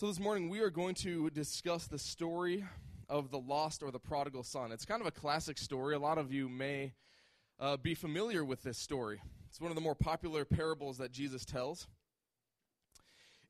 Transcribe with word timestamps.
So, 0.00 0.06
this 0.06 0.18
morning 0.18 0.48
we 0.48 0.60
are 0.60 0.70
going 0.70 0.94
to 0.94 1.28
discuss 1.28 1.86
the 1.86 1.98
story 1.98 2.64
of 3.10 3.30
the 3.30 3.38
lost 3.38 3.82
or 3.82 3.90
the 3.90 3.98
prodigal 3.98 4.44
son. 4.44 4.72
It's 4.72 4.86
kind 4.86 5.02
of 5.02 5.06
a 5.06 5.10
classic 5.10 5.58
story. 5.58 5.94
A 5.94 5.98
lot 5.98 6.16
of 6.16 6.32
you 6.32 6.48
may 6.48 6.94
uh, 7.58 7.76
be 7.76 7.94
familiar 7.94 8.42
with 8.42 8.62
this 8.62 8.78
story. 8.78 9.20
It's 9.50 9.60
one 9.60 9.70
of 9.70 9.74
the 9.74 9.82
more 9.82 9.94
popular 9.94 10.46
parables 10.46 10.96
that 10.96 11.12
Jesus 11.12 11.44
tells. 11.44 11.86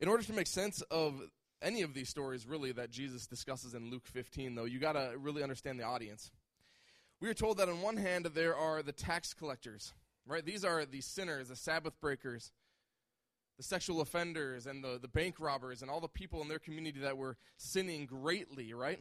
In 0.01 0.09
order 0.09 0.23
to 0.23 0.33
make 0.33 0.45
sense 0.45 0.81
of 0.91 1.21
any 1.61 1.83
of 1.83 1.93
these 1.93 2.09
stories, 2.09 2.45
really, 2.45 2.73
that 2.73 2.91
Jesus 2.91 3.27
discusses 3.27 3.73
in 3.73 3.89
Luke 3.89 4.05
15, 4.07 4.53
though, 4.53 4.65
you 4.65 4.77
got 4.77 4.93
to 4.93 5.13
really 5.17 5.43
understand 5.43 5.79
the 5.79 5.85
audience. 5.85 6.31
We 7.21 7.29
are 7.29 7.33
told 7.33 7.59
that 7.59 7.69
on 7.69 7.81
one 7.81 7.95
hand, 7.95 8.25
there 8.25 8.57
are 8.57 8.83
the 8.83 8.91
tax 8.91 9.33
collectors, 9.33 9.93
right? 10.27 10.45
These 10.45 10.65
are 10.65 10.83
the 10.83 10.99
sinners, 10.99 11.47
the 11.47 11.55
Sabbath 11.55 11.97
breakers 12.01 12.51
the 13.57 13.63
sexual 13.63 14.01
offenders 14.01 14.65
and 14.65 14.83
the, 14.83 14.99
the 15.01 15.07
bank 15.07 15.35
robbers 15.39 15.81
and 15.81 15.91
all 15.91 15.99
the 15.99 16.07
people 16.07 16.41
in 16.41 16.47
their 16.47 16.59
community 16.59 16.99
that 16.99 17.17
were 17.17 17.37
sinning 17.57 18.05
greatly, 18.05 18.73
right? 18.73 18.99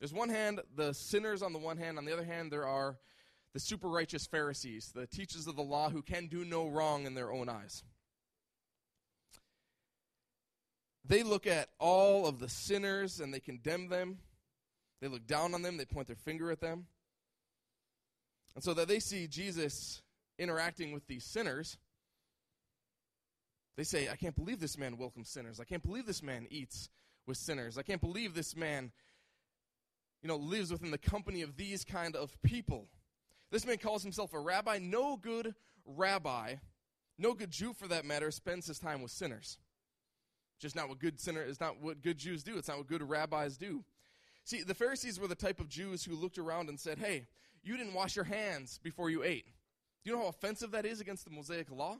There's 0.00 0.12
one 0.12 0.30
hand, 0.30 0.60
the 0.74 0.92
sinners 0.94 1.42
on 1.42 1.52
the 1.52 1.58
one 1.58 1.76
hand. 1.76 1.98
On 1.98 2.04
the 2.04 2.12
other 2.12 2.24
hand, 2.24 2.50
there 2.50 2.66
are 2.66 2.96
the 3.52 3.60
super 3.60 3.88
righteous 3.88 4.26
Pharisees, 4.26 4.92
the 4.94 5.06
teachers 5.06 5.46
of 5.46 5.56
the 5.56 5.62
law 5.62 5.90
who 5.90 6.02
can 6.02 6.26
do 6.26 6.44
no 6.44 6.68
wrong 6.68 7.04
in 7.04 7.14
their 7.14 7.30
own 7.30 7.48
eyes. 7.48 7.84
They 11.04 11.22
look 11.22 11.46
at 11.46 11.68
all 11.78 12.26
of 12.26 12.38
the 12.38 12.48
sinners 12.48 13.20
and 13.20 13.34
they 13.34 13.40
condemn 13.40 13.88
them. 13.88 14.18
They 15.00 15.08
look 15.08 15.26
down 15.26 15.54
on 15.54 15.62
them, 15.62 15.76
they 15.76 15.84
point 15.84 16.06
their 16.06 16.16
finger 16.16 16.50
at 16.50 16.60
them. 16.60 16.86
And 18.54 18.62
so 18.62 18.74
that 18.74 18.88
they 18.88 19.00
see 19.00 19.26
Jesus 19.26 20.02
interacting 20.38 20.92
with 20.92 21.06
these 21.06 21.24
sinners 21.24 21.78
they 23.80 23.84
say, 23.84 24.10
I 24.10 24.16
can't 24.16 24.36
believe 24.36 24.60
this 24.60 24.76
man 24.76 24.98
welcomes 24.98 25.30
sinners. 25.30 25.58
I 25.58 25.64
can't 25.64 25.82
believe 25.82 26.04
this 26.04 26.22
man 26.22 26.46
eats 26.50 26.90
with 27.26 27.38
sinners. 27.38 27.78
I 27.78 27.82
can't 27.82 28.02
believe 28.02 28.34
this 28.34 28.54
man, 28.54 28.92
you 30.20 30.28
know, 30.28 30.36
lives 30.36 30.70
within 30.70 30.90
the 30.90 30.98
company 30.98 31.40
of 31.40 31.56
these 31.56 31.82
kind 31.82 32.14
of 32.14 32.36
people. 32.42 32.88
This 33.50 33.64
man 33.64 33.78
calls 33.78 34.02
himself 34.02 34.34
a 34.34 34.38
rabbi. 34.38 34.80
No 34.82 35.16
good 35.16 35.54
rabbi, 35.86 36.56
no 37.16 37.32
good 37.32 37.50
Jew 37.50 37.72
for 37.72 37.88
that 37.88 38.04
matter, 38.04 38.30
spends 38.30 38.66
his 38.66 38.78
time 38.78 39.00
with 39.00 39.12
sinners. 39.12 39.56
Just 40.58 40.76
not 40.76 40.90
what 40.90 40.98
good 40.98 41.18
sinner 41.18 41.42
is 41.42 41.58
not 41.58 41.80
what 41.80 42.02
good 42.02 42.18
Jews 42.18 42.42
do. 42.42 42.58
It's 42.58 42.68
not 42.68 42.76
what 42.76 42.86
good 42.86 43.08
rabbis 43.08 43.56
do. 43.56 43.82
See, 44.44 44.62
the 44.62 44.74
Pharisees 44.74 45.18
were 45.18 45.26
the 45.26 45.34
type 45.34 45.58
of 45.58 45.70
Jews 45.70 46.04
who 46.04 46.14
looked 46.16 46.36
around 46.36 46.68
and 46.68 46.78
said, 46.78 46.98
Hey, 46.98 47.28
you 47.62 47.78
didn't 47.78 47.94
wash 47.94 48.14
your 48.14 48.26
hands 48.26 48.78
before 48.82 49.08
you 49.08 49.22
ate. 49.24 49.46
Do 50.04 50.10
you 50.10 50.16
know 50.16 50.24
how 50.24 50.28
offensive 50.28 50.72
that 50.72 50.84
is 50.84 51.00
against 51.00 51.24
the 51.24 51.30
Mosaic 51.30 51.70
law? 51.70 51.96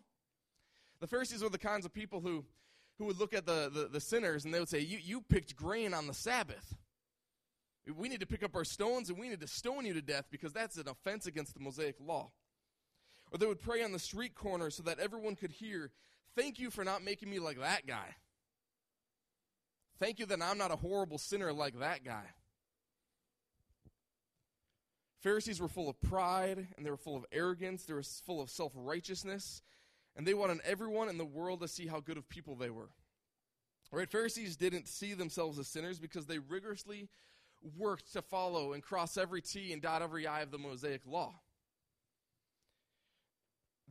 The 1.00 1.06
Pharisees 1.06 1.42
were 1.42 1.48
the 1.48 1.58
kinds 1.58 1.86
of 1.86 1.92
people 1.92 2.20
who, 2.20 2.44
who 2.98 3.06
would 3.06 3.18
look 3.18 3.34
at 3.34 3.46
the, 3.46 3.70
the, 3.72 3.88
the 3.88 4.00
sinners 4.00 4.44
and 4.44 4.52
they 4.52 4.58
would 4.60 4.68
say, 4.68 4.80
you, 4.80 4.98
you 5.02 5.20
picked 5.22 5.56
grain 5.56 5.94
on 5.94 6.06
the 6.06 6.14
Sabbath. 6.14 6.76
We 7.96 8.08
need 8.08 8.20
to 8.20 8.26
pick 8.26 8.42
up 8.42 8.54
our 8.54 8.64
stones 8.64 9.08
and 9.08 9.18
we 9.18 9.28
need 9.28 9.40
to 9.40 9.48
stone 9.48 9.86
you 9.86 9.94
to 9.94 10.02
death 10.02 10.26
because 10.30 10.52
that's 10.52 10.76
an 10.76 10.88
offense 10.88 11.26
against 11.26 11.54
the 11.54 11.60
Mosaic 11.60 11.96
law. 11.98 12.30
Or 13.32 13.38
they 13.38 13.46
would 13.46 13.60
pray 13.60 13.82
on 13.82 13.92
the 13.92 13.98
street 13.98 14.34
corner 14.34 14.70
so 14.70 14.82
that 14.82 14.98
everyone 14.98 15.36
could 15.36 15.52
hear, 15.52 15.90
Thank 16.36 16.58
you 16.58 16.70
for 16.70 16.84
not 16.84 17.02
making 17.02 17.28
me 17.28 17.38
like 17.38 17.58
that 17.58 17.86
guy. 17.86 18.14
Thank 19.98 20.18
you 20.18 20.26
that 20.26 20.40
I'm 20.40 20.58
not 20.58 20.70
a 20.70 20.76
horrible 20.76 21.18
sinner 21.18 21.52
like 21.52 21.78
that 21.80 22.04
guy. 22.04 22.24
Pharisees 25.20 25.60
were 25.60 25.68
full 25.68 25.90
of 25.90 26.00
pride 26.00 26.68
and 26.76 26.86
they 26.86 26.90
were 26.90 26.96
full 26.96 27.16
of 27.16 27.26
arrogance, 27.32 27.84
they 27.84 27.92
were 27.92 28.02
full 28.02 28.40
of 28.40 28.48
self 28.48 28.72
righteousness, 28.74 29.62
and 30.16 30.26
they 30.26 30.34
wanted 30.34 30.60
everyone 30.64 31.08
in 31.08 31.18
the 31.18 31.24
world 31.24 31.60
to 31.60 31.68
see 31.68 31.86
how 31.86 32.00
good 32.00 32.16
of 32.16 32.28
people 32.28 32.54
they 32.56 32.70
were. 32.70 32.90
Right? 33.92 34.08
Pharisees 34.08 34.56
didn't 34.56 34.88
see 34.88 35.14
themselves 35.14 35.58
as 35.58 35.66
sinners 35.66 35.98
because 35.98 36.26
they 36.26 36.38
rigorously 36.38 37.08
worked 37.76 38.12
to 38.12 38.22
follow 38.22 38.72
and 38.72 38.82
cross 38.82 39.16
every 39.16 39.42
T 39.42 39.72
and 39.72 39.82
dot 39.82 40.02
every 40.02 40.26
I 40.26 40.40
of 40.40 40.50
the 40.50 40.58
Mosaic 40.58 41.02
law. 41.06 41.40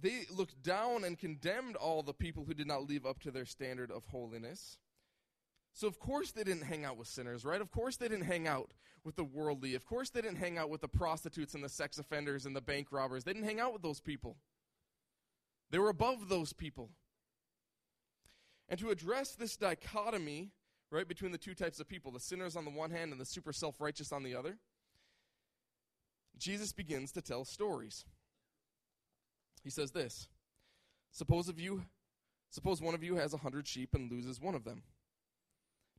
They 0.01 0.25
looked 0.31 0.63
down 0.63 1.03
and 1.03 1.17
condemned 1.17 1.75
all 1.75 2.01
the 2.01 2.13
people 2.13 2.45
who 2.45 2.53
did 2.53 2.67
not 2.67 2.89
live 2.89 3.05
up 3.05 3.19
to 3.21 3.31
their 3.31 3.45
standard 3.45 3.91
of 3.91 4.05
holiness. 4.05 4.77
So, 5.73 5.87
of 5.87 5.99
course, 5.99 6.31
they 6.31 6.43
didn't 6.43 6.63
hang 6.63 6.85
out 6.85 6.97
with 6.97 7.07
sinners, 7.07 7.45
right? 7.45 7.61
Of 7.61 7.69
course, 7.69 7.97
they 7.97 8.07
didn't 8.07 8.25
hang 8.25 8.47
out 8.47 8.71
with 9.03 9.15
the 9.17 9.23
worldly. 9.23 9.75
Of 9.75 9.85
course, 9.85 10.09
they 10.09 10.21
didn't 10.21 10.37
hang 10.37 10.57
out 10.57 10.69
with 10.69 10.81
the 10.81 10.87
prostitutes 10.87 11.53
and 11.53 11.63
the 11.63 11.69
sex 11.69 11.97
offenders 11.97 12.45
and 12.45 12.55
the 12.55 12.61
bank 12.61 12.87
robbers. 12.91 13.23
They 13.23 13.33
didn't 13.33 13.47
hang 13.47 13.59
out 13.59 13.73
with 13.73 13.81
those 13.81 13.99
people. 13.99 14.37
They 15.71 15.79
were 15.79 15.89
above 15.89 16.29
those 16.29 16.53
people. 16.53 16.89
And 18.67 18.79
to 18.79 18.89
address 18.89 19.31
this 19.31 19.57
dichotomy, 19.57 20.51
right, 20.91 21.07
between 21.07 21.31
the 21.31 21.37
two 21.37 21.55
types 21.55 21.79
of 21.79 21.87
people, 21.87 22.11
the 22.11 22.19
sinners 22.19 22.55
on 22.55 22.65
the 22.65 22.71
one 22.71 22.91
hand 22.91 23.11
and 23.11 23.19
the 23.19 23.25
super 23.25 23.53
self 23.53 23.79
righteous 23.81 24.11
on 24.11 24.23
the 24.23 24.35
other, 24.35 24.57
Jesus 26.37 26.71
begins 26.71 27.11
to 27.13 27.21
tell 27.21 27.45
stories. 27.45 28.05
He 29.63 29.69
says 29.69 29.91
this 29.91 30.27
Suppose 31.11 31.49
of 31.49 31.59
you 31.59 31.83
suppose 32.51 32.81
one 32.81 32.95
of 32.95 33.03
you 33.03 33.15
has 33.15 33.33
a 33.33 33.37
hundred 33.37 33.67
sheep 33.67 33.93
and 33.93 34.11
loses 34.11 34.39
one 34.39 34.55
of 34.55 34.63
them. 34.63 34.83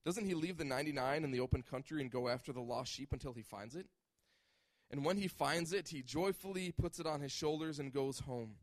Doesn't 0.05 0.27
he 0.27 0.35
leave 0.35 0.57
the 0.57 0.65
ninety 0.65 0.93
nine 0.93 1.25
in 1.25 1.31
the 1.31 1.41
open 1.41 1.63
country 1.63 2.01
and 2.01 2.11
go 2.11 2.29
after 2.29 2.53
the 2.53 2.61
lost 2.61 2.93
sheep 2.93 3.13
until 3.13 3.35
he 3.35 3.43
finds 3.43 3.77
it? 3.77 3.87
And 4.91 5.05
when 5.05 5.19
he 5.19 5.29
finds 5.29 5.73
it, 5.73 5.89
he 5.89 6.03
joyfully 6.03 6.73
puts 6.73 6.99
it 6.99 7.07
on 7.07 7.21
his 7.21 7.31
shoulders 7.31 7.79
and 7.79 7.93
goes 7.93 8.21
home. 8.21 8.57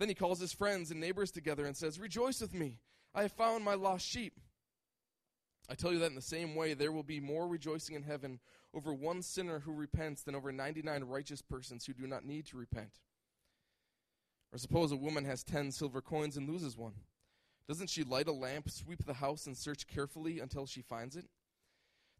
Then 0.00 0.08
he 0.08 0.14
calls 0.14 0.40
his 0.40 0.54
friends 0.54 0.90
and 0.90 0.98
neighbors 0.98 1.30
together 1.30 1.66
and 1.66 1.76
says, 1.76 2.00
Rejoice 2.00 2.40
with 2.40 2.54
me, 2.54 2.78
I 3.14 3.20
have 3.22 3.32
found 3.32 3.62
my 3.62 3.74
lost 3.74 4.06
sheep. 4.06 4.40
I 5.68 5.74
tell 5.74 5.92
you 5.92 5.98
that 5.98 6.06
in 6.06 6.14
the 6.14 6.22
same 6.22 6.54
way, 6.54 6.72
there 6.72 6.90
will 6.90 7.02
be 7.02 7.20
more 7.20 7.46
rejoicing 7.46 7.94
in 7.94 8.02
heaven 8.02 8.40
over 8.72 8.94
one 8.94 9.20
sinner 9.20 9.60
who 9.60 9.74
repents 9.74 10.22
than 10.22 10.34
over 10.34 10.52
99 10.52 11.04
righteous 11.04 11.42
persons 11.42 11.84
who 11.84 11.92
do 11.92 12.06
not 12.06 12.24
need 12.24 12.46
to 12.46 12.56
repent. 12.56 12.92
Or 14.54 14.58
suppose 14.58 14.90
a 14.90 14.96
woman 14.96 15.26
has 15.26 15.44
10 15.44 15.70
silver 15.70 16.00
coins 16.00 16.38
and 16.38 16.48
loses 16.48 16.78
one. 16.78 16.94
Doesn't 17.68 17.90
she 17.90 18.02
light 18.02 18.26
a 18.26 18.32
lamp, 18.32 18.70
sweep 18.70 19.04
the 19.04 19.14
house, 19.14 19.46
and 19.46 19.56
search 19.56 19.86
carefully 19.86 20.40
until 20.40 20.66
she 20.66 20.80
finds 20.80 21.14
it? 21.14 21.26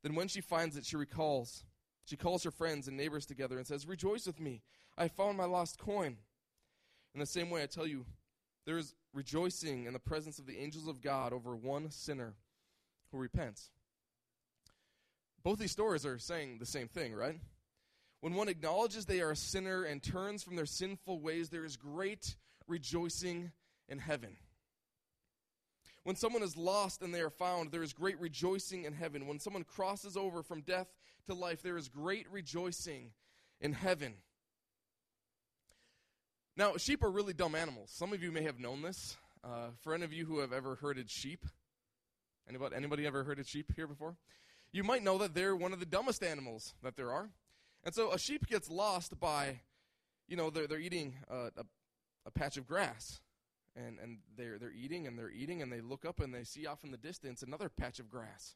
Then 0.02 0.14
when 0.14 0.28
she 0.28 0.42
finds 0.42 0.76
it, 0.76 0.84
she 0.84 0.96
recalls. 0.96 1.64
She 2.04 2.18
calls 2.18 2.44
her 2.44 2.50
friends 2.50 2.88
and 2.88 2.96
neighbors 2.96 3.24
together 3.24 3.56
and 3.56 3.66
says, 3.66 3.88
Rejoice 3.88 4.26
with 4.26 4.38
me, 4.38 4.60
I 4.98 5.04
have 5.04 5.12
found 5.12 5.38
my 5.38 5.46
lost 5.46 5.78
coin. 5.78 6.18
In 7.14 7.20
the 7.20 7.26
same 7.26 7.50
way, 7.50 7.62
I 7.62 7.66
tell 7.66 7.86
you, 7.86 8.06
there 8.66 8.78
is 8.78 8.94
rejoicing 9.12 9.86
in 9.86 9.92
the 9.92 9.98
presence 9.98 10.38
of 10.38 10.46
the 10.46 10.58
angels 10.58 10.86
of 10.86 11.00
God 11.00 11.32
over 11.32 11.56
one 11.56 11.90
sinner 11.90 12.34
who 13.10 13.18
repents. 13.18 13.70
Both 15.42 15.58
these 15.58 15.72
stories 15.72 16.06
are 16.06 16.18
saying 16.18 16.58
the 16.58 16.66
same 16.66 16.86
thing, 16.86 17.14
right? 17.14 17.40
When 18.20 18.34
one 18.34 18.48
acknowledges 18.48 19.06
they 19.06 19.22
are 19.22 19.30
a 19.30 19.36
sinner 19.36 19.82
and 19.82 20.02
turns 20.02 20.42
from 20.42 20.56
their 20.56 20.66
sinful 20.66 21.20
ways, 21.20 21.48
there 21.48 21.64
is 21.64 21.76
great 21.76 22.36
rejoicing 22.68 23.52
in 23.88 23.98
heaven. 23.98 24.36
When 26.04 26.16
someone 26.16 26.42
is 26.42 26.56
lost 26.56 27.02
and 27.02 27.14
they 27.14 27.20
are 27.20 27.30
found, 27.30 27.70
there 27.70 27.82
is 27.82 27.92
great 27.92 28.20
rejoicing 28.20 28.84
in 28.84 28.92
heaven. 28.92 29.26
When 29.26 29.38
someone 29.38 29.64
crosses 29.64 30.16
over 30.16 30.42
from 30.42 30.62
death 30.62 30.88
to 31.26 31.34
life, 31.34 31.62
there 31.62 31.76
is 31.76 31.88
great 31.88 32.30
rejoicing 32.30 33.12
in 33.60 33.72
heaven. 33.72 34.14
Now, 36.60 36.76
sheep 36.76 37.02
are 37.02 37.10
really 37.10 37.32
dumb 37.32 37.54
animals. 37.54 37.90
Some 37.90 38.12
of 38.12 38.22
you 38.22 38.30
may 38.30 38.42
have 38.42 38.60
known 38.60 38.82
this. 38.82 39.16
Uh, 39.42 39.68
for 39.80 39.94
any 39.94 40.04
of 40.04 40.12
you 40.12 40.26
who 40.26 40.40
have 40.40 40.52
ever 40.52 40.74
herded 40.74 41.08
sheep, 41.08 41.46
anybody, 42.46 42.76
anybody 42.76 43.06
ever 43.06 43.24
herded 43.24 43.48
sheep 43.48 43.72
here 43.74 43.86
before? 43.86 44.14
You 44.70 44.84
might 44.84 45.02
know 45.02 45.16
that 45.16 45.34
they're 45.34 45.56
one 45.56 45.72
of 45.72 45.80
the 45.80 45.86
dumbest 45.86 46.22
animals 46.22 46.74
that 46.82 46.96
there 46.96 47.10
are. 47.12 47.30
And 47.82 47.94
so 47.94 48.12
a 48.12 48.18
sheep 48.18 48.46
gets 48.46 48.70
lost 48.70 49.18
by, 49.18 49.60
you 50.28 50.36
know, 50.36 50.50
they're, 50.50 50.66
they're 50.66 50.78
eating 50.78 51.14
a, 51.30 51.46
a, 51.46 51.64
a 52.26 52.30
patch 52.30 52.58
of 52.58 52.66
grass. 52.66 53.22
And, 53.74 53.98
and 53.98 54.18
they're, 54.36 54.58
they're 54.58 54.70
eating 54.70 55.06
and 55.06 55.18
they're 55.18 55.30
eating, 55.30 55.62
and 55.62 55.72
they 55.72 55.80
look 55.80 56.04
up 56.04 56.20
and 56.20 56.34
they 56.34 56.44
see 56.44 56.66
off 56.66 56.84
in 56.84 56.90
the 56.90 56.98
distance 56.98 57.40
another 57.42 57.70
patch 57.70 58.00
of 58.00 58.10
grass. 58.10 58.54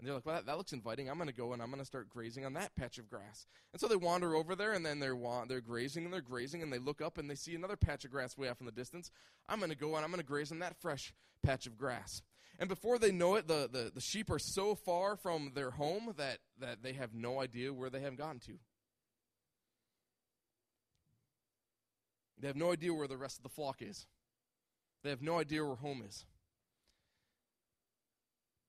And 0.00 0.08
they're 0.08 0.14
like, 0.14 0.24
well, 0.24 0.36
that, 0.36 0.46
that 0.46 0.56
looks 0.56 0.72
inviting. 0.72 1.10
I'm 1.10 1.18
going 1.18 1.28
to 1.28 1.34
go 1.34 1.52
and 1.52 1.60
I'm 1.60 1.68
going 1.68 1.80
to 1.80 1.84
start 1.84 2.08
grazing 2.08 2.46
on 2.46 2.54
that 2.54 2.74
patch 2.74 2.96
of 2.96 3.10
grass. 3.10 3.46
And 3.74 3.80
so 3.80 3.86
they 3.86 3.96
wander 3.96 4.34
over 4.34 4.56
there 4.56 4.72
and 4.72 4.84
then 4.84 4.98
they're, 4.98 5.14
wa- 5.14 5.44
they're 5.44 5.60
grazing 5.60 6.06
and 6.06 6.12
they're 6.12 6.22
grazing 6.22 6.62
and 6.62 6.72
they 6.72 6.78
look 6.78 7.02
up 7.02 7.18
and 7.18 7.28
they 7.28 7.34
see 7.34 7.54
another 7.54 7.76
patch 7.76 8.06
of 8.06 8.10
grass 8.10 8.38
way 8.38 8.48
off 8.48 8.60
in 8.60 8.66
the 8.66 8.72
distance. 8.72 9.10
I'm 9.46 9.58
going 9.58 9.70
to 9.70 9.76
go 9.76 9.96
and 9.96 10.04
I'm 10.04 10.10
going 10.10 10.22
to 10.22 10.26
graze 10.26 10.50
on 10.50 10.60
that 10.60 10.80
fresh 10.80 11.12
patch 11.42 11.66
of 11.66 11.76
grass. 11.76 12.22
And 12.58 12.66
before 12.66 12.98
they 12.98 13.12
know 13.12 13.34
it, 13.34 13.46
the, 13.46 13.68
the, 13.70 13.92
the 13.94 14.00
sheep 14.00 14.30
are 14.30 14.38
so 14.38 14.74
far 14.74 15.16
from 15.16 15.52
their 15.54 15.70
home 15.70 16.14
that, 16.16 16.38
that 16.58 16.82
they 16.82 16.94
have 16.94 17.12
no 17.12 17.38
idea 17.38 17.70
where 17.70 17.90
they 17.90 18.00
have 18.00 18.16
gotten 18.16 18.40
to. 18.40 18.52
They 22.38 22.46
have 22.46 22.56
no 22.56 22.72
idea 22.72 22.94
where 22.94 23.08
the 23.08 23.18
rest 23.18 23.36
of 23.36 23.42
the 23.42 23.50
flock 23.50 23.82
is. 23.82 24.06
They 25.02 25.10
have 25.10 25.20
no 25.20 25.38
idea 25.38 25.62
where 25.62 25.76
home 25.76 26.02
is. 26.08 26.24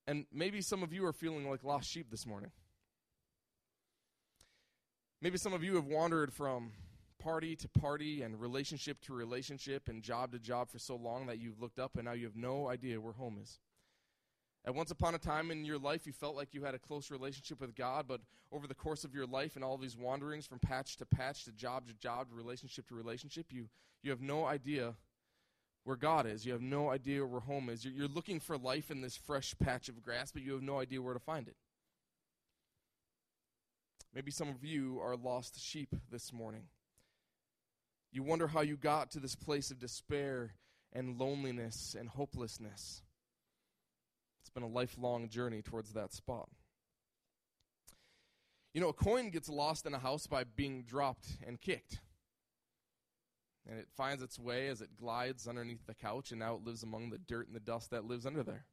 And 0.07 0.25
maybe 0.31 0.61
some 0.61 0.83
of 0.83 0.93
you 0.93 1.05
are 1.05 1.13
feeling 1.13 1.49
like 1.49 1.63
lost 1.63 1.89
sheep 1.89 2.09
this 2.09 2.25
morning. 2.25 2.51
Maybe 5.21 5.37
some 5.37 5.53
of 5.53 5.63
you 5.63 5.75
have 5.75 5.85
wandered 5.85 6.33
from 6.33 6.71
party 7.19 7.55
to 7.55 7.67
party 7.67 8.23
and 8.23 8.39
relationship 8.41 8.99
to 9.01 9.13
relationship 9.13 9.87
and 9.87 10.01
job 10.01 10.31
to 10.31 10.39
job 10.39 10.69
for 10.69 10.79
so 10.79 10.95
long 10.95 11.27
that 11.27 11.39
you've 11.39 11.61
looked 11.61 11.77
up 11.77 11.95
and 11.95 12.05
now 12.05 12.13
you 12.13 12.25
have 12.25 12.35
no 12.35 12.67
idea 12.67 12.99
where 12.99 13.13
home 13.13 13.37
is. 13.41 13.59
At 14.65 14.75
once 14.75 14.91
upon 14.91 15.15
a 15.15 15.19
time 15.19 15.49
in 15.49 15.65
your 15.65 15.79
life, 15.79 16.05
you 16.05 16.13
felt 16.13 16.35
like 16.35 16.53
you 16.53 16.63
had 16.63 16.75
a 16.75 16.79
close 16.79 17.09
relationship 17.09 17.61
with 17.61 17.75
God, 17.75 18.05
but 18.07 18.21
over 18.51 18.67
the 18.67 18.75
course 18.75 19.03
of 19.03 19.13
your 19.13 19.25
life 19.25 19.55
and 19.55 19.63
all 19.63 19.77
these 19.77 19.97
wanderings 19.97 20.45
from 20.45 20.59
patch 20.59 20.97
to 20.97 21.05
patch, 21.05 21.45
to 21.45 21.51
job 21.51 21.87
to 21.87 21.93
job, 21.93 22.29
to 22.29 22.35
relationship 22.35 22.87
to 22.89 22.95
relationship, 22.95 23.47
you, 23.49 23.69
you 24.03 24.11
have 24.11 24.21
no 24.21 24.45
idea 24.45 24.95
where 25.83 25.95
God 25.95 26.25
is. 26.25 26.45
You 26.45 26.53
have 26.53 26.61
no 26.61 26.89
idea 26.89 27.25
where 27.25 27.39
home 27.39 27.69
is. 27.69 27.83
You're, 27.83 27.93
you're 27.93 28.07
looking 28.07 28.39
for 28.39 28.57
life 28.57 28.91
in 28.91 29.01
this 29.01 29.17
fresh 29.17 29.55
patch 29.59 29.89
of 29.89 30.03
grass, 30.03 30.31
but 30.31 30.43
you 30.43 30.53
have 30.53 30.61
no 30.61 30.79
idea 30.79 31.01
where 31.01 31.13
to 31.13 31.19
find 31.19 31.47
it. 31.47 31.55
Maybe 34.13 34.31
some 34.31 34.49
of 34.49 34.63
you 34.63 34.99
are 35.01 35.15
lost 35.15 35.59
sheep 35.59 35.95
this 36.11 36.33
morning. 36.33 36.63
You 38.11 38.23
wonder 38.23 38.47
how 38.47 38.61
you 38.61 38.75
got 38.75 39.11
to 39.11 39.19
this 39.19 39.35
place 39.35 39.71
of 39.71 39.79
despair 39.79 40.55
and 40.91 41.17
loneliness 41.17 41.95
and 41.97 42.09
hopelessness. 42.09 43.03
It's 44.41 44.49
been 44.49 44.63
a 44.63 44.67
lifelong 44.67 45.29
journey 45.29 45.61
towards 45.61 45.93
that 45.93 46.13
spot. 46.13 46.49
You 48.73 48.81
know, 48.81 48.89
a 48.89 48.93
coin 48.93 49.29
gets 49.29 49.47
lost 49.49 49.85
in 49.85 49.93
a 49.93 49.99
house 49.99 50.27
by 50.27 50.43
being 50.43 50.83
dropped 50.83 51.37
and 51.45 51.59
kicked. 51.59 51.99
And 53.69 53.77
it 53.77 53.87
finds 53.95 54.23
its 54.23 54.39
way 54.39 54.67
as 54.69 54.81
it 54.81 54.97
glides 54.99 55.47
underneath 55.47 55.85
the 55.85 55.93
couch, 55.93 56.31
and 56.31 56.39
now 56.39 56.55
it 56.55 56.63
lives 56.63 56.83
among 56.83 57.09
the 57.09 57.19
dirt 57.19 57.47
and 57.47 57.55
the 57.55 57.59
dust 57.59 57.91
that 57.91 58.05
lives 58.05 58.25
under 58.25 58.43
there. 58.43 58.65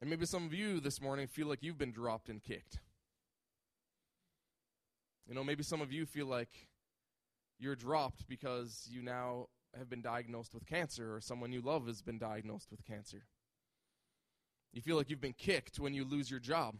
And 0.00 0.10
maybe 0.10 0.26
some 0.26 0.44
of 0.44 0.54
you 0.54 0.80
this 0.80 1.00
morning 1.00 1.26
feel 1.26 1.46
like 1.46 1.62
you've 1.62 1.78
been 1.78 1.92
dropped 1.92 2.28
and 2.28 2.42
kicked. 2.42 2.80
You 5.26 5.34
know, 5.34 5.44
maybe 5.44 5.62
some 5.62 5.80
of 5.80 5.92
you 5.92 6.06
feel 6.06 6.26
like 6.26 6.68
you're 7.58 7.76
dropped 7.76 8.28
because 8.28 8.86
you 8.90 9.02
now 9.02 9.48
have 9.76 9.88
been 9.88 10.02
diagnosed 10.02 10.54
with 10.54 10.66
cancer 10.66 11.14
or 11.14 11.20
someone 11.20 11.52
you 11.52 11.60
love 11.60 11.86
has 11.86 12.02
been 12.02 12.18
diagnosed 12.18 12.70
with 12.70 12.84
cancer. 12.84 13.24
You 14.72 14.82
feel 14.82 14.96
like 14.96 15.10
you've 15.10 15.20
been 15.20 15.32
kicked 15.32 15.78
when 15.78 15.94
you 15.94 16.04
lose 16.04 16.30
your 16.30 16.40
job. 16.40 16.76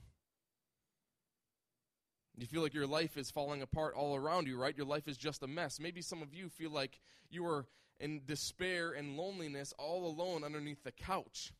You 2.36 2.46
feel 2.46 2.62
like 2.62 2.74
your 2.74 2.86
life 2.86 3.16
is 3.16 3.30
falling 3.30 3.62
apart 3.62 3.94
all 3.94 4.14
around 4.14 4.46
you, 4.46 4.58
right? 4.58 4.76
Your 4.76 4.86
life 4.86 5.08
is 5.08 5.16
just 5.16 5.42
a 5.42 5.46
mess. 5.46 5.80
Maybe 5.80 6.02
some 6.02 6.20
of 6.20 6.34
you 6.34 6.48
feel 6.50 6.70
like 6.70 7.00
you 7.30 7.46
are 7.46 7.66
in 7.98 8.20
despair 8.26 8.92
and 8.92 9.16
loneliness 9.16 9.72
all 9.78 10.06
alone 10.06 10.44
underneath 10.44 10.84
the 10.84 10.92
couch. 10.92 11.52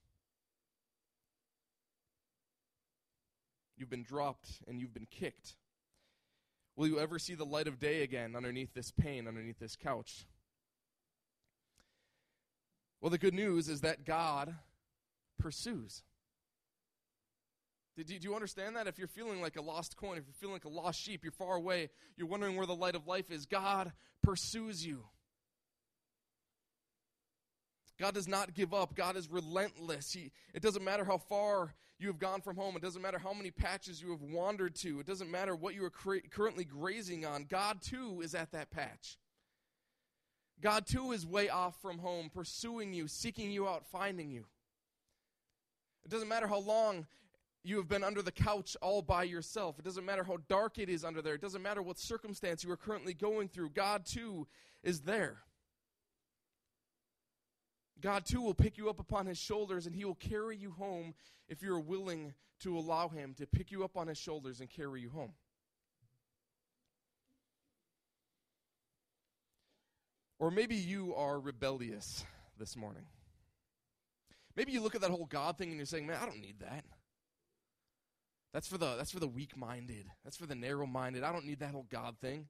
You've 3.78 3.90
been 3.90 4.02
dropped 4.02 4.48
and 4.66 4.78
you've 4.78 4.94
been 4.94 5.06
kicked. 5.10 5.56
Will 6.76 6.88
you 6.88 6.98
ever 6.98 7.18
see 7.18 7.34
the 7.34 7.44
light 7.44 7.68
of 7.68 7.78
day 7.78 8.02
again 8.02 8.36
underneath 8.36 8.74
this 8.74 8.90
pain, 8.90 9.26
underneath 9.26 9.58
this 9.58 9.76
couch? 9.76 10.26
Well, 13.00 13.10
the 13.10 13.18
good 13.18 13.34
news 13.34 13.68
is 13.68 13.80
that 13.80 14.04
God 14.04 14.54
pursues. 15.38 16.02
Do 17.96 18.14
you 18.20 18.34
understand 18.34 18.76
that? 18.76 18.86
If 18.86 18.98
you're 18.98 19.08
feeling 19.08 19.40
like 19.40 19.56
a 19.56 19.62
lost 19.62 19.96
coin, 19.96 20.18
if 20.18 20.24
you're 20.26 20.34
feeling 20.34 20.54
like 20.54 20.66
a 20.66 20.68
lost 20.68 21.00
sheep, 21.00 21.24
you're 21.24 21.32
far 21.32 21.56
away, 21.56 21.88
you're 22.16 22.26
wondering 22.26 22.56
where 22.56 22.66
the 22.66 22.74
light 22.74 22.94
of 22.94 23.06
life 23.06 23.30
is, 23.30 23.46
God 23.46 23.92
pursues 24.22 24.84
you. 24.84 25.04
God 27.98 28.12
does 28.12 28.28
not 28.28 28.52
give 28.52 28.74
up. 28.74 28.94
God 28.94 29.16
is 29.16 29.30
relentless. 29.30 30.12
He, 30.12 30.30
it 30.52 30.62
doesn't 30.62 30.84
matter 30.84 31.04
how 31.04 31.16
far 31.16 31.74
you 31.98 32.08
have 32.08 32.18
gone 32.18 32.42
from 32.42 32.56
home. 32.56 32.76
It 32.76 32.82
doesn't 32.82 33.00
matter 33.00 33.18
how 33.18 33.32
many 33.32 33.50
patches 33.50 34.02
you 34.02 34.10
have 34.10 34.20
wandered 34.20 34.74
to. 34.76 35.00
It 35.00 35.06
doesn't 35.06 35.30
matter 35.30 35.56
what 35.56 35.74
you 35.74 35.84
are 35.84 36.20
currently 36.30 36.64
grazing 36.64 37.24
on. 37.24 37.46
God, 37.48 37.80
too, 37.80 38.20
is 38.22 38.34
at 38.34 38.52
that 38.52 38.70
patch. 38.70 39.16
God, 40.60 40.86
too, 40.86 41.12
is 41.12 41.26
way 41.26 41.48
off 41.48 41.80
from 41.80 41.98
home, 41.98 42.30
pursuing 42.32 42.92
you, 42.92 43.08
seeking 43.08 43.50
you 43.50 43.66
out, 43.66 43.86
finding 43.86 44.30
you. 44.30 44.44
It 46.04 46.10
doesn't 46.10 46.28
matter 46.28 46.46
how 46.46 46.58
long 46.58 47.06
you 47.66 47.76
have 47.78 47.88
been 47.88 48.04
under 48.04 48.22
the 48.22 48.30
couch 48.30 48.76
all 48.80 49.02
by 49.02 49.24
yourself. 49.24 49.76
It 49.76 49.84
doesn't 49.84 50.04
matter 50.04 50.22
how 50.22 50.38
dark 50.48 50.78
it 50.78 50.88
is 50.88 51.04
under 51.04 51.20
there. 51.20 51.34
It 51.34 51.40
doesn't 51.40 51.62
matter 51.62 51.82
what 51.82 51.98
circumstance 51.98 52.62
you 52.62 52.70
are 52.70 52.76
currently 52.76 53.12
going 53.12 53.48
through. 53.48 53.70
God, 53.70 54.06
too, 54.06 54.46
is 54.84 55.00
there. 55.00 55.38
God, 58.00 58.24
too, 58.24 58.40
will 58.40 58.54
pick 58.54 58.78
you 58.78 58.88
up 58.88 59.00
upon 59.00 59.26
his 59.26 59.36
shoulders 59.36 59.86
and 59.86 59.96
he 59.96 60.04
will 60.04 60.14
carry 60.14 60.56
you 60.56 60.70
home 60.70 61.14
if 61.48 61.60
you're 61.60 61.80
willing 61.80 62.34
to 62.60 62.78
allow 62.78 63.08
him 63.08 63.34
to 63.34 63.46
pick 63.46 63.72
you 63.72 63.82
up 63.82 63.96
on 63.96 64.06
his 64.06 64.16
shoulders 64.16 64.60
and 64.60 64.70
carry 64.70 65.00
you 65.00 65.10
home. 65.10 65.32
Or 70.38 70.52
maybe 70.52 70.76
you 70.76 71.16
are 71.16 71.40
rebellious 71.40 72.24
this 72.58 72.76
morning. 72.76 73.06
Maybe 74.54 74.70
you 74.70 74.80
look 74.80 74.94
at 74.94 75.00
that 75.00 75.10
whole 75.10 75.26
God 75.26 75.58
thing 75.58 75.70
and 75.70 75.76
you're 75.76 75.86
saying, 75.86 76.06
man, 76.06 76.18
I 76.22 76.26
don't 76.26 76.40
need 76.40 76.60
that. 76.60 76.84
That's 78.52 78.68
for 78.68 78.78
the 78.78 78.96
that's 78.96 79.10
for 79.10 79.20
the 79.20 79.28
weak-minded. 79.28 80.06
That's 80.24 80.36
for 80.36 80.46
the 80.46 80.54
narrow-minded. 80.54 81.22
I 81.22 81.32
don't 81.32 81.46
need 81.46 81.60
that 81.60 81.72
whole 81.72 81.86
God 81.90 82.16
thing. 82.20 82.46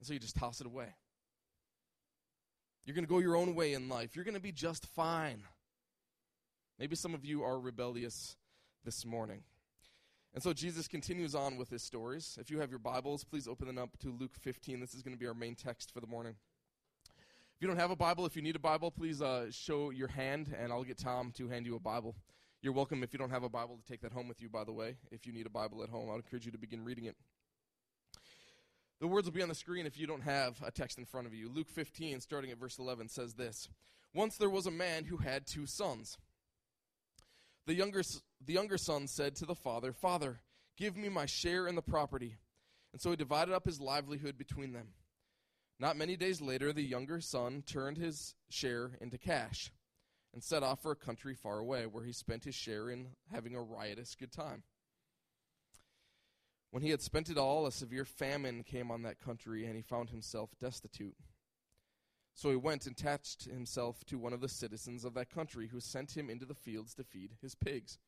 And 0.00 0.06
so 0.06 0.12
you 0.12 0.18
just 0.18 0.36
toss 0.36 0.60
it 0.60 0.66
away. 0.66 0.94
You're 2.84 2.94
going 2.94 3.06
to 3.06 3.10
go 3.10 3.18
your 3.18 3.36
own 3.36 3.54
way 3.54 3.72
in 3.72 3.88
life. 3.88 4.14
You're 4.14 4.24
going 4.24 4.34
to 4.34 4.40
be 4.40 4.52
just 4.52 4.86
fine. 4.86 5.42
Maybe 6.78 6.96
some 6.96 7.14
of 7.14 7.24
you 7.24 7.42
are 7.42 7.58
rebellious 7.58 8.36
this 8.84 9.06
morning. 9.06 9.42
And 10.34 10.42
so 10.42 10.52
Jesus 10.52 10.88
continues 10.88 11.34
on 11.34 11.56
with 11.56 11.70
his 11.70 11.82
stories. 11.82 12.36
If 12.40 12.50
you 12.50 12.58
have 12.58 12.68
your 12.68 12.80
Bibles, 12.80 13.22
please 13.22 13.46
open 13.46 13.68
them 13.68 13.78
up 13.78 13.96
to 14.00 14.08
Luke 14.10 14.34
15. 14.40 14.80
This 14.80 14.92
is 14.92 15.02
going 15.02 15.14
to 15.14 15.18
be 15.18 15.26
our 15.28 15.34
main 15.34 15.54
text 15.54 15.94
for 15.94 16.00
the 16.00 16.08
morning. 16.08 16.34
If 17.54 17.62
you 17.62 17.68
don't 17.68 17.78
have 17.78 17.92
a 17.92 17.96
Bible, 17.96 18.26
if 18.26 18.34
you 18.34 18.42
need 18.42 18.56
a 18.56 18.60
Bible, 18.60 18.90
please 18.90 19.22
uh, 19.22 19.46
show 19.52 19.90
your 19.90 20.08
hand, 20.08 20.52
and 20.58 20.72
I'll 20.72 20.82
get 20.82 20.98
Tom 20.98 21.30
to 21.36 21.48
hand 21.48 21.66
you 21.66 21.76
a 21.76 21.80
Bible. 21.80 22.16
You're 22.64 22.72
welcome 22.72 23.02
if 23.02 23.12
you 23.12 23.18
don't 23.18 23.28
have 23.28 23.42
a 23.42 23.48
Bible 23.50 23.76
to 23.76 23.84
take 23.84 24.00
that 24.00 24.12
home 24.12 24.26
with 24.26 24.40
you, 24.40 24.48
by 24.48 24.64
the 24.64 24.72
way. 24.72 24.96
If 25.10 25.26
you 25.26 25.34
need 25.34 25.44
a 25.44 25.50
Bible 25.50 25.82
at 25.82 25.90
home, 25.90 26.08
I 26.08 26.12
would 26.14 26.24
encourage 26.24 26.46
you 26.46 26.52
to 26.52 26.56
begin 26.56 26.82
reading 26.82 27.04
it. 27.04 27.14
The 29.02 29.06
words 29.06 29.26
will 29.26 29.34
be 29.34 29.42
on 29.42 29.50
the 29.50 29.54
screen 29.54 29.84
if 29.84 29.98
you 29.98 30.06
don't 30.06 30.22
have 30.22 30.56
a 30.64 30.70
text 30.70 30.96
in 30.96 31.04
front 31.04 31.26
of 31.26 31.34
you. 31.34 31.50
Luke 31.50 31.68
15, 31.68 32.22
starting 32.22 32.50
at 32.50 32.56
verse 32.56 32.78
11, 32.78 33.10
says 33.10 33.34
this 33.34 33.68
Once 34.14 34.38
there 34.38 34.48
was 34.48 34.64
a 34.64 34.70
man 34.70 35.04
who 35.04 35.18
had 35.18 35.46
two 35.46 35.66
sons. 35.66 36.16
The 37.66 37.74
younger, 37.74 38.00
the 38.42 38.54
younger 38.54 38.78
son 38.78 39.08
said 39.08 39.36
to 39.36 39.44
the 39.44 39.54
father, 39.54 39.92
Father, 39.92 40.40
give 40.78 40.96
me 40.96 41.10
my 41.10 41.26
share 41.26 41.66
in 41.66 41.74
the 41.74 41.82
property. 41.82 42.38
And 42.94 43.00
so 43.02 43.10
he 43.10 43.16
divided 43.16 43.52
up 43.52 43.66
his 43.66 43.78
livelihood 43.78 44.38
between 44.38 44.72
them. 44.72 44.88
Not 45.78 45.98
many 45.98 46.16
days 46.16 46.40
later, 46.40 46.72
the 46.72 46.80
younger 46.80 47.20
son 47.20 47.62
turned 47.66 47.98
his 47.98 48.34
share 48.48 48.92
into 49.02 49.18
cash 49.18 49.70
and 50.34 50.42
set 50.42 50.64
off 50.64 50.82
for 50.82 50.90
a 50.90 50.96
country 50.96 51.32
far 51.32 51.58
away, 51.58 51.86
where 51.86 52.04
he 52.04 52.12
spent 52.12 52.44
his 52.44 52.56
share 52.56 52.90
in 52.90 53.06
having 53.32 53.54
a 53.54 53.62
riotous 53.62 54.16
good 54.16 54.32
time. 54.32 54.64
When 56.72 56.82
he 56.82 56.90
had 56.90 57.00
spent 57.00 57.30
it 57.30 57.38
all, 57.38 57.66
a 57.66 57.72
severe 57.72 58.04
famine 58.04 58.64
came 58.64 58.90
on 58.90 59.02
that 59.02 59.20
country, 59.20 59.64
and 59.64 59.76
he 59.76 59.82
found 59.82 60.10
himself 60.10 60.50
destitute. 60.60 61.14
So 62.34 62.50
he 62.50 62.56
went 62.56 62.84
and 62.86 62.98
attached 62.98 63.44
himself 63.44 64.04
to 64.06 64.18
one 64.18 64.32
of 64.32 64.40
the 64.40 64.48
citizens 64.48 65.04
of 65.04 65.14
that 65.14 65.30
country, 65.30 65.68
who 65.68 65.78
sent 65.78 66.16
him 66.16 66.28
into 66.28 66.44
the 66.44 66.52
fields 66.52 66.94
to 66.94 67.04
feed 67.04 67.36
his 67.40 67.54
pigs. 67.54 67.98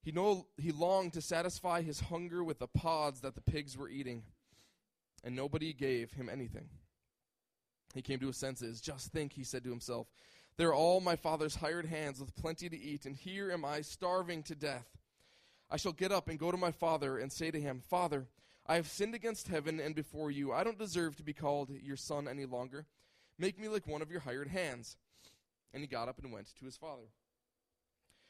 He, 0.00 0.12
know, 0.12 0.46
he 0.56 0.70
longed 0.70 1.14
to 1.14 1.20
satisfy 1.20 1.82
his 1.82 1.98
hunger 1.98 2.44
with 2.44 2.60
the 2.60 2.68
pods 2.68 3.22
that 3.22 3.34
the 3.34 3.40
pigs 3.40 3.76
were 3.76 3.88
eating, 3.88 4.22
and 5.24 5.34
nobody 5.34 5.72
gave 5.72 6.12
him 6.12 6.28
anything. 6.28 6.68
He 7.94 8.02
came 8.02 8.20
to 8.20 8.28
his 8.28 8.36
senses. 8.36 8.80
Just 8.80 9.10
think, 9.10 9.32
he 9.32 9.42
said 9.42 9.64
to 9.64 9.70
himself, 9.70 10.06
they're 10.58 10.74
all 10.74 11.00
my 11.00 11.16
father's 11.16 11.56
hired 11.56 11.86
hands 11.86 12.20
with 12.20 12.34
plenty 12.34 12.68
to 12.68 12.78
eat, 12.78 13.04
and 13.04 13.16
here 13.16 13.50
am 13.50 13.64
I 13.64 13.82
starving 13.82 14.42
to 14.44 14.54
death. 14.54 14.86
I 15.70 15.76
shall 15.76 15.92
get 15.92 16.12
up 16.12 16.28
and 16.28 16.38
go 16.38 16.50
to 16.50 16.56
my 16.56 16.70
father 16.70 17.18
and 17.18 17.30
say 17.30 17.50
to 17.50 17.60
him, 17.60 17.82
Father, 17.88 18.26
I 18.66 18.76
have 18.76 18.88
sinned 18.88 19.14
against 19.14 19.48
heaven 19.48 19.80
and 19.80 19.94
before 19.94 20.30
you. 20.30 20.52
I 20.52 20.64
don't 20.64 20.78
deserve 20.78 21.16
to 21.16 21.22
be 21.22 21.32
called 21.32 21.70
your 21.82 21.96
son 21.96 22.26
any 22.28 22.46
longer. 22.46 22.86
Make 23.38 23.58
me 23.58 23.68
like 23.68 23.86
one 23.86 24.02
of 24.02 24.10
your 24.10 24.20
hired 24.20 24.48
hands. 24.48 24.96
And 25.72 25.82
he 25.82 25.86
got 25.86 26.08
up 26.08 26.18
and 26.22 26.32
went 26.32 26.48
to 26.58 26.64
his 26.64 26.76
father. 26.76 27.08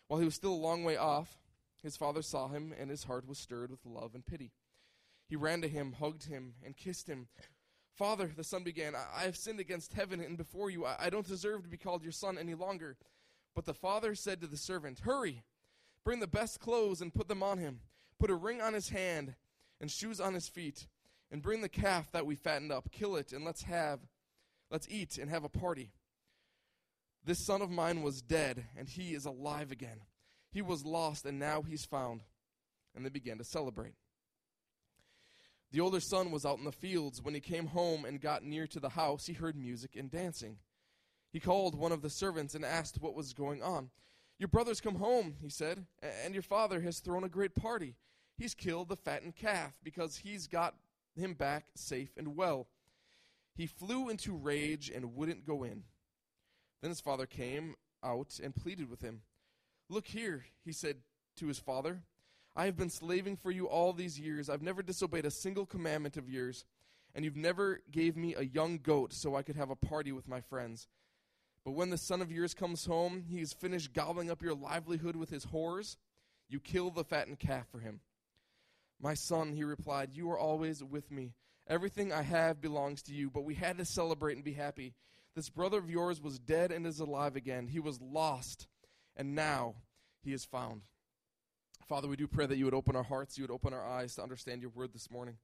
While 0.09 0.21
he 0.21 0.25
was 0.25 0.35
still 0.35 0.53
a 0.53 0.55
long 0.55 0.85
way 0.85 0.97
off, 0.97 1.39
his 1.83 1.97
father 1.97 2.23
saw 2.23 2.49
him, 2.49 2.75
and 2.79 2.91
his 2.91 3.05
heart 3.05 3.29
was 3.29 3.39
stirred 3.39 3.71
with 3.71 3.87
love 3.87 4.15
and 4.15 4.27
pity. 4.27 4.53
He 5.29 5.37
ran 5.37 5.61
to 5.63 5.69
him, 5.69 5.95
hugged 5.99 6.25
him, 6.25 6.55
and 6.65 6.77
kissed 6.77 7.09
him. 7.09 7.29
Father, 7.97 8.31
the 8.37 8.45
son 8.45 8.63
began, 8.63 8.95
I, 8.95 9.23
have 9.23 9.37
sinned 9.37 9.59
against 9.59 9.95
heaven 9.95 10.21
and 10.21 10.37
before 10.37 10.69
you. 10.71 10.85
I, 10.85 10.97
I 11.01 11.11
don't 11.11 11.27
deserve 11.27 11.63
to 11.63 11.69
be 11.69 11.79
called 11.79 12.03
your 12.03 12.13
son 12.13 12.37
any 12.37 12.55
longer. 12.55 12.97
But 13.55 13.65
the 13.65 13.75
father 13.75 14.15
said 14.15 14.43
to 14.43 14.47
the 14.47 14.59
servant, 14.59 15.01
Hurry! 15.01 15.43
Bring 16.05 16.21
the 16.21 16.27
best 16.27 16.61
clothes 16.61 17.01
and 17.01 17.15
put 17.15 17.27
them 17.27 17.43
on 17.43 17.59
him. 17.59 17.81
Put 18.21 18.31
a 18.31 18.35
ring 18.35 18.61
on 18.61 18.75
his 18.75 18.91
hand 18.91 19.35
and 19.81 19.91
shoes 19.91 20.21
on 20.21 20.35
his 20.35 20.49
feet. 20.49 20.87
And 21.31 21.43
bring 21.43 21.63
the 21.63 21.69
calf 21.69 22.13
that 22.13 22.27
we 22.27 22.37
fattened 22.37 22.71
up. 22.71 22.93
Kill 22.93 23.17
it 23.17 23.33
and 23.33 23.45
let's 23.45 23.63
have, 23.63 24.01
let's 24.71 24.89
eat 24.89 25.19
and 25.19 25.31
have 25.31 25.43
a 25.43 25.49
party. 25.49 25.91
This 27.25 27.45
son 27.45 27.63
of 27.63 27.71
mine 27.71 28.03
was 28.03 28.23
dead 28.23 28.67
and 28.79 28.89
he 28.89 29.15
is 29.15 29.25
alive 29.25 29.73
again. 29.73 30.03
He 30.53 30.63
was 30.63 30.85
lost 30.85 31.25
and 31.25 31.39
now 31.39 31.63
he's 31.63 31.85
found. 31.85 32.21
And 32.95 33.05
they 33.05 33.11
began 33.11 33.39
to 33.39 33.45
celebrate. 33.45 33.95
The 35.73 35.81
older 35.81 36.01
son 36.01 36.31
was 36.31 36.47
out 36.47 36.59
in 36.59 36.65
the 36.65 36.73
fields. 36.73 37.23
When 37.23 37.35
he 37.35 37.41
came 37.41 37.67
home 37.67 38.05
and 38.05 38.21
got 38.21 38.45
near 38.45 38.67
to 38.69 38.81
the 38.81 38.91
house, 38.91 39.27
he 39.27 39.33
heard 39.33 39.57
music 39.57 39.97
and 39.97 40.11
dancing. 40.11 40.59
He 41.33 41.41
called 41.41 41.75
one 41.75 41.93
of 41.93 42.03
the 42.03 42.11
servants 42.11 42.55
and 42.55 42.65
asked 42.65 43.01
what 43.01 43.15
was 43.15 43.33
going 43.33 43.63
on. 43.63 43.91
Your 44.39 44.49
brother's 44.49 44.81
come 44.81 44.97
home, 44.97 45.37
he 45.41 45.49
said, 45.49 45.87
and 46.25 46.35
your 46.35 46.43
father 46.43 46.81
has 46.81 47.01
thrown 47.01 47.25
a 47.25 47.29
great 47.29 47.55
party. 47.55 47.95
He's 48.37 48.55
killed 48.55 48.89
the 48.89 48.97
fattened 48.97 49.37
calf 49.37 49.73
because 49.83 50.19
he's 50.19 50.47
got 50.47 50.75
him 51.15 51.35
back 51.35 51.67
safe 51.75 52.11
and 52.17 52.37
well. 52.37 52.69
He 53.55 53.67
flew 53.67 54.11
into 54.11 54.37
rage 54.37 54.91
and 54.95 55.15
wouldn't 55.15 55.47
go 55.47 55.63
in. 55.65 55.85
Then 56.83 56.91
his 56.91 57.01
father 57.01 57.27
came 57.27 57.75
out 58.05 58.39
and 58.43 58.55
pleaded 58.55 58.91
with 58.91 59.01
him. 59.01 59.23
Look 59.89 60.07
here, 60.07 60.45
he 60.65 60.73
said 60.73 60.97
to 61.37 61.47
his 61.47 61.59
father. 61.59 62.03
I 62.59 62.65
have 62.65 62.77
been 62.77 62.89
slaving 62.89 63.37
for 63.37 63.51
you 63.51 63.69
all 63.69 63.93
these 63.93 64.19
years. 64.19 64.49
I've 64.49 64.63
never 64.63 64.83
disobeyed 64.83 65.27
a 65.27 65.31
single 65.31 65.67
commandment 65.67 66.17
of 66.17 66.31
yours, 66.31 66.65
and 67.15 67.23
you've 67.23 67.37
never 67.37 67.81
gave 67.91 68.17
me 68.17 68.35
a 68.35 68.43
young 68.43 68.79
goat 68.79 69.13
so 69.13 69.37
I 69.37 69.43
could 69.43 69.57
have 69.57 69.69
a 69.69 69.77
party 69.77 70.11
with 70.11 70.27
my 70.27 70.41
friends. 70.41 70.89
But 71.67 71.73
when 71.73 71.91
the 71.91 71.99
son 71.99 72.23
of 72.23 72.33
yours 72.33 72.55
comes 72.55 72.87
home, 72.87 73.25
he 73.29 73.41
has 73.41 73.53
finished 73.53 73.93
gobbling 73.93 74.31
up 74.31 74.41
your 74.41 74.55
livelihood 74.55 75.17
with 75.17 75.29
his 75.29 75.45
whores. 75.45 75.97
You 76.49 76.59
kill 76.59 76.91
the 76.91 77.05
fattened 77.05 77.41
calf 77.41 77.67
for 77.71 77.81
him. 77.81 78.01
My 79.03 79.13
son, 79.13 79.53
he 79.53 79.63
replied, 79.63 80.15
you 80.15 80.31
are 80.31 80.39
always 80.39 80.83
with 80.83 81.11
me. 81.11 81.35
Everything 81.69 82.11
I 82.11 82.23
have 82.23 82.63
belongs 82.63 83.03
to 83.03 83.13
you, 83.13 83.29
but 83.29 83.45
we 83.45 83.55
had 83.55 83.77
to 83.77 83.85
celebrate 83.85 84.37
and 84.37 84.45
be 84.45 84.55
happy. 84.55 84.95
This 85.35 85.51
brother 85.51 85.77
of 85.77 85.91
yours 85.91 86.23
was 86.23 86.39
dead 86.39 86.73
and 86.73 86.87
is 86.87 87.01
alive 87.01 87.37
again. 87.37 87.67
He 87.67 87.81
was 87.81 88.01
lost, 88.01 88.67
and 89.15 89.35
now 89.35 89.75
he 90.23 90.33
is 90.33 90.47
found. 90.47 90.83
Father, 91.89 92.09
we 92.09 92.17
do 92.17 92.27
pray 92.27 92.47
that 92.47 92.57
you 92.57 92.65
would 92.65 92.75
open 92.75 92.97
our 92.97 93.05
hearts, 93.05 93.39
you 93.39 93.45
would 93.45 93.51
open 93.51 93.73
our 93.73 93.87
eyes 93.87 94.17
to 94.17 94.23
understand 94.23 94.61
your 94.61 94.71
word 94.71 94.93
this 94.93 95.11
morning. 95.11 95.37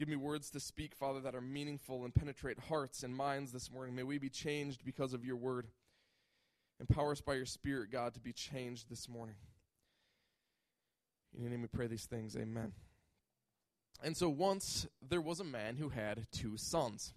Give 0.00 0.08
me 0.08 0.16
words 0.16 0.50
to 0.50 0.60
speak, 0.60 0.94
Father, 0.94 1.20
that 1.20 1.34
are 1.34 1.40
meaningful 1.40 2.04
and 2.04 2.14
penetrate 2.14 2.58
hearts 2.58 3.02
and 3.02 3.14
minds 3.14 3.52
this 3.52 3.70
morning. 3.70 3.94
May 3.94 4.02
we 4.02 4.18
be 4.18 4.30
changed 4.30 4.84
because 4.84 5.12
of 5.12 5.24
your 5.24 5.36
word. 5.36 5.68
Empower 6.80 7.12
us 7.12 7.20
by 7.20 7.34
your 7.34 7.46
Spirit, 7.46 7.92
God, 7.92 8.14
to 8.14 8.20
be 8.20 8.32
changed 8.32 8.88
this 8.88 9.08
morning. 9.08 9.36
In 11.34 11.42
your 11.42 11.50
name 11.50 11.62
we 11.62 11.68
pray 11.68 11.86
these 11.86 12.06
things. 12.06 12.34
Amen. 12.34 12.72
And 14.02 14.16
so 14.16 14.28
once 14.28 14.88
there 15.06 15.20
was 15.20 15.38
a 15.38 15.44
man 15.44 15.76
who 15.76 15.90
had 15.90 16.26
two 16.32 16.56
sons. 16.56 17.12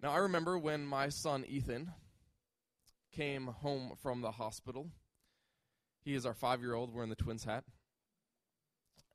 Now 0.00 0.12
I 0.12 0.18
remember 0.18 0.58
when 0.58 0.86
my 0.86 1.08
son 1.08 1.44
Ethan 1.48 1.90
came 3.12 3.46
home 3.46 3.94
from 4.02 4.20
the 4.20 4.32
hospital. 4.32 4.90
He 6.04 6.14
is 6.14 6.24
our 6.24 6.34
five 6.34 6.60
year 6.60 6.74
old 6.74 6.92
wearing 6.92 7.10
the 7.10 7.16
twins 7.16 7.44
hat. 7.44 7.64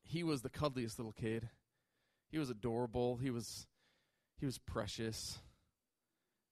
He 0.03 0.23
was 0.23 0.41
the 0.41 0.49
cuddliest 0.49 0.99
little 0.99 1.13
kid. 1.13 1.49
He 2.29 2.37
was 2.37 2.49
adorable. 2.49 3.17
He 3.17 3.29
was 3.29 3.67
he 4.39 4.45
was 4.45 4.57
precious. 4.57 5.39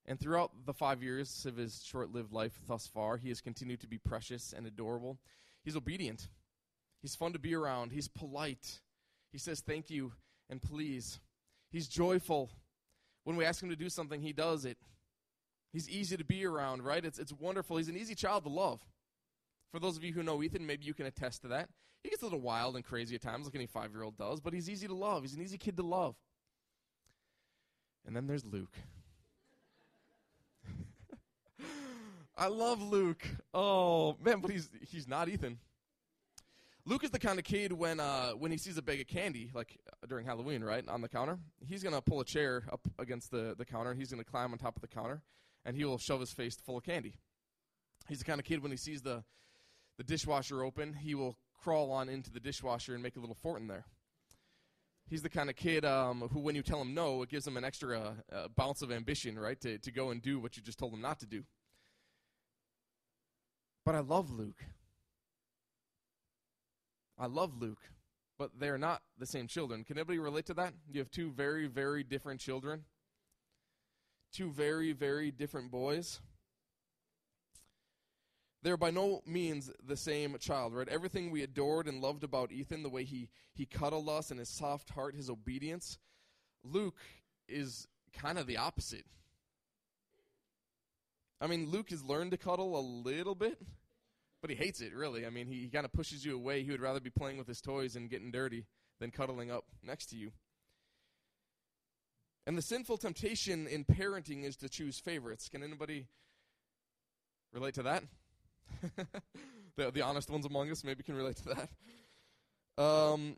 And 0.06 0.20
throughout 0.20 0.52
the 0.66 0.74
five 0.74 1.04
years 1.04 1.46
of 1.46 1.58
his 1.58 1.84
short 1.84 2.12
lived 2.12 2.34
life 2.34 2.60
thus 2.68 2.88
far, 2.88 3.18
he 3.18 3.30
has 3.30 3.42
continued 3.42 3.82
to 3.82 3.88
be 3.88 3.98
precious 3.98 4.54
and 4.56 4.66
adorable. 4.66 5.20
He's 5.64 5.76
obedient. 5.76 6.28
He's 7.02 7.16
fun 7.16 7.34
to 7.34 7.40
be 7.40 7.54
around. 7.54 7.92
He's 7.92 8.08
polite. 8.08 8.80
He 9.32 9.38
says 9.38 9.62
thank 9.62 9.90
you 9.90 10.14
and 10.50 10.62
please. 10.62 11.20
He's 11.72 11.88
joyful. 11.88 12.50
When 13.24 13.36
we 13.36 13.46
ask 13.46 13.62
him 13.62 13.70
to 13.70 13.76
do 13.76 13.90
something, 13.90 14.22
he 14.22 14.34
does 14.34 14.66
it. 14.66 14.78
He's 15.72 15.90
easy 15.90 16.18
to 16.18 16.26
be 16.26 16.46
around, 16.46 16.84
right? 16.84 17.04
It's, 17.04 17.18
it's 17.18 17.32
wonderful. 17.32 17.78
He's 17.78 17.88
an 17.88 17.96
easy 17.96 18.16
child 18.16 18.44
to 18.44 18.50
love. 18.50 18.82
For 19.72 19.80
those 19.80 19.98
of 19.98 20.04
you 20.04 20.14
who 20.14 20.24
know 20.24 20.44
Ethan, 20.44 20.66
maybe 20.66 20.86
you 20.86 20.94
can 20.94 21.06
attest 21.06 21.42
to 21.44 21.48
that. 21.50 21.70
He 22.04 22.10
gets 22.10 22.22
a 22.22 22.26
little 22.26 22.42
wild 22.42 22.76
and 22.76 22.84
crazy 22.84 23.16
at 23.16 23.22
times, 23.22 23.46
like 23.46 23.56
any 23.56 23.68
five 23.68 23.92
year 23.92 24.04
old 24.04 24.18
does, 24.18 24.42
but 24.42 24.54
he's 24.54 24.70
easy 24.70 24.88
to 24.88 24.94
love. 24.94 25.24
He's 25.24 25.34
an 25.34 25.42
easy 25.42 25.58
kid 25.58 25.78
to 25.78 25.84
love. 25.84 26.16
And 28.06 28.16
then 28.16 28.28
there's 28.28 28.44
Luke. 28.46 28.76
I 32.38 32.48
love 32.48 32.82
Luke. 32.82 33.26
Oh 33.54 34.18
man, 34.24 34.40
but 34.42 34.52
he's 34.52 34.70
he's 34.90 35.08
not 35.08 35.30
Ethan. 35.30 35.60
Luke 36.84 37.04
is 37.04 37.12
the 37.12 37.20
kind 37.20 37.38
of 37.38 37.46
kid 37.46 37.72
when 37.72 38.00
uh, 38.00 38.32
when 38.32 38.52
he 38.52 38.58
sees 38.58 38.78
a 38.78 38.82
bag 38.82 39.00
of 39.00 39.08
candy, 39.08 39.52
like 39.54 39.78
uh, 39.88 40.08
during 40.08 40.26
Halloween, 40.26 40.64
right, 40.64 40.88
on 40.88 41.02
the 41.02 41.10
counter, 41.10 41.38
he's 41.64 41.84
gonna 41.84 42.02
pull 42.02 42.20
a 42.20 42.26
chair 42.26 42.64
up 42.72 42.82
against 42.98 43.30
the, 43.30 43.54
the 43.56 43.66
counter. 43.66 43.94
He's 43.94 44.10
gonna 44.10 44.24
climb 44.24 44.52
on 44.52 44.58
top 44.58 44.76
of 44.76 44.82
the 44.82 44.88
counter, 44.88 45.22
and 45.64 45.76
he 45.76 45.86
will 45.86 46.00
shove 46.00 46.20
his 46.20 46.32
face 46.32 46.56
full 46.56 46.78
of 46.78 46.84
candy. 46.84 47.14
He's 48.10 48.20
the 48.20 48.26
kind 48.26 48.40
of 48.40 48.46
kid 48.46 48.64
when 48.64 48.72
he 48.72 48.78
sees 48.78 49.04
the 49.04 49.24
the 50.02 50.08
dishwasher 50.08 50.64
open, 50.64 50.94
he 50.94 51.14
will 51.14 51.38
crawl 51.62 51.92
on 51.92 52.10
into 52.10 52.32
the 52.32 52.40
dishwasher 52.40 52.96
and 52.96 53.04
make 53.04 53.18
a 53.18 53.20
little 53.20 53.36
fort 53.36 53.62
in 53.62 53.68
there. 53.68 53.86
He's 55.08 55.22
the 55.22 55.30
kind 55.30 55.48
of 55.48 55.56
kid 55.56 55.86
um, 55.86 56.22
who, 56.34 56.40
when 56.40 56.56
you 56.56 56.64
tell 56.64 56.82
him 56.82 56.96
no, 56.96 57.22
it 57.22 57.30
gives 57.30 57.46
him 57.46 57.56
an 57.56 57.64
extra 57.64 58.16
uh, 58.34 58.48
bounce 58.56 58.82
of 58.82 58.92
ambition, 58.92 59.38
right, 59.38 59.62
to, 59.62 59.78
to 59.78 59.92
go 59.92 60.10
and 60.10 60.20
do 60.20 60.40
what 60.40 60.58
you 60.58 60.64
just 60.64 60.80
told 60.80 60.92
him 60.92 61.02
not 61.02 61.20
to 61.20 61.28
do. 61.28 61.44
But 63.86 63.94
I 63.94 64.00
love 64.00 64.32
Luke. 64.32 64.64
I 67.20 67.28
love 67.28 67.62
Luke, 67.62 67.84
but 68.40 68.50
they're 68.60 68.80
not 68.80 69.04
the 69.20 69.28
same 69.28 69.46
children. 69.46 69.84
Can 69.84 70.00
anybody 70.00 70.18
relate 70.18 70.48
to 70.48 70.56
that? 70.56 70.74
You 70.92 71.00
have 71.00 71.12
two 71.12 71.30
very, 71.32 71.68
very 71.68 72.04
different 72.04 72.40
children, 72.40 72.86
two 74.34 74.52
very, 74.52 74.94
very 74.94 75.30
different 75.30 75.70
boys. 75.70 76.22
They're 78.64 78.78
by 78.78 78.92
no 78.92 79.22
means 79.26 79.72
the 79.84 79.98
same 79.98 80.38
child, 80.40 80.76
right? 80.76 80.88
Everything 80.88 81.32
we 81.32 81.42
adored 81.42 81.88
and 81.88 82.02
loved 82.02 82.24
about 82.24 82.52
Ethan, 82.52 82.84
the 82.84 82.90
way 82.90 83.04
he, 83.04 83.30
he 83.54 83.66
cuddled 83.66 84.08
us 84.08 84.30
and 84.30 84.40
his 84.40 84.50
soft 84.50 84.92
heart, 84.92 85.16
his 85.16 85.30
obedience, 85.30 85.98
Luke 86.64 87.00
is 87.48 87.88
kind 88.14 88.38
of 88.38 88.46
the 88.46 88.58
opposite. 88.58 89.06
I 91.40 91.48
mean, 91.48 91.72
Luke 91.72 91.90
has 91.90 92.04
learned 92.04 92.32
to 92.32 92.38
cuddle 92.38 92.78
a 92.78 92.82
little 92.82 93.34
bit, 93.34 93.60
but 94.42 94.52
he 94.52 94.56
hates 94.56 94.80
it, 94.80 94.94
really. 94.94 95.26
I 95.26 95.32
mean, 95.32 95.48
he, 95.48 95.62
he 95.62 95.68
kind 95.70 95.86
of 95.86 95.92
pushes 95.92 96.24
you 96.24 96.36
away. 96.36 96.62
He 96.62 96.70
would 96.70 96.82
rather 96.82 97.00
be 97.00 97.10
playing 97.10 97.40
with 97.40 97.48
his 97.48 97.62
toys 97.62 97.96
and 97.96 98.12
getting 98.12 98.30
dirty 98.30 98.68
than 99.00 99.10
cuddling 99.10 99.50
up 99.50 99.66
next 99.84 100.08
to 100.08 100.16
you. 100.16 100.32
And 102.46 102.56
the 102.56 102.62
sinful 102.62 102.98
temptation 102.98 103.66
in 103.66 103.86
parenting 103.86 104.44
is 104.44 104.56
to 104.58 104.70
choose 104.70 105.00
favorites. 105.00 105.50
Can 105.50 105.64
anybody 105.64 106.08
relate 107.54 107.74
to 107.76 107.84
that? 107.84 108.04
the, 109.78 109.92
the 109.92 110.02
honest 110.02 110.30
ones 110.30 110.46
among 110.46 110.72
us 110.72 110.84
maybe 110.84 111.04
can 111.04 111.16
relate 111.16 111.38
to 111.38 111.50
that. 112.78 112.84
Um, 112.84 113.38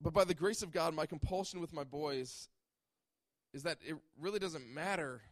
but 0.00 0.12
by 0.12 0.24
the 0.24 0.34
grace 0.34 0.62
of 0.62 0.72
God, 0.72 0.94
my 0.94 1.06
compulsion 1.06 1.60
with 1.60 1.72
my 1.72 1.84
boys 1.84 2.48
is 3.52 3.64
that 3.64 3.78
it 3.86 3.96
really 4.18 4.38
doesn't 4.38 4.66
matter 4.72 5.22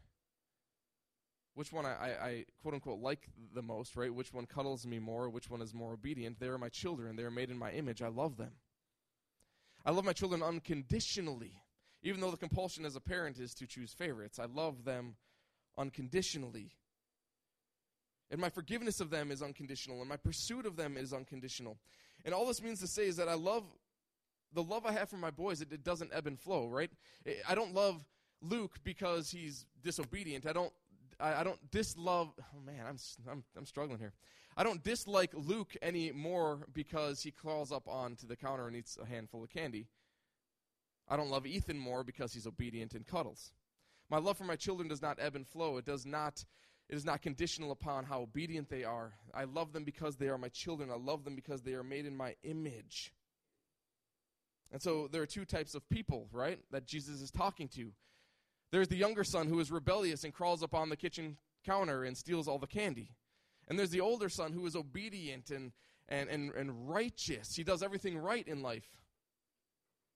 which 1.54 1.72
one 1.72 1.84
I, 1.86 1.90
I, 1.90 2.08
I, 2.08 2.44
quote 2.62 2.74
unquote 2.74 3.00
like 3.00 3.28
the 3.52 3.62
most, 3.62 3.96
right? 3.96 4.14
Which 4.14 4.32
one 4.32 4.46
cuddles 4.46 4.86
me 4.86 4.98
more, 5.00 5.28
which 5.28 5.50
one 5.50 5.60
is 5.60 5.74
more 5.74 5.92
obedient. 5.92 6.38
They 6.38 6.46
are 6.46 6.58
my 6.58 6.68
children. 6.68 7.16
They 7.16 7.24
are 7.24 7.32
made 7.32 7.50
in 7.50 7.58
my 7.58 7.72
image. 7.72 8.00
I 8.00 8.08
love 8.08 8.36
them. 8.36 8.52
I 9.84 9.90
love 9.90 10.04
my 10.04 10.12
children 10.12 10.42
unconditionally, 10.42 11.54
even 12.02 12.20
though 12.20 12.30
the 12.30 12.36
compulsion 12.36 12.84
as 12.84 12.94
a 12.94 13.00
parent 13.00 13.38
is 13.38 13.54
to 13.54 13.66
choose 13.66 13.92
favorites. 13.92 14.38
I 14.38 14.44
love 14.44 14.84
them 14.84 15.16
unconditionally. 15.76 16.72
And 18.30 18.40
my 18.40 18.50
forgiveness 18.50 19.00
of 19.00 19.10
them 19.10 19.30
is 19.30 19.42
unconditional, 19.42 20.00
and 20.00 20.08
my 20.08 20.16
pursuit 20.16 20.66
of 20.66 20.76
them 20.76 20.96
is 20.96 21.12
unconditional. 21.12 21.78
And 22.24 22.34
all 22.34 22.46
this 22.46 22.62
means 22.62 22.80
to 22.80 22.86
say 22.86 23.06
is 23.06 23.16
that 23.16 23.28
I 23.28 23.34
love 23.34 23.64
the 24.52 24.62
love 24.62 24.86
I 24.86 24.92
have 24.92 25.08
for 25.08 25.16
my 25.16 25.30
boys, 25.30 25.60
it, 25.60 25.72
it 25.72 25.84
doesn't 25.84 26.10
ebb 26.12 26.26
and 26.26 26.38
flow, 26.38 26.68
right? 26.68 26.90
I 27.48 27.54
don't 27.54 27.74
love 27.74 28.04
Luke 28.40 28.76
because 28.84 29.30
he's 29.30 29.66
disobedient. 29.82 30.46
I 30.46 30.52
don't 30.52 30.72
I, 31.20 31.40
I 31.40 31.44
don't 31.44 31.70
dislove 31.70 32.30
oh 32.38 32.60
man, 32.64 32.84
I'm, 32.88 32.96
I'm 33.30 33.44
I'm 33.56 33.66
struggling 33.66 33.98
here. 33.98 34.12
I 34.56 34.64
don't 34.64 34.82
dislike 34.82 35.32
Luke 35.34 35.76
anymore 35.82 36.66
because 36.72 37.22
he 37.22 37.30
crawls 37.30 37.70
up 37.70 37.86
onto 37.86 38.26
the 38.26 38.36
counter 38.36 38.66
and 38.66 38.76
eats 38.76 38.98
a 39.00 39.06
handful 39.06 39.44
of 39.44 39.50
candy. 39.50 39.86
I 41.08 41.16
don't 41.16 41.30
love 41.30 41.46
Ethan 41.46 41.78
more 41.78 42.02
because 42.04 42.34
he's 42.34 42.46
obedient 42.46 42.94
and 42.94 43.06
cuddles. 43.06 43.52
My 44.10 44.18
love 44.18 44.36
for 44.36 44.44
my 44.44 44.56
children 44.56 44.88
does 44.88 45.02
not 45.02 45.18
ebb 45.20 45.36
and 45.36 45.46
flow. 45.46 45.76
It 45.76 45.84
does 45.84 46.04
not 46.04 46.44
it 46.88 46.96
is 46.96 47.04
not 47.04 47.20
conditional 47.20 47.70
upon 47.70 48.04
how 48.04 48.22
obedient 48.22 48.70
they 48.70 48.84
are. 48.84 49.12
I 49.34 49.44
love 49.44 49.72
them 49.72 49.84
because 49.84 50.16
they 50.16 50.28
are 50.28 50.38
my 50.38 50.48
children. 50.48 50.90
I 50.90 50.96
love 50.96 51.24
them 51.24 51.34
because 51.34 51.62
they 51.62 51.74
are 51.74 51.82
made 51.82 52.06
in 52.06 52.16
my 52.16 52.34
image. 52.42 53.12
And 54.72 54.80
so 54.80 55.08
there 55.10 55.22
are 55.22 55.26
two 55.26 55.44
types 55.44 55.74
of 55.74 55.88
people, 55.88 56.28
right, 56.32 56.58
that 56.70 56.86
Jesus 56.86 57.20
is 57.20 57.30
talking 57.30 57.68
to. 57.76 57.92
There's 58.70 58.88
the 58.88 58.96
younger 58.96 59.24
son 59.24 59.48
who 59.48 59.60
is 59.60 59.70
rebellious 59.70 60.24
and 60.24 60.32
crawls 60.32 60.62
up 60.62 60.74
on 60.74 60.88
the 60.88 60.96
kitchen 60.96 61.36
counter 61.64 62.04
and 62.04 62.16
steals 62.16 62.48
all 62.48 62.58
the 62.58 62.66
candy. 62.66 63.10
And 63.68 63.78
there's 63.78 63.90
the 63.90 64.00
older 64.00 64.28
son 64.28 64.52
who 64.52 64.66
is 64.66 64.76
obedient 64.76 65.50
and, 65.50 65.72
and, 66.08 66.28
and, 66.28 66.52
and 66.54 66.88
righteous. 66.88 67.54
He 67.54 67.64
does 67.64 67.82
everything 67.82 68.16
right 68.18 68.46
in 68.46 68.62
life. 68.62 68.88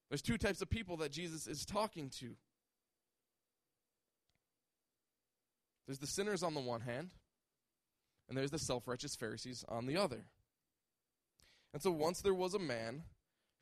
There's 0.09 0.23
two 0.23 0.39
types 0.39 0.61
of 0.61 0.69
people 0.69 0.99
that 0.99 1.13
Jesus 1.13 1.47
is 1.47 1.65
talking 1.65 2.11
to. 2.21 2.37
There's 5.87 5.99
the 5.99 6.07
sinners 6.07 6.43
on 6.43 6.55
the 6.55 6.61
one 6.61 6.83
hand, 6.83 7.11
and 8.29 8.37
there's 8.39 8.51
the 8.51 8.59
self 8.59 8.87
righteous 8.87 9.17
Pharisees 9.17 9.65
on 9.69 9.87
the 9.87 9.97
other. 9.97 10.25
And 11.73 11.83
so 11.83 11.91
once 11.91 12.21
there 12.21 12.35
was 12.35 12.55
a 12.55 12.59
man 12.59 13.03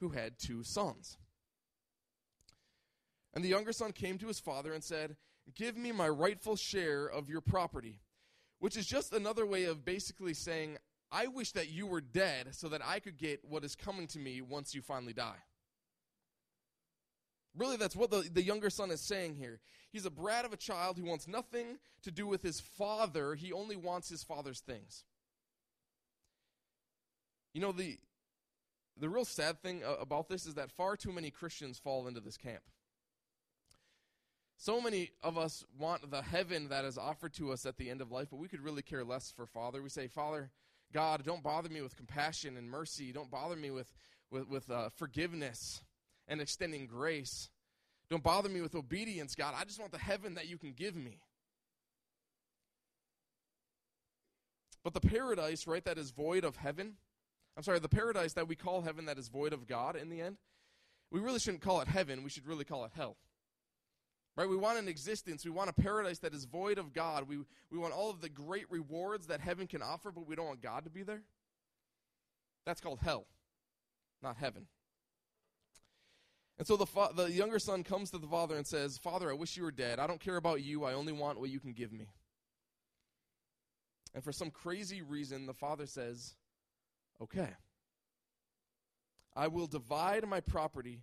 who 0.01 0.11
had 0.11 0.39
two 0.39 0.63
sons. 0.65 1.19
And 3.33 3.45
the 3.45 3.49
younger 3.49 3.73
son 3.73 3.93
came 3.93 4.19
to 4.19 4.27
his 4.27 4.41
father 4.41 4.73
and 4.73 4.83
said, 4.83 5.17
Give 5.55 5.77
me 5.77 5.93
my 5.93 6.09
rightful 6.09 6.57
share 6.57 7.07
of 7.07 7.29
your 7.29 7.41
property. 7.41 8.01
which 8.59 8.77
is 8.77 8.87
just 8.87 9.13
another 9.13 9.47
way 9.47 9.65
of 9.65 9.85
basically 9.85 10.35
saying, 10.35 10.77
I 11.11 11.27
wish 11.27 11.53
that 11.53 11.71
you 11.71 11.87
were 11.87 12.01
dead 12.03 12.55
so 12.55 12.69
that 12.69 12.83
I 12.85 13.01
could 13.01 13.17
get 13.17 13.41
what 13.43 13.65
is 13.65 13.75
coming 13.75 14.07
to 14.09 14.19
me 14.19 14.43
once 14.43 14.75
you 14.75 14.83
finally 14.83 15.15
die. 15.15 15.39
Really, 17.57 17.77
that's 17.77 17.97
what 17.97 18.11
the, 18.11 18.29
the 18.33 18.43
younger 18.43 18.71
son 18.71 18.91
is 18.91 19.01
saying 19.01 19.35
here. 19.35 19.61
He's 19.91 20.07
a 20.07 20.11
brat 20.11 20.45
of 20.45 20.53
a 20.53 20.57
child 20.57 20.99
who 20.99 21.05
wants 21.05 21.27
nothing 21.27 21.79
to 22.03 22.11
do 22.11 22.27
with 22.27 22.43
his 22.43 22.61
father, 22.61 23.35
he 23.35 23.53
only 23.53 23.77
wants 23.77 24.09
his 24.09 24.23
father's 24.23 24.61
things. 24.61 25.05
You 27.53 27.61
know, 27.61 27.73
the, 27.73 27.99
the 28.97 29.09
real 29.09 29.25
sad 29.25 29.61
thing 29.61 29.83
about 30.01 30.29
this 30.29 30.47
is 30.47 30.55
that 30.55 30.71
far 30.71 30.97
too 30.97 31.13
many 31.13 31.31
Christians 31.31 31.79
fall 31.79 32.07
into 32.07 32.21
this 32.21 32.37
camp. 32.37 32.63
So 34.57 34.81
many 34.81 35.11
of 35.23 35.39
us 35.39 35.65
want 35.79 36.11
the 36.11 36.23
heaven 36.23 36.69
that 36.69 36.85
is 36.85 36.99
offered 36.99 37.33
to 37.35 37.51
us 37.51 37.67
at 37.67 37.79
the 37.79 37.91
end 37.91 38.01
of 38.01 38.13
life, 38.13 38.29
but 38.31 38.39
we 38.39 38.47
could 38.47 38.61
really 38.61 38.83
care 38.83 39.03
less 39.03 39.31
for 39.31 39.47
Father. 39.47 39.83
We 39.83 39.89
say, 39.89 40.07
Father, 40.07 40.51
God, 40.93 41.25
don't 41.25 41.43
bother 41.43 41.71
me 41.71 41.81
with 41.81 41.97
compassion 41.97 42.57
and 42.57 42.71
mercy. 42.71 43.11
Don't 43.11 43.31
bother 43.31 43.57
me 43.57 43.71
with, 43.71 43.93
with, 44.31 44.49
with 44.49 44.71
uh, 44.71 44.91
forgiveness 44.91 45.81
and 46.31 46.41
extending 46.41 46.87
grace. 46.87 47.51
Don't 48.09 48.23
bother 48.23 48.49
me 48.49 48.63
with 48.63 48.75
obedience, 48.75 49.35
God. 49.35 49.55
I 49.57 49.65
just 49.65 49.79
want 49.79 49.93
the 49.93 49.99
heaven 49.99 50.37
that 50.37 50.49
you 50.49 50.57
can 50.57 50.73
give 50.73 50.97
me. 50.97 51.19
But 54.83 54.95
the 54.95 55.01
paradise, 55.01 55.67
right, 55.67 55.85
that 55.85 55.99
is 55.99 56.11
void 56.11 56.45
of 56.45 56.57
heaven, 56.57 56.95
I'm 57.57 57.63
sorry, 57.63 57.81
the 57.81 57.89
paradise 57.89 58.33
that 58.35 58.49
we 58.49 58.57
call 58.57 58.81
heaven 58.81 59.05
that 59.07 59.19
is 59.19 59.29
void 59.29 59.53
of 59.53 59.67
God 59.67 59.97
in 59.97 60.09
the 60.09 60.23
end, 60.23 60.39
we 61.11 61.21
really 61.21 61.41
shouldn't 61.41 61.63
call 61.63 61.81
it 61.81 61.89
heaven. 61.89 62.23
We 62.23 62.31
should 62.31 62.47
really 62.47 62.65
call 62.65 62.85
it 62.85 62.93
hell. 62.95 63.17
Right? 64.37 64.49
We 64.49 64.57
want 64.57 64.79
an 64.79 64.89
existence. 64.89 65.45
We 65.45 65.51
want 65.51 65.69
a 65.69 65.73
paradise 65.75 66.21
that 66.21 66.33
is 66.33 66.45
void 66.45 66.79
of 66.79 66.93
God. 66.95 67.29
We, 67.29 67.39
we 67.71 67.79
want 67.79 67.93
all 67.93 68.09
of 68.09 68.21
the 68.21 68.29
great 68.29 68.71
rewards 68.71 69.27
that 69.27 69.41
heaven 69.41 69.67
can 69.67 69.83
offer, 69.83 70.11
but 70.11 70.27
we 70.27 70.37
don't 70.37 70.47
want 70.47 70.63
God 70.63 70.85
to 70.85 70.91
be 70.91 71.03
there. 71.03 71.23
That's 72.65 72.81
called 72.81 73.01
hell, 73.01 73.27
not 74.23 74.37
heaven. 74.37 74.67
And 76.61 76.67
so 76.67 76.77
the, 76.77 76.87
fa- 76.87 77.11
the 77.17 77.33
younger 77.33 77.59
son 77.59 77.83
comes 77.83 78.11
to 78.11 78.19
the 78.19 78.29
father 78.29 78.57
and 78.57 78.65
says, 78.67 78.99
Father, 78.99 79.31
I 79.31 79.33
wish 79.33 79.57
you 79.57 79.65
were 79.65 79.73
dead. 79.73 79.99
I 79.99 80.07
don't 80.07 80.21
care 80.21 80.37
about 80.37 80.63
you. 80.63 80.85
I 80.85 80.93
only 80.93 81.13
want 81.13 81.41
what 81.41 81.51
you 81.51 81.59
can 81.59 81.73
give 81.73 81.93
me. 81.93 82.07
And 84.15 84.23
for 84.23 84.31
some 84.31 84.51
crazy 84.51 85.03
reason, 85.03 85.47
the 85.47 85.55
father 85.55 85.87
says, 85.87 86.37
Okay. 87.21 87.49
I 89.35 89.49
will 89.49 89.67
divide 89.67 90.27
my 90.29 90.41
property 90.41 91.03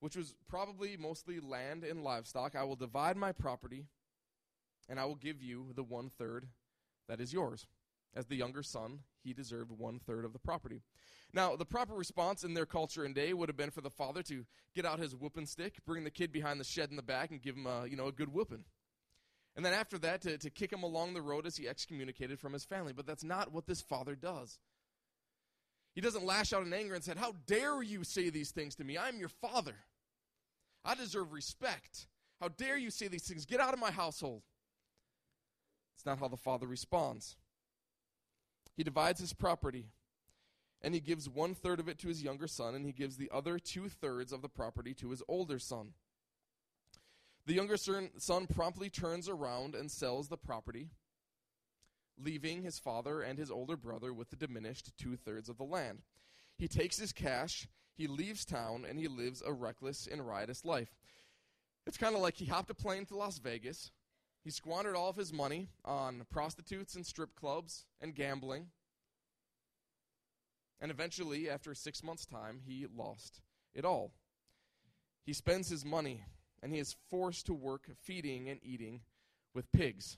which 0.00 0.16
was 0.16 0.34
probably 0.48 0.96
mostly 0.96 1.40
land 1.40 1.84
and 1.84 2.04
livestock. 2.04 2.54
I 2.54 2.64
will 2.64 2.76
divide 2.76 3.16
my 3.16 3.32
property, 3.32 3.86
and 4.88 5.00
I 5.00 5.04
will 5.04 5.14
give 5.14 5.42
you 5.42 5.72
the 5.74 5.82
one 5.82 6.10
third 6.10 6.46
that 7.08 7.20
is 7.20 7.32
yours. 7.32 7.66
As 8.14 8.26
the 8.26 8.36
younger 8.36 8.62
son, 8.62 9.00
he 9.22 9.32
deserved 9.32 9.70
one 9.70 9.98
third 9.98 10.24
of 10.24 10.32
the 10.32 10.38
property. 10.38 10.80
Now, 11.34 11.56
the 11.56 11.66
proper 11.66 11.94
response 11.94 12.44
in 12.44 12.54
their 12.54 12.64
culture 12.64 13.04
and 13.04 13.14
day 13.14 13.34
would 13.34 13.48
have 13.48 13.56
been 13.56 13.70
for 13.70 13.82
the 13.82 13.90
father 13.90 14.22
to 14.24 14.46
get 14.74 14.86
out 14.86 14.98
his 14.98 15.14
whooping 15.14 15.46
stick, 15.46 15.74
bring 15.84 16.04
the 16.04 16.10
kid 16.10 16.32
behind 16.32 16.58
the 16.60 16.64
shed 16.64 16.90
in 16.90 16.96
the 16.96 17.02
back, 17.02 17.30
and 17.30 17.42
give 17.42 17.56
him 17.56 17.66
a, 17.66 17.86
you 17.86 17.96
know, 17.96 18.06
a 18.06 18.12
good 18.12 18.32
whooping. 18.32 18.64
And 19.56 19.64
then 19.64 19.72
after 19.72 19.98
that, 19.98 20.20
to, 20.22 20.38
to 20.38 20.50
kick 20.50 20.72
him 20.72 20.82
along 20.82 21.14
the 21.14 21.22
road 21.22 21.46
as 21.46 21.56
he 21.56 21.68
excommunicated 21.68 22.38
from 22.38 22.52
his 22.52 22.64
family. 22.64 22.92
But 22.92 23.06
that's 23.06 23.24
not 23.24 23.52
what 23.52 23.66
this 23.66 23.80
father 23.80 24.14
does. 24.14 24.58
He 25.94 26.02
doesn't 26.02 26.26
lash 26.26 26.52
out 26.52 26.66
in 26.66 26.74
anger 26.74 26.94
and 26.94 27.02
said, 27.02 27.16
How 27.16 27.32
dare 27.46 27.82
you 27.82 28.04
say 28.04 28.28
these 28.28 28.50
things 28.50 28.74
to 28.76 28.84
me? 28.84 28.98
I'm 28.98 29.18
your 29.18 29.30
father. 29.30 29.76
I 30.84 30.94
deserve 30.94 31.32
respect. 31.32 32.06
How 32.38 32.48
dare 32.48 32.76
you 32.76 32.90
say 32.90 33.08
these 33.08 33.26
things? 33.26 33.46
Get 33.46 33.60
out 33.60 33.72
of 33.72 33.80
my 33.80 33.90
household. 33.90 34.42
It's 35.96 36.04
not 36.04 36.18
how 36.18 36.28
the 36.28 36.36
father 36.36 36.66
responds. 36.66 37.36
He 38.76 38.84
divides 38.84 39.20
his 39.20 39.32
property 39.32 39.86
and 40.82 40.94
he 40.94 41.00
gives 41.00 41.28
one 41.28 41.54
third 41.54 41.80
of 41.80 41.88
it 41.88 41.98
to 41.98 42.08
his 42.08 42.22
younger 42.22 42.46
son, 42.46 42.74
and 42.74 42.84
he 42.84 42.92
gives 42.92 43.16
the 43.16 43.30
other 43.32 43.58
two 43.58 43.88
thirds 43.88 44.30
of 44.30 44.42
the 44.42 44.48
property 44.48 44.92
to 44.94 45.10
his 45.10 45.22
older 45.26 45.58
son. 45.58 45.94
The 47.46 47.54
younger 47.54 47.76
son 47.76 48.46
promptly 48.54 48.90
turns 48.90 49.28
around 49.28 49.74
and 49.74 49.90
sells 49.90 50.28
the 50.28 50.36
property 50.36 50.90
leaving 52.18 52.62
his 52.62 52.78
father 52.78 53.20
and 53.20 53.38
his 53.38 53.50
older 53.50 53.76
brother 53.76 54.12
with 54.12 54.30
the 54.30 54.36
diminished 54.36 54.92
two 54.98 55.16
thirds 55.16 55.48
of 55.48 55.58
the 55.58 55.64
land. 55.64 56.02
He 56.56 56.68
takes 56.68 56.98
his 56.98 57.12
cash, 57.12 57.68
he 57.94 58.06
leaves 58.06 58.44
town, 58.44 58.86
and 58.88 58.98
he 58.98 59.08
lives 59.08 59.42
a 59.44 59.52
reckless 59.52 60.08
and 60.10 60.26
riotous 60.26 60.64
life. 60.64 60.94
It's 61.86 61.98
kind 61.98 62.16
of 62.16 62.22
like 62.22 62.36
he 62.36 62.46
hopped 62.46 62.70
a 62.70 62.74
plane 62.74 63.06
to 63.06 63.16
Las 63.16 63.38
Vegas. 63.38 63.90
He 64.46 64.52
squandered 64.52 64.94
all 64.94 65.08
of 65.08 65.16
his 65.16 65.32
money 65.32 65.70
on 65.84 66.24
prostitutes 66.30 66.94
and 66.94 67.04
strip 67.04 67.34
clubs 67.34 67.84
and 68.00 68.14
gambling. 68.14 68.68
And 70.80 70.92
eventually, 70.92 71.50
after 71.50 71.74
six 71.74 72.00
months' 72.04 72.26
time, 72.26 72.60
he 72.64 72.86
lost 72.96 73.40
it 73.74 73.84
all. 73.84 74.12
He 75.24 75.32
spends 75.32 75.68
his 75.68 75.84
money 75.84 76.22
and 76.62 76.72
he 76.72 76.78
is 76.78 76.94
forced 77.10 77.46
to 77.46 77.54
work 77.54 77.90
feeding 78.04 78.48
and 78.48 78.60
eating 78.62 79.00
with 79.52 79.72
pigs. 79.72 80.16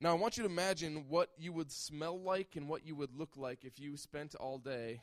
Now, 0.00 0.12
I 0.12 0.14
want 0.14 0.36
you 0.36 0.44
to 0.44 0.48
imagine 0.48 1.06
what 1.08 1.30
you 1.36 1.52
would 1.52 1.72
smell 1.72 2.20
like 2.20 2.54
and 2.54 2.68
what 2.68 2.86
you 2.86 2.94
would 2.94 3.16
look 3.16 3.36
like 3.36 3.64
if 3.64 3.80
you 3.80 3.96
spent 3.96 4.36
all 4.36 4.58
day 4.58 5.02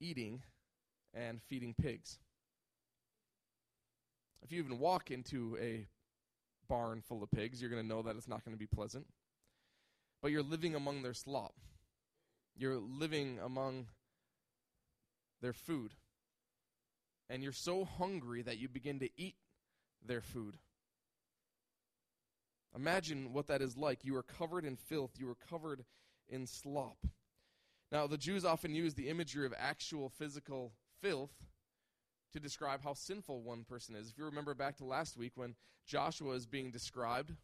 eating 0.00 0.42
and 1.14 1.40
feeding 1.40 1.72
pigs. 1.80 2.18
If 4.42 4.52
you 4.52 4.62
even 4.62 4.78
walk 4.78 5.10
into 5.10 5.56
a 5.60 5.86
barn 6.68 7.02
full 7.02 7.22
of 7.22 7.30
pigs, 7.30 7.60
you're 7.60 7.70
going 7.70 7.82
to 7.82 7.88
know 7.88 8.02
that 8.02 8.16
it's 8.16 8.28
not 8.28 8.44
going 8.44 8.54
to 8.54 8.58
be 8.58 8.66
pleasant. 8.66 9.06
But 10.22 10.30
you're 10.30 10.42
living 10.42 10.74
among 10.74 11.02
their 11.02 11.14
slop, 11.14 11.54
you're 12.56 12.78
living 12.78 13.38
among 13.42 13.86
their 15.40 15.52
food. 15.52 15.94
And 17.28 17.44
you're 17.44 17.52
so 17.52 17.84
hungry 17.84 18.42
that 18.42 18.58
you 18.58 18.68
begin 18.68 18.98
to 18.98 19.08
eat 19.16 19.36
their 20.04 20.20
food. 20.20 20.56
Imagine 22.74 23.32
what 23.32 23.46
that 23.46 23.62
is 23.62 23.76
like. 23.76 24.04
You 24.04 24.16
are 24.16 24.24
covered 24.24 24.64
in 24.64 24.76
filth, 24.76 25.12
you 25.16 25.28
are 25.28 25.36
covered 25.48 25.84
in 26.28 26.46
slop. 26.46 26.96
Now, 27.92 28.06
the 28.06 28.18
Jews 28.18 28.44
often 28.44 28.74
use 28.74 28.94
the 28.94 29.08
imagery 29.08 29.46
of 29.46 29.54
actual 29.56 30.08
physical 30.08 30.72
filth 31.00 31.32
to 32.32 32.40
describe 32.40 32.82
how 32.82 32.94
sinful 32.94 33.42
one 33.42 33.64
person 33.64 33.94
is. 33.94 34.10
If 34.10 34.18
you 34.18 34.24
remember 34.24 34.54
back 34.54 34.76
to 34.78 34.84
last 34.84 35.16
week 35.16 35.32
when 35.34 35.54
Joshua 35.86 36.34
is 36.34 36.46
being 36.46 36.70
described 36.70 37.34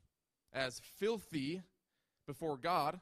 as 0.52 0.80
filthy 0.98 1.62
before 2.26 2.56
God, 2.56 3.00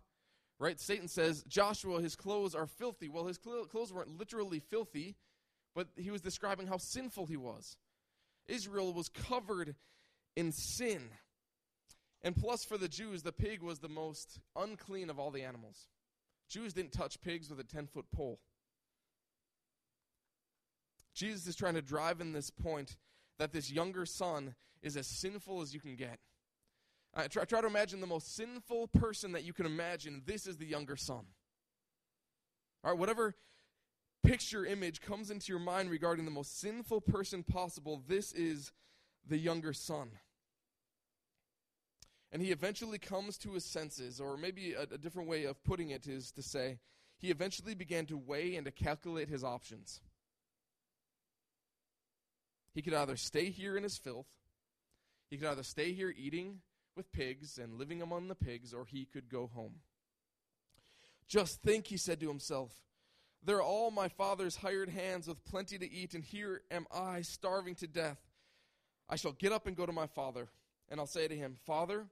right? 0.59 0.81
Satan 0.81 1.09
says, 1.09 1.44
Joshua, 1.47 2.01
his 2.01 2.16
clothes 2.16 2.55
are 2.55 2.66
filthy. 2.66 3.09
Well, 3.09 3.27
his 3.27 3.38
cl- 3.42 3.66
clothes 3.66 3.92
weren't 3.92 4.18
literally 4.18 4.61
filthy, 4.61 5.16
but 5.75 5.88
he 5.97 6.11
was 6.11 6.20
describing 6.20 6.66
how 6.66 6.79
sinful 6.79 7.27
he 7.27 7.37
was. 7.37 7.77
Israel 8.47 8.92
was 8.92 9.09
covered 9.09 9.75
in 10.37 10.53
sin. 10.53 11.03
And 12.23 12.35
plus, 12.35 12.64
for 12.64 12.79
the 12.79 12.88
Jews, 12.88 13.23
the 13.23 13.33
pig 13.33 13.62
was 13.62 13.81
the 13.81 13.88
most 13.88 14.40
unclean 14.57 15.11
of 15.11 15.18
all 15.18 15.31
the 15.31 15.42
animals. 15.42 15.88
Jews 16.49 16.73
didn't 16.73 16.92
touch 16.92 17.20
pigs 17.20 17.51
with 17.51 17.61
a 17.61 17.64
10 17.64 17.87
foot 17.87 18.07
pole. 18.12 18.40
Jesus 21.14 21.46
is 21.46 21.57
trying 21.57 21.74
to 21.74 21.83
drive 21.83 22.20
in 22.20 22.33
this 22.33 22.50
point 22.50 22.96
that 23.38 23.53
this 23.53 23.70
younger 23.70 24.05
son 24.05 24.55
is 24.83 24.96
as 24.96 25.07
sinful 25.07 25.61
as 25.61 25.72
you 25.72 25.81
can 25.81 25.96
get. 25.96 26.18
Uh, 27.14 27.29
try, 27.29 27.44
try 27.44 27.61
to 27.61 27.66
imagine 27.66 28.00
the 28.00 28.07
most 28.07 28.35
sinful 28.35 28.88
person 28.88 29.33
that 29.33 29.44
you 29.44 29.53
can 29.53 29.66
imagine. 29.66 30.22
This 30.27 30.46
is 30.46 30.57
the 30.57 30.66
younger 30.66 30.96
son. 30.96 31.24
All 32.83 32.90
right, 32.90 32.98
whatever 32.98 33.35
picture 34.24 34.66
image 34.66 35.00
comes 35.00 35.31
into 35.31 35.53
your 35.53 35.61
mind 35.61 35.90
regarding 35.90 36.24
the 36.24 36.31
most 36.31 36.59
sinful 36.59 37.03
person 37.03 37.42
possible, 37.42 38.03
this 38.07 38.33
is 38.33 38.72
the 39.27 39.38
younger 39.38 39.72
son 39.72 40.11
and 42.35 42.42
he 42.42 42.50
eventually 42.50 42.98
comes 42.98 43.38
to 43.38 43.53
his 43.53 43.64
senses, 43.64 44.20
or 44.20 44.37
maybe 44.37 44.72
a, 44.72 44.83
a, 44.83 44.98
different 44.98 45.29
way 45.29 45.44
of 45.44 45.62
putting 45.62 45.90
it 45.90 46.09
is 46.09 46.33
to 46.33 46.42
say, 46.42 46.81
he 47.16 47.31
eventually 47.31 47.77
began 47.77 48.07
to 48.07 48.18
weigh 48.18 48.57
and 48.57 48.64
to 48.64 48.72
calculate 48.72 49.29
his 49.29 49.44
options. 49.44 50.00
He 52.74 52.82
could 52.82 52.94
either 52.94 53.16
stay 53.16 53.50
here 53.50 53.76
in 53.76 53.82
his 53.82 53.96
filth, 53.96 54.28
he 55.30 55.37
could 55.38 55.48
either 55.48 55.62
stay 55.62 55.92
here 55.92 56.12
eating 56.16 56.60
with 56.96 57.12
pigs 57.12 57.58
and 57.58 57.78
living 57.78 58.02
among 58.02 58.28
the 58.28 58.34
pigs, 58.34 58.74
or 58.74 58.84
he 58.84 59.04
could 59.04 59.28
go 59.28 59.50
home. 59.52 59.76
Just 61.26 61.62
think, 61.62 61.87
he 61.87 61.96
said 61.96 62.20
to 62.20 62.28
himself, 62.28 62.72
they're 63.44 63.62
all 63.62 63.90
my 63.90 64.08
father's 64.08 64.56
hired 64.56 64.88
hands 64.88 65.26
with 65.26 65.44
plenty 65.44 65.76
to 65.78 65.90
eat, 65.90 66.14
and 66.14 66.24
here 66.24 66.62
am 66.70 66.87
I 66.92 67.22
starving 67.22 67.74
to 67.76 67.87
death. 67.87 68.18
I 69.08 69.16
shall 69.16 69.32
get 69.32 69.52
up 69.52 69.66
and 69.66 69.76
go 69.76 69.87
to 69.87 69.92
my 69.92 70.06
father, 70.06 70.48
and 70.88 70.98
I'll 70.98 71.06
say 71.06 71.28
to 71.28 71.37
him, 71.37 71.56
Father, 71.66 72.06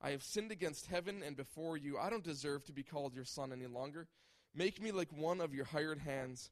I 0.00 0.10
have 0.10 0.22
sinned 0.22 0.52
against 0.52 0.86
heaven 0.86 1.22
and 1.24 1.36
before 1.36 1.76
you. 1.76 1.98
I 1.98 2.10
don't 2.10 2.22
deserve 2.22 2.64
to 2.66 2.72
be 2.72 2.82
called 2.82 3.14
your 3.14 3.24
son 3.24 3.52
any 3.52 3.66
longer. 3.66 4.06
Make 4.54 4.80
me 4.80 4.92
like 4.92 5.08
one 5.12 5.40
of 5.40 5.54
your 5.54 5.64
hired 5.64 5.98
hands. 5.98 6.50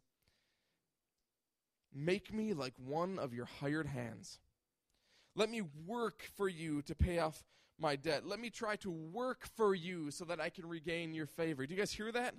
Make 1.95 2.33
me 2.33 2.55
like 2.55 2.75
one 2.77 3.19
of 3.19 3.33
your 3.33 3.47
hired 3.47 3.87
hands. 3.87 4.41
Let 5.37 5.51
me 5.51 5.63
work 5.87 6.23
for 6.37 6.49
you 6.49 6.83
to 6.83 6.95
pay 6.95 7.19
off 7.19 7.45
my 7.79 7.97
debt. 7.97 8.27
Let 8.27 8.41
me 8.41 8.51
try 8.51 8.77
to 8.77 8.91
work 8.91 9.49
for 9.57 9.75
you 9.75 10.11
so 10.11 10.25
that 10.25 10.41
I 10.41 10.49
can 10.49 10.67
regain 10.67 11.15
your 11.15 11.27
favor. 11.27 11.67
Do 11.67 11.75
you 11.75 11.79
guys 11.79 11.93
hear 11.93 12.13
that? 12.13 12.35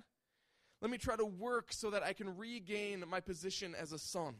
Let 0.80 0.90
me 0.90 0.98
try 0.98 1.16
to 1.16 1.24
work 1.24 1.72
so 1.72 1.90
that 1.90 2.02
I 2.02 2.12
can 2.12 2.36
regain 2.36 3.04
my 3.08 3.20
position 3.20 3.74
as 3.74 3.92
a 3.92 3.98
son. 3.98 4.36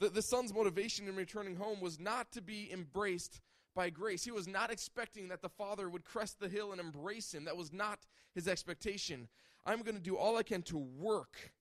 The, 0.00 0.08
the 0.08 0.22
son's 0.22 0.52
motivation 0.52 1.08
in 1.08 1.16
returning 1.16 1.56
home 1.56 1.80
was 1.80 1.98
not 1.98 2.32
to 2.32 2.42
be 2.42 2.70
embraced 2.72 3.40
by 3.74 3.90
grace. 3.90 4.24
He 4.24 4.30
was 4.30 4.46
not 4.46 4.70
expecting 4.70 5.28
that 5.28 5.42
the 5.42 5.48
father 5.48 5.88
would 5.88 6.04
crest 6.04 6.38
the 6.38 6.48
hill 6.48 6.72
and 6.72 6.80
embrace 6.80 7.34
him. 7.34 7.44
That 7.44 7.56
was 7.56 7.72
not 7.72 8.00
his 8.34 8.46
expectation. 8.46 9.28
I'm 9.66 9.82
going 9.82 9.96
to 9.96 10.02
do 10.02 10.16
all 10.16 10.36
I 10.36 10.42
can 10.42 10.62
to 10.62 10.78
work 10.78 11.52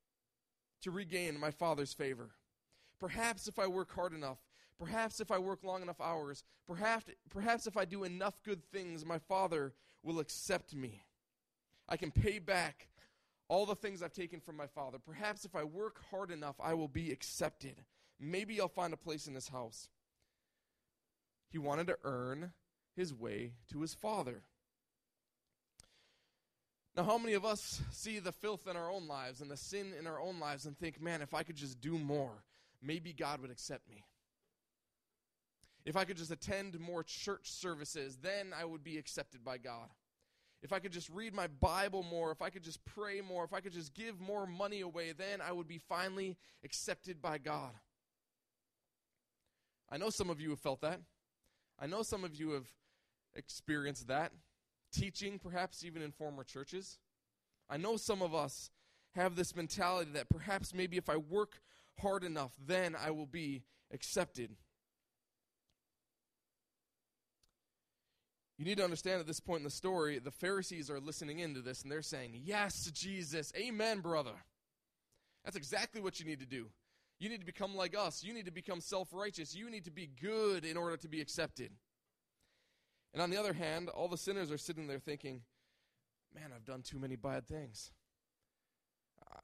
to 0.84 0.92
regain 0.92 1.40
my 1.40 1.52
father's 1.52 1.94
favor. 1.94 2.30
Perhaps 3.00 3.48
if 3.48 3.60
I 3.60 3.68
work 3.68 3.94
hard 3.94 4.14
enough, 4.14 4.38
perhaps 4.80 5.20
if 5.20 5.32
I 5.32 5.40
work 5.40 5.64
long 5.64 5.82
enough 5.82 6.00
hours, 6.00 6.44
perhaps, 6.68 7.06
perhaps 7.30 7.68
if 7.68 7.76
I 7.76 7.86
do 7.86 8.04
enough 8.04 8.42
good 8.44 8.64
things, 8.72 9.06
my 9.06 9.18
father 9.18 9.74
will 10.04 10.20
accept 10.20 10.76
me. 10.76 11.04
I 11.90 11.98
can 11.98 12.12
pay 12.12 12.40
back 12.40 12.88
all 13.48 13.66
the 13.66 13.76
things 13.76 14.02
I've 14.02 14.14
taken 14.14 14.40
from 14.40 14.56
my 14.56 14.68
father. 14.68 15.00
Perhaps 15.00 15.46
if 15.46 15.56
I 15.56 15.64
work 15.64 16.02
hard 16.12 16.32
enough, 16.32 16.56
I 16.62 16.74
will 16.74 16.88
be 16.88 17.12
accepted. 17.12 17.76
Maybe 18.20 18.60
I'll 18.60 18.68
find 18.68 18.94
a 18.94 18.98
place 18.98 19.28
in 19.28 19.36
his 19.36 19.50
house. 19.50 19.90
He 21.50 21.58
wanted 21.58 21.88
to 21.88 21.98
earn 22.04 22.54
his 22.96 23.14
way 23.14 23.54
to 23.72 23.82
his 23.82 23.94
father. 23.94 24.44
Now, 26.96 27.04
how 27.04 27.18
many 27.18 27.34
of 27.34 27.44
us 27.44 27.82
see 27.92 28.20
the 28.20 28.32
filth 28.32 28.68
in 28.68 28.78
our 28.78 28.92
own 28.92 29.08
lives 29.08 29.42
and 29.42 29.50
the 29.50 29.58
sin 29.58 29.94
in 29.98 30.06
our 30.06 30.20
own 30.20 30.40
lives 30.40 30.66
and 30.66 30.78
think, 30.78 31.02
man, 31.02 31.24
if 31.24 31.34
I 31.34 31.42
could 31.42 31.56
just 31.56 31.82
do 31.82 31.98
more, 31.98 32.44
maybe 32.84 33.14
God 33.14 33.42
would 33.42 33.50
accept 33.50 33.90
me? 33.90 34.06
If 35.86 35.98
I 35.98 36.06
could 36.06 36.18
just 36.18 36.32
attend 36.32 36.80
more 36.80 37.04
church 37.04 37.52
services, 37.52 38.20
then 38.22 38.54
I 38.58 38.64
would 38.64 38.84
be 38.84 38.98
accepted 38.98 39.44
by 39.44 39.58
God. 39.58 39.90
If 40.62 40.72
I 40.72 40.80
could 40.80 40.94
just 40.94 41.10
read 41.10 41.34
my 41.34 41.48
Bible 41.48 42.04
more, 42.04 42.32
if 42.32 42.42
I 42.42 42.50
could 42.50 42.64
just 42.64 42.86
pray 42.86 43.22
more, 43.22 43.44
if 43.44 43.54
I 43.54 43.60
could 43.60 43.74
just 43.74 43.94
give 43.94 44.22
more 44.22 44.46
money 44.46 44.80
away, 44.80 45.12
then 45.12 45.42
I 45.42 45.52
would 45.52 45.68
be 45.68 45.80
finally 45.80 46.38
accepted 46.64 47.22
by 47.22 47.38
God. 47.38 47.72
I 49.90 49.98
know 49.98 50.10
some 50.10 50.30
of 50.30 50.40
you 50.40 50.52
have 50.52 50.60
felt 50.60 50.80
that. 50.82 51.02
I 51.80 51.88
know 51.88 52.04
some 52.04 52.24
of 52.24 52.36
you 52.36 52.52
have 52.52 52.68
experienced 53.36 54.08
that 54.08 54.32
teaching, 54.94 55.40
perhaps 55.40 55.84
even 55.84 56.02
in 56.02 56.12
former 56.12 56.44
churches. 56.44 57.00
I 57.70 57.78
know 57.78 57.98
some 57.98 58.22
of 58.22 58.34
us 58.34 58.70
have 59.16 59.36
this 59.36 59.56
mentality 59.56 60.12
that 60.14 60.30
perhaps 60.30 60.74
maybe 60.74 60.98
if 60.98 61.10
I 61.10 61.18
work 61.18 61.62
hard 62.00 62.24
enough, 62.24 62.54
then 62.66 62.96
I 62.96 63.12
will 63.12 63.26
be 63.26 63.64
accepted. 63.92 64.52
You 68.58 68.66
need 68.66 68.78
to 68.78 68.84
understand 68.84 69.20
at 69.20 69.28
this 69.28 69.40
point 69.40 69.60
in 69.60 69.66
the 69.66 69.72
story, 69.72 70.20
the 70.20 70.32
Pharisees 70.32 70.90
are 70.90 71.00
listening 71.00 71.40
into 71.40 71.62
this 71.62 71.82
and 71.82 71.92
they're 71.92 72.02
saying, 72.02 72.40
Yes, 72.44 72.90
Jesus, 72.92 73.52
amen, 73.58 74.00
brother. 74.00 74.36
That's 75.44 75.58
exactly 75.58 76.02
what 76.02 76.20
you 76.20 76.26
need 76.26 76.40
to 76.40 76.46
do. 76.46 76.68
You 77.20 77.30
need 77.30 77.40
to 77.40 77.46
become 77.46 77.76
like 77.76 77.98
us. 77.98 78.24
You 78.24 78.34
need 78.34 78.46
to 78.46 78.52
become 78.52 78.82
self 78.82 79.10
righteous. 79.12 79.56
You 79.56 79.70
need 79.70 79.86
to 79.86 79.92
be 79.92 80.08
good 80.08 80.66
in 80.66 80.78
order 80.78 80.98
to 80.98 81.08
be 81.08 81.22
accepted. 81.22 81.72
And 83.14 83.22
on 83.22 83.30
the 83.30 83.38
other 83.38 83.54
hand, 83.54 83.90
all 83.90 84.08
the 84.08 84.18
sinners 84.18 84.52
are 84.52 84.58
sitting 84.58 84.88
there 84.88 85.00
thinking, 85.00 85.42
man, 86.34 86.52
I've 86.56 86.66
done 86.66 86.82
too 86.82 86.98
many 86.98 87.16
bad 87.16 87.48
things. 87.48 87.92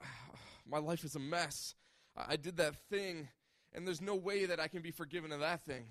my 0.68 0.78
life 0.78 1.04
is 1.04 1.14
a 1.14 1.20
mess. 1.20 1.74
I 2.16 2.36
did 2.36 2.56
that 2.56 2.74
thing, 2.90 3.28
and 3.72 3.86
there's 3.86 4.00
no 4.00 4.16
way 4.16 4.46
that 4.46 4.58
I 4.58 4.68
can 4.68 4.82
be 4.82 4.90
forgiven 4.90 5.30
of 5.30 5.40
that 5.40 5.62
thing. 5.62 5.86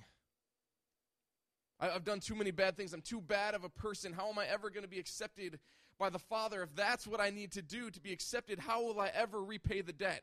I've 1.80 2.04
done 2.04 2.20
too 2.20 2.36
many 2.36 2.52
bad 2.52 2.76
things. 2.76 2.94
I'm 2.94 3.02
too 3.02 3.22
bad 3.22 3.56
of 3.56 3.63
a 3.63 3.70
person. 3.70 4.12
How 4.12 4.28
am 4.28 4.38
I 4.38 4.46
ever 4.48 4.70
going 4.70 4.84
to 4.84 4.89
be 4.89 5.00
accepted 5.00 5.60
by 5.98 6.10
the 6.10 6.20
Father? 6.20 6.62
If 6.62 6.76
that's 6.76 7.08
what 7.08 7.22
I 7.22 7.30
need 7.30 7.54
to 7.54 7.62
do 7.62 7.89
to 7.89 8.02
be 8.02 8.12
accepted, 8.12 8.60
how 8.60 8.84
will 8.84 9.00
I 9.00 9.10
ever 9.15 9.42
repay 9.42 9.80
the 9.80 9.94
debt? 9.94 10.22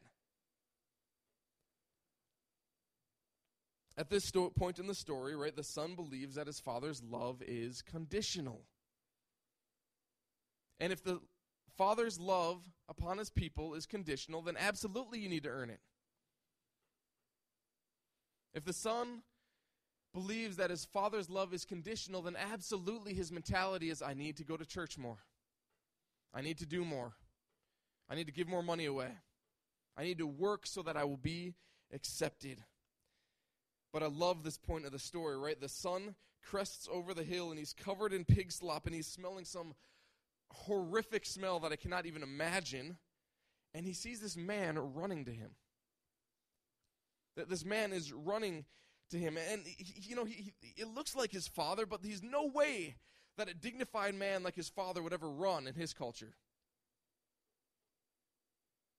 At 3.98 4.10
this 4.10 4.24
sto- 4.24 4.50
point 4.50 4.78
in 4.78 4.86
the 4.86 4.94
story, 4.94 5.34
right, 5.34 5.56
the 5.56 5.62
son 5.62 5.94
believes 5.94 6.34
that 6.34 6.46
his 6.46 6.60
father's 6.60 7.02
love 7.02 7.42
is 7.42 7.80
conditional. 7.82 8.62
And 10.78 10.92
if 10.92 11.02
the 11.02 11.20
father's 11.76 12.20
love 12.20 12.62
upon 12.88 13.18
his 13.18 13.30
people 13.30 13.74
is 13.74 13.86
conditional, 13.86 14.42
then 14.42 14.56
absolutely 14.58 15.18
you 15.18 15.28
need 15.28 15.44
to 15.44 15.48
earn 15.48 15.70
it. 15.70 15.80
If 18.52 18.64
the 18.64 18.72
son 18.72 19.22
believes 20.12 20.56
that 20.56 20.70
his 20.70 20.84
father's 20.84 21.28
love 21.28 21.52
is 21.52 21.64
conditional, 21.64 22.22
then 22.22 22.36
absolutely 22.36 23.12
his 23.12 23.30
mentality 23.30 23.90
is 23.90 24.00
I 24.02 24.14
need 24.14 24.36
to 24.38 24.44
go 24.44 24.56
to 24.56 24.64
church 24.64 24.96
more. 24.96 25.18
I 26.34 26.42
need 26.42 26.58
to 26.58 26.66
do 26.66 26.84
more. 26.84 27.12
I 28.08 28.14
need 28.14 28.26
to 28.26 28.32
give 28.32 28.48
more 28.48 28.62
money 28.62 28.86
away. 28.86 29.10
I 29.96 30.04
need 30.04 30.18
to 30.18 30.26
work 30.26 30.66
so 30.66 30.82
that 30.82 30.96
I 30.96 31.04
will 31.04 31.16
be 31.16 31.54
accepted. 31.92 32.62
But 33.96 34.02
I 34.02 34.08
love 34.08 34.42
this 34.42 34.58
point 34.58 34.84
of 34.84 34.92
the 34.92 34.98
story, 34.98 35.38
right? 35.38 35.58
The 35.58 35.70
son 35.70 36.16
crests 36.42 36.86
over 36.92 37.14
the 37.14 37.22
hill 37.22 37.48
and 37.48 37.58
he's 37.58 37.72
covered 37.72 38.12
in 38.12 38.26
pig 38.26 38.52
slop 38.52 38.84
and 38.84 38.94
he's 38.94 39.06
smelling 39.06 39.46
some 39.46 39.72
horrific 40.50 41.24
smell 41.24 41.60
that 41.60 41.72
I 41.72 41.76
cannot 41.76 42.04
even 42.04 42.22
imagine. 42.22 42.98
And 43.72 43.86
he 43.86 43.94
sees 43.94 44.20
this 44.20 44.36
man 44.36 44.78
running 44.78 45.24
to 45.24 45.30
him. 45.30 45.52
That 47.38 47.48
this 47.48 47.64
man 47.64 47.94
is 47.94 48.12
running 48.12 48.66
to 49.12 49.16
him. 49.18 49.38
And, 49.50 49.62
he, 49.64 50.10
you 50.10 50.14
know, 50.14 50.26
he, 50.26 50.52
he, 50.60 50.82
it 50.82 50.94
looks 50.94 51.16
like 51.16 51.32
his 51.32 51.48
father, 51.48 51.86
but 51.86 52.02
there's 52.02 52.22
no 52.22 52.44
way 52.44 52.96
that 53.38 53.48
a 53.48 53.54
dignified 53.54 54.14
man 54.14 54.42
like 54.42 54.56
his 54.56 54.68
father 54.68 55.02
would 55.02 55.14
ever 55.14 55.30
run 55.30 55.66
in 55.66 55.72
his 55.72 55.94
culture. 55.94 56.34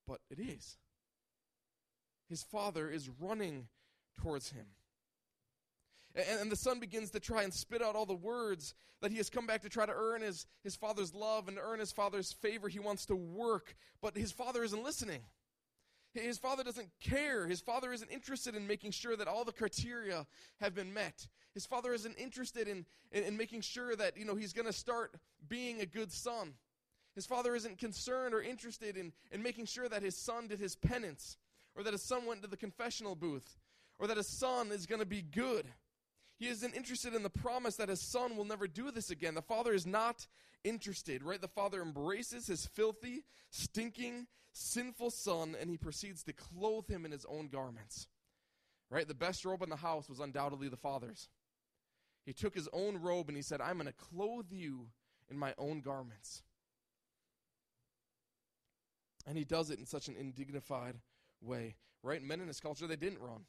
But 0.07 0.21
it 0.31 0.39
is. 0.39 0.77
His 2.27 2.41
father 2.41 2.89
is 2.89 3.11
running 3.19 3.67
towards 4.19 4.49
him. 4.49 4.65
And, 6.17 6.51
the 6.51 6.55
son 6.55 6.79
begins 6.79 7.11
to 7.11 7.19
try 7.19 7.43
and 7.43 7.53
spit 7.53 7.81
out 7.81 7.95
all 7.95 8.07
the 8.07 8.15
words 8.15 8.73
that 9.01 9.11
he 9.11 9.17
has 9.17 9.29
come 9.29 9.45
back 9.45 9.61
to 9.61 9.69
try 9.69 9.85
to 9.85 9.93
earn 9.95 10.21
his, 10.21 10.47
his 10.63 10.75
father's 10.75 11.13
love 11.13 11.47
and 11.47 11.59
earn 11.61 11.79
his 11.79 11.91
father's 11.91 12.33
favor. 12.33 12.67
He 12.67 12.79
wants 12.79 13.05
to 13.05 13.15
work, 13.15 13.75
but 14.01 14.17
his 14.17 14.31
father 14.31 14.63
isn't 14.63 14.83
listening. 14.83 15.21
His 16.13 16.39
father 16.39 16.63
doesn't 16.63 16.89
care. 16.99 17.47
His 17.47 17.61
father 17.61 17.93
isn't 17.93 18.09
interested 18.09 18.55
in 18.55 18.65
making 18.65 18.91
sure 18.91 19.15
that 19.15 19.27
all 19.27 19.45
the 19.45 19.51
criteria 19.51 20.25
have 20.59 20.73
been 20.73 20.91
met. 20.91 21.27
His 21.53 21.67
father 21.67 21.93
isn't 21.93 22.17
interested 22.17 22.67
in, 22.67 22.85
in, 23.11 23.23
in 23.23 23.37
making 23.37 23.61
sure 23.61 23.95
that, 23.95 24.17
you 24.17 24.25
know, 24.25 24.35
he's 24.35 24.53
going 24.53 24.65
to 24.65 24.73
start 24.73 25.15
being 25.47 25.81
a 25.81 25.85
good 25.85 26.11
son. 26.11 26.53
His 27.13 27.27
father 27.27 27.55
isn't 27.55 27.77
concerned 27.77 28.33
or 28.33 28.41
interested 28.41 28.97
in, 28.97 29.11
in 29.31 29.43
making 29.43 29.65
sure 29.65 29.87
that 29.89 30.01
his 30.01 30.17
son 30.17 30.47
did 30.47 30.59
his 30.59 30.75
penance, 30.75 31.37
or 31.75 31.83
that 31.83 31.93
his 31.93 32.07
son 32.07 32.25
went 32.25 32.41
to 32.41 32.47
the 32.47 32.57
confessional 32.57 33.15
booth, 33.15 33.57
or 33.99 34.07
that 34.07 34.17
his 34.17 34.39
son 34.39 34.71
is 34.71 34.85
going 34.85 35.01
to 35.01 35.05
be 35.05 35.21
good. 35.21 35.67
He 36.37 36.47
isn't 36.47 36.75
interested 36.75 37.15
in 37.15 37.23
the 37.23 37.29
promise 37.29 37.75
that 37.77 37.89
his 37.89 38.01
son 38.01 38.37
will 38.37 38.45
never 38.45 38.67
do 38.67 38.91
this 38.91 39.09
again. 39.09 39.33
The 39.33 39.41
father 39.41 39.73
is 39.73 39.87
not 39.87 40.27
interested, 40.63 41.23
right? 41.23 41.41
The 41.41 41.47
father 41.47 41.81
embraces 41.81 42.47
his 42.47 42.65
filthy, 42.65 43.23
stinking, 43.49 44.27
sinful 44.57 45.11
son 45.11 45.55
and 45.59 45.69
he 45.69 45.77
proceeds 45.77 46.23
to 46.23 46.33
clothe 46.33 46.89
him 46.89 47.05
in 47.05 47.11
his 47.11 47.25
own 47.25 47.47
garments. 47.47 48.07
Right? 48.89 49.07
The 49.07 49.13
best 49.13 49.43
robe 49.45 49.63
in 49.63 49.69
the 49.69 49.75
house 49.75 50.09
was 50.09 50.19
undoubtedly 50.19 50.69
the 50.69 50.77
father's. 50.77 51.27
He 52.25 52.33
took 52.33 52.55
his 52.55 52.69
own 52.71 52.97
robe 52.97 53.27
and 53.27 53.35
he 53.35 53.43
said, 53.43 53.61
I'm 53.61 53.77
going 53.77 53.87
to 53.87 53.93
clothe 53.93 54.51
you 54.51 54.87
in 55.29 55.37
my 55.37 55.53
own 55.57 55.81
garments. 55.81 56.43
And 59.25 59.37
he 59.37 59.43
does 59.43 59.69
it 59.69 59.79
in 59.79 59.85
such 59.85 60.07
an 60.07 60.15
indignified 60.17 60.95
way. 61.41 61.75
Right? 62.03 62.23
Men 62.23 62.39
in 62.39 62.47
his 62.47 62.59
culture, 62.59 62.87
they 62.87 62.95
didn't 62.95 63.19
run. 63.19 63.41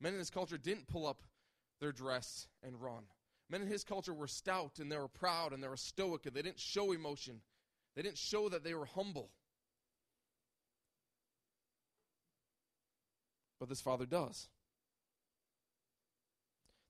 Men 0.00 0.12
in 0.12 0.18
his 0.18 0.30
culture 0.30 0.58
didn't 0.58 0.88
pull 0.88 1.06
up 1.06 1.22
their 1.80 1.92
dress 1.92 2.48
and 2.62 2.80
run. 2.80 3.04
Men 3.48 3.62
in 3.62 3.68
his 3.68 3.84
culture 3.84 4.14
were 4.14 4.26
stout 4.26 4.78
and 4.80 4.90
they 4.90 4.96
were 4.96 5.08
proud 5.08 5.52
and 5.52 5.62
they 5.62 5.68
were 5.68 5.76
stoic 5.76 6.26
and 6.26 6.34
they 6.34 6.42
didn't 6.42 6.60
show 6.60 6.92
emotion. 6.92 7.40
They 7.94 8.02
didn't 8.02 8.18
show 8.18 8.48
that 8.48 8.64
they 8.64 8.74
were 8.74 8.86
humble. 8.86 9.30
But 13.58 13.68
this 13.68 13.80
father 13.80 14.04
does. 14.04 14.48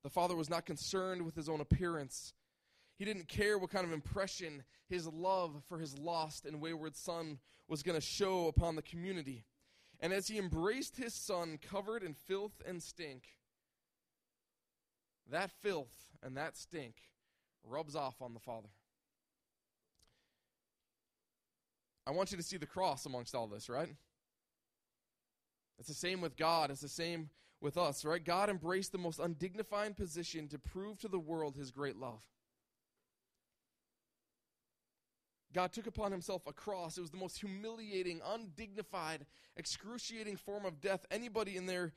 The 0.03 0.11
father 0.11 0.37
was 0.37 0.51
not 0.51 0.67
concerned 0.67 1.23
with 1.23 1.35
his 1.35 1.49
own 1.49 1.61
appearance. 1.61 2.33
He 2.97 3.05
didn't 3.05 3.29
care 3.29 3.59
what 3.59 3.71
kind 3.71 3.85
of 3.85 3.93
impression 3.93 4.65
his 4.89 5.07
love 5.07 5.63
for 5.69 5.79
his 5.79 5.99
lost 5.99 6.47
and 6.47 6.61
wayward 6.61 6.97
son 6.97 7.39
was 7.69 7.83
going 7.83 7.97
to 7.97 8.07
show 8.07 8.49
upon 8.49 8.77
the 8.77 8.83
community. 8.83 9.45
And 10.01 10.13
as 10.13 10.29
he 10.29 10.39
embraced 10.39 10.97
his 10.97 11.15
son 11.15 11.59
covered 11.59 12.03
in 12.03 12.15
filth 12.15 12.63
and 12.67 12.83
stink, 12.83 13.25
that 15.31 15.51
filth 15.63 16.13
and 16.23 16.37
that 16.37 16.57
stink 16.57 16.95
rubs 17.65 17.97
off 17.97 18.23
on 18.23 18.35
the 18.35 18.41
Father. 18.41 18.69
I 22.07 22.13
want 22.13 22.31
you 22.31 22.37
to 22.37 22.43
see 22.43 22.57
the 22.57 22.67
cross 22.67 23.05
amongst 23.05 23.35
all 23.35 23.49
this, 23.49 23.69
right? 23.69 23.95
It's 25.79 25.89
the 25.89 25.95
same 25.95 26.21
with 26.21 26.37
God. 26.37 26.71
It's 26.71 26.81
the 26.81 26.89
same 26.89 27.31
with 27.61 27.77
us, 27.77 28.05
right? 28.05 28.23
God 28.23 28.49
embraced 28.49 28.93
the 28.93 28.99
most 28.99 29.19
undignified 29.19 29.97
position 29.97 30.49
to 30.49 30.59
prove 30.59 30.99
to 31.01 31.09
the 31.09 31.19
world 31.19 31.57
his 31.57 31.71
great 31.71 31.97
love. 31.97 32.23
God 35.53 35.73
took 35.73 35.87
upon 35.87 36.13
himself 36.13 36.43
a 36.47 36.53
cross. 36.53 36.99
It 36.99 37.01
was 37.01 37.11
the 37.11 37.17
most 37.17 37.41
humiliating, 37.41 38.21
undignified, 38.25 39.27
excruciating 39.57 40.37
form 40.37 40.65
of 40.67 40.81
death 40.81 41.07
anybody 41.11 41.57
in 41.57 41.67
their 41.67 41.93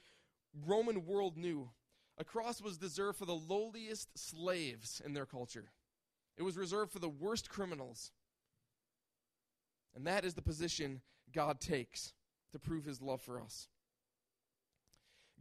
Roman 0.65 1.05
world 1.05 1.37
knew. 1.37 1.69
A 2.19 2.25
cross 2.25 2.62
was 2.62 2.82
reserved 2.82 3.17
for 3.17 3.25
the 3.25 3.34
lowliest 3.34 4.10
slaves 4.17 5.01
in 5.03 5.13
their 5.13 5.25
culture, 5.25 5.71
it 6.38 6.43
was 6.43 6.58
reserved 6.58 6.91
for 6.91 6.99
the 6.99 7.10
worst 7.10 7.49
criminals. 7.49 8.12
And 9.95 10.05
that 10.05 10.23
is 10.23 10.36
the 10.36 10.41
position 10.41 11.01
God 11.34 11.60
takes 11.60 12.13
to 12.51 12.60
prove 12.60 12.86
his 12.86 13.01
love 13.01 13.21
for 13.21 13.41
us. 13.41 13.67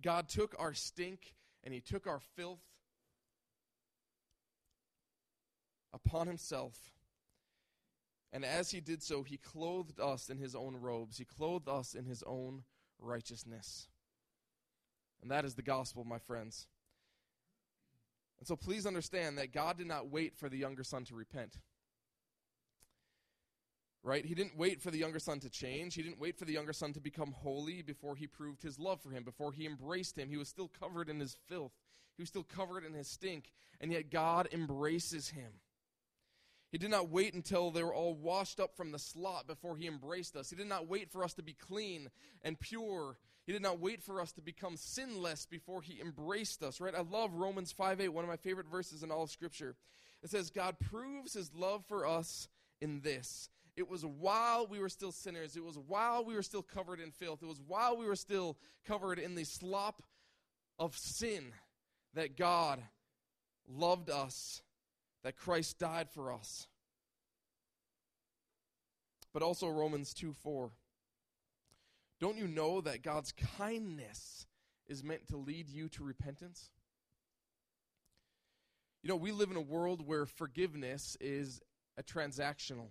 God 0.02 0.28
took 0.28 0.54
our 0.58 0.72
stink 0.72 1.34
and 1.62 1.74
he 1.74 1.80
took 1.80 2.06
our 2.06 2.20
filth 2.34 2.62
upon 5.92 6.26
himself. 6.26 6.76
And 8.32 8.44
as 8.44 8.70
he 8.70 8.80
did 8.80 9.02
so, 9.02 9.22
he 9.22 9.36
clothed 9.36 10.00
us 10.00 10.28
in 10.28 10.38
his 10.38 10.54
own 10.54 10.76
robes. 10.76 11.18
He 11.18 11.24
clothed 11.24 11.68
us 11.68 11.94
in 11.94 12.04
his 12.04 12.22
own 12.24 12.62
righteousness. 12.98 13.88
And 15.22 15.30
that 15.30 15.44
is 15.44 15.54
the 15.54 15.62
gospel, 15.62 16.04
my 16.04 16.18
friends. 16.18 16.66
And 18.38 18.46
so 18.46 18.56
please 18.56 18.86
understand 18.86 19.38
that 19.38 19.52
God 19.52 19.78
did 19.78 19.86
not 19.86 20.10
wait 20.10 20.36
for 20.36 20.48
the 20.48 20.58
younger 20.58 20.84
son 20.84 21.04
to 21.06 21.14
repent. 21.14 21.58
Right? 24.04 24.24
He 24.24 24.34
didn't 24.34 24.56
wait 24.56 24.80
for 24.80 24.90
the 24.90 24.98
younger 24.98 25.18
son 25.18 25.40
to 25.40 25.50
change. 25.50 25.94
He 25.94 26.02
didn't 26.02 26.20
wait 26.20 26.38
for 26.38 26.44
the 26.44 26.52
younger 26.52 26.72
son 26.72 26.92
to 26.92 27.00
become 27.00 27.32
holy 27.32 27.82
before 27.82 28.14
he 28.14 28.26
proved 28.26 28.62
his 28.62 28.78
love 28.78 29.00
for 29.00 29.10
him, 29.10 29.24
before 29.24 29.52
he 29.52 29.66
embraced 29.66 30.16
him. 30.16 30.30
He 30.30 30.36
was 30.36 30.48
still 30.48 30.70
covered 30.80 31.08
in 31.08 31.18
his 31.18 31.36
filth, 31.48 31.72
he 32.16 32.22
was 32.22 32.28
still 32.28 32.44
covered 32.44 32.84
in 32.84 32.94
his 32.94 33.08
stink, 33.08 33.52
and 33.80 33.92
yet 33.92 34.10
God 34.10 34.48
embraces 34.52 35.30
him. 35.30 35.52
He 36.70 36.78
did 36.78 36.90
not 36.90 37.08
wait 37.08 37.32
until 37.34 37.70
they 37.70 37.82
were 37.82 37.94
all 37.94 38.14
washed 38.14 38.60
up 38.60 38.76
from 38.76 38.92
the 38.92 38.98
slot 38.98 39.46
before 39.46 39.76
he 39.76 39.86
embraced 39.86 40.36
us. 40.36 40.50
He 40.50 40.56
did 40.56 40.66
not 40.66 40.86
wait 40.86 41.10
for 41.10 41.24
us 41.24 41.32
to 41.34 41.42
be 41.42 41.54
clean 41.54 42.10
and 42.42 42.60
pure. 42.60 43.16
He 43.48 43.54
did 43.54 43.62
not 43.62 43.80
wait 43.80 44.02
for 44.02 44.20
us 44.20 44.30
to 44.32 44.42
become 44.42 44.76
sinless 44.76 45.46
before 45.46 45.80
he 45.80 46.02
embraced 46.02 46.62
us, 46.62 46.82
right? 46.82 46.94
I 46.94 47.00
love 47.00 47.32
Romans 47.32 47.72
5 47.72 47.98
8, 47.98 48.08
one 48.10 48.22
of 48.22 48.28
my 48.28 48.36
favorite 48.36 48.68
verses 48.68 49.02
in 49.02 49.10
all 49.10 49.22
of 49.22 49.30
Scripture. 49.30 49.74
It 50.22 50.28
says, 50.28 50.50
God 50.50 50.76
proves 50.78 51.32
his 51.32 51.50
love 51.54 51.82
for 51.88 52.06
us 52.06 52.48
in 52.82 53.00
this. 53.00 53.48
It 53.74 53.88
was 53.88 54.04
while 54.04 54.66
we 54.66 54.80
were 54.80 54.90
still 54.90 55.12
sinners. 55.12 55.56
It 55.56 55.64
was 55.64 55.78
while 55.78 56.26
we 56.26 56.34
were 56.34 56.42
still 56.42 56.60
covered 56.60 57.00
in 57.00 57.10
filth. 57.10 57.42
It 57.42 57.48
was 57.48 57.62
while 57.66 57.96
we 57.96 58.04
were 58.04 58.16
still 58.16 58.58
covered 58.86 59.18
in 59.18 59.34
the 59.34 59.44
slop 59.44 60.02
of 60.78 60.94
sin 60.94 61.54
that 62.12 62.36
God 62.36 62.82
loved 63.66 64.10
us 64.10 64.60
that 65.24 65.38
Christ 65.38 65.78
died 65.78 66.10
for 66.10 66.34
us. 66.34 66.66
But 69.32 69.42
also 69.42 69.68
Romans 69.68 70.12
2 70.12 70.34
4. 70.34 70.70
Don't 72.20 72.36
you 72.36 72.48
know 72.48 72.80
that 72.80 73.02
God's 73.02 73.32
kindness 73.56 74.46
is 74.86 75.04
meant 75.04 75.28
to 75.28 75.36
lead 75.36 75.68
you 75.68 75.88
to 75.90 76.02
repentance? 76.02 76.70
You 79.02 79.08
know, 79.08 79.16
we 79.16 79.30
live 79.30 79.50
in 79.50 79.56
a 79.56 79.60
world 79.60 80.06
where 80.06 80.26
forgiveness 80.26 81.16
is 81.20 81.60
a 81.96 82.02
transactional. 82.02 82.88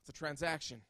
It's 0.00 0.08
a 0.08 0.12
transaction. 0.12 0.82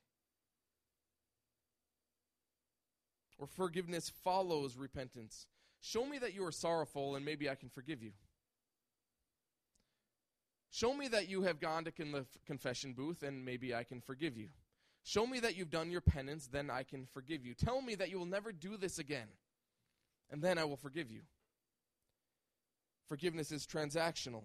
Or 3.39 3.47
forgiveness 3.47 4.11
follows 4.23 4.77
repentance. 4.77 5.47
Show 5.81 6.05
me 6.05 6.19
that 6.19 6.35
you 6.35 6.45
are 6.45 6.53
sorrowful, 6.53 7.17
and 7.17 7.25
maybe 7.25 7.49
I 7.49 7.55
can 7.55 7.71
forgive 7.71 8.03
you. 8.03 8.13
Show 10.71 10.95
me 10.95 11.09
that 11.09 11.29
you 11.29 11.43
have 11.43 11.59
gone 11.59 11.85
to 11.85 11.93
con- 11.93 12.13
the 12.13 12.27
confession 12.47 12.93
booth, 12.93 13.23
and 13.23 13.45
maybe 13.45 13.75
I 13.75 13.85
can 13.85 14.01
forgive 14.01 14.37
you. 14.37 14.49
Show 15.03 15.27
me 15.27 15.41
that 15.41 15.57
you've 15.57 15.71
done 15.71 15.91
your 15.91 16.01
penance, 16.01 16.47
then 16.47 16.71
I 16.71 16.83
can 16.83 17.07
forgive 17.13 17.45
you. 17.45 17.55
Tell 17.55 17.81
me 17.81 17.95
that 17.97 18.11
you 18.11 18.19
will 18.19 18.27
never 18.27 18.53
do 18.53 18.77
this 18.77 18.99
again, 18.99 19.29
and 20.31 20.43
then 20.43 20.59
I 20.59 20.65
will 20.65 20.77
forgive 20.77 21.11
you. 21.11 21.23
Forgiveness 23.09 23.51
is 23.51 23.67
transactional. 23.67 24.45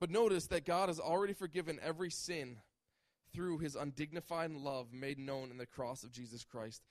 But 0.00 0.10
notice 0.10 0.48
that 0.48 0.66
God 0.66 0.88
has 0.88 1.00
already 1.00 1.32
forgiven 1.32 1.78
every 1.82 2.10
sin 2.10 2.58
through 3.32 3.58
his 3.58 3.74
undignified 3.74 4.50
love 4.50 4.92
made 4.92 5.18
known 5.18 5.50
in 5.50 5.56
the 5.56 5.66
cross 5.66 6.04
of 6.04 6.12
Jesus 6.12 6.44
Christ. 6.44 6.82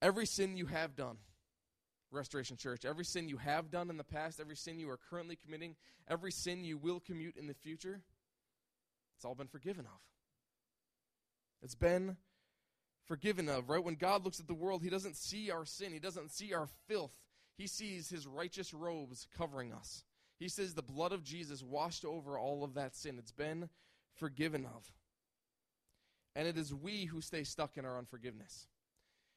Every 0.00 0.26
sin 0.26 0.56
you 0.56 0.66
have 0.66 0.94
done 0.94 1.16
Restoration 2.12 2.56
Church. 2.56 2.84
Every 2.84 3.04
sin 3.04 3.28
you 3.28 3.38
have 3.38 3.70
done 3.70 3.90
in 3.90 3.96
the 3.96 4.04
past, 4.04 4.38
every 4.38 4.56
sin 4.56 4.78
you 4.78 4.90
are 4.90 4.98
currently 5.10 5.36
committing, 5.36 5.74
every 6.08 6.30
sin 6.30 6.62
you 6.62 6.76
will 6.76 7.00
commute 7.00 7.36
in 7.36 7.46
the 7.46 7.54
future, 7.54 8.02
it's 9.22 9.24
all 9.24 9.36
been 9.36 9.46
forgiven 9.46 9.84
of. 9.84 10.00
It's 11.62 11.76
been 11.76 12.16
forgiven 13.06 13.48
of, 13.48 13.68
right? 13.68 13.82
When 13.82 13.94
God 13.94 14.24
looks 14.24 14.40
at 14.40 14.48
the 14.48 14.54
world, 14.54 14.82
He 14.82 14.90
doesn't 14.90 15.16
see 15.16 15.52
our 15.52 15.64
sin, 15.64 15.92
He 15.92 16.00
doesn't 16.00 16.32
see 16.32 16.52
our 16.52 16.66
filth. 16.88 17.12
He 17.56 17.68
sees 17.68 18.08
His 18.08 18.26
righteous 18.26 18.74
robes 18.74 19.28
covering 19.38 19.72
us. 19.72 20.02
He 20.40 20.48
says 20.48 20.74
the 20.74 20.82
blood 20.82 21.12
of 21.12 21.22
Jesus 21.22 21.62
washed 21.62 22.04
over 22.04 22.36
all 22.36 22.64
of 22.64 22.74
that 22.74 22.96
sin. 22.96 23.16
It's 23.16 23.30
been 23.30 23.68
forgiven 24.16 24.66
of. 24.66 24.90
And 26.34 26.48
it 26.48 26.58
is 26.58 26.74
we 26.74 27.04
who 27.04 27.20
stay 27.20 27.44
stuck 27.44 27.76
in 27.76 27.84
our 27.84 27.98
unforgiveness. 27.98 28.66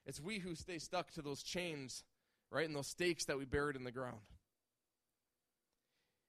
It's 0.07 0.19
we 0.19 0.39
who 0.39 0.55
stay 0.55 0.79
stuck 0.79 1.11
to 1.11 1.21
those 1.21 1.43
chains 1.43 2.03
right? 2.51 2.65
And 2.65 2.75
those 2.75 2.87
stakes 2.87 3.25
that 3.25 3.37
we 3.37 3.45
buried 3.45 3.75
in 3.75 3.83
the 3.83 3.91
ground. 3.91 4.21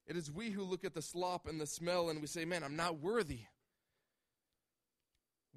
It 0.07 0.17
is 0.17 0.31
we 0.31 0.51
who 0.51 0.63
look 0.63 0.85
at 0.85 0.95
the 0.95 1.03
slop 1.03 1.47
and 1.49 1.61
the 1.61 1.67
smell 1.67 2.11
and 2.11 2.21
we 2.21 2.27
say, 2.27 2.45
man, 2.45 2.63
I'm 2.63 2.77
not 2.77 3.01
worthy. 3.01 3.41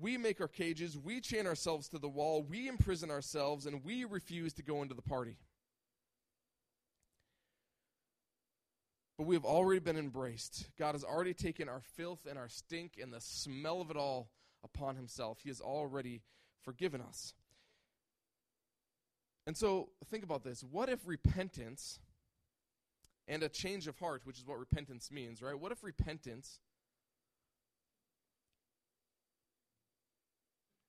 We 0.01 0.17
make 0.17 0.39
our 0.39 0.47
cages, 0.47 0.97
we 0.97 1.19
chain 1.19 1.45
ourselves 1.45 1.89
to 1.89 1.99
the 1.99 2.07
wall, 2.07 2.41
we 2.41 2.67
imprison 2.69 3.11
ourselves, 3.11 3.65
and 3.65 3.83
we 3.83 4.05
refuse 4.05 4.53
to 4.53 4.63
go 4.63 4.81
into 4.81 4.95
the 4.95 5.01
party. 5.01 5.35
But 9.17 9.27
we 9.27 9.35
have 9.35 9.43
already 9.43 9.81
been 9.81 9.97
embraced. 9.97 10.69
God 10.79 10.93
has 10.93 11.03
already 11.03 11.33
taken 11.33 11.67
our 11.67 11.81
filth 11.97 12.25
and 12.27 12.39
our 12.39 12.47
stink 12.47 12.93
and 13.01 13.11
the 13.11 13.19
smell 13.19 13.81
of 13.81 13.91
it 13.91 13.97
all 13.97 14.29
upon 14.63 14.95
himself. 14.95 15.39
He 15.43 15.49
has 15.49 15.59
already 15.59 16.21
forgiven 16.63 17.01
us. 17.01 17.33
And 19.45 19.57
so 19.57 19.89
think 20.09 20.23
about 20.23 20.45
this. 20.45 20.63
What 20.63 20.87
if 20.87 20.99
repentance 21.05 21.99
and 23.29 23.43
a 23.43 23.47
change 23.47 23.87
of 23.87 23.97
heart, 23.99 24.23
which 24.25 24.39
is 24.39 24.45
what 24.45 24.57
repentance 24.57 25.11
means, 25.11 25.41
right? 25.41 25.57
What 25.57 25.71
if 25.71 25.83
repentance 25.83 26.59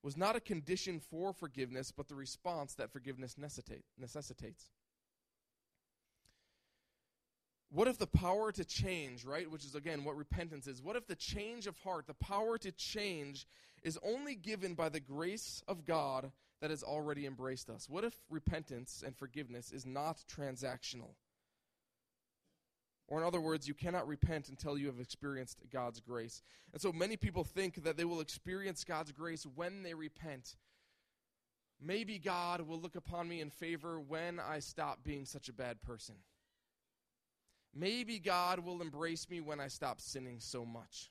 was 0.03 0.17
not 0.17 0.35
a 0.35 0.41
condition 0.41 0.99
for 0.99 1.35
forgiveness, 1.35 1.93
but 1.95 2.09
the 2.09 2.15
response 2.15 2.73
that 2.75 2.91
forgiveness 2.91 3.37
necessitates? 3.37 4.71
What 7.69 7.87
if 7.87 7.99
the 7.99 8.07
power 8.07 8.51
to 8.51 8.65
change, 8.65 9.25
right, 9.27 9.49
which 9.49 9.65
is 9.65 9.75
again 9.75 10.03
what 10.03 10.17
repentance 10.17 10.67
is, 10.67 10.83
what 10.83 10.97
if 10.97 11.07
the 11.07 11.15
change 11.15 11.67
of 11.67 11.79
heart, 11.81 12.07
the 12.07 12.15
power 12.15 12.57
to 12.57 12.73
change, 12.73 13.47
is 13.83 13.99
only 14.03 14.35
given 14.35 14.75
by 14.75 14.89
the 14.89 14.99
grace 14.99 15.63
of 15.69 15.85
God 15.85 16.33
that 16.63 16.71
has 16.71 16.83
already 16.83 17.27
embraced 17.27 17.69
us? 17.69 17.87
What 17.89 18.05
if 18.05 18.15
repentance 18.31 19.05
and 19.05 19.15
forgiveness 19.15 19.73
is 19.73 19.85
not 19.85 20.25
transactional? 20.27 21.11
Or, 23.11 23.19
in 23.19 23.27
other 23.27 23.41
words, 23.41 23.67
you 23.67 23.75
cannot 23.75 24.07
repent 24.07 24.49
until 24.49 24.79
you 24.79 24.87
have 24.87 25.01
experienced 25.01 25.59
God's 25.73 25.99
grace. 25.99 26.43
And 26.73 26.81
so 26.81 26.93
many 26.93 27.17
people 27.17 27.43
think 27.43 27.83
that 27.83 27.97
they 27.97 28.05
will 28.05 28.21
experience 28.21 28.85
God's 28.85 29.11
grace 29.11 29.45
when 29.57 29.83
they 29.83 29.95
repent. 29.95 30.55
Maybe 31.83 32.19
God 32.19 32.61
will 32.61 32.79
look 32.79 32.95
upon 32.95 33.29
me 33.29 33.41
in 33.41 33.51
favor 33.51 33.99
when 33.99 34.39
I 34.39 34.61
stop 34.61 35.03
being 35.03 35.25
such 35.25 35.49
a 35.49 35.53
bad 35.53 35.83
person. 35.83 36.15
Maybe 37.75 38.21
God 38.21 38.61
will 38.61 38.81
embrace 38.81 39.29
me 39.29 39.41
when 39.41 39.59
I 39.59 39.69
stop 39.69 40.01
sinning 40.01 40.39
so 40.39 40.65
much. 40.65 41.11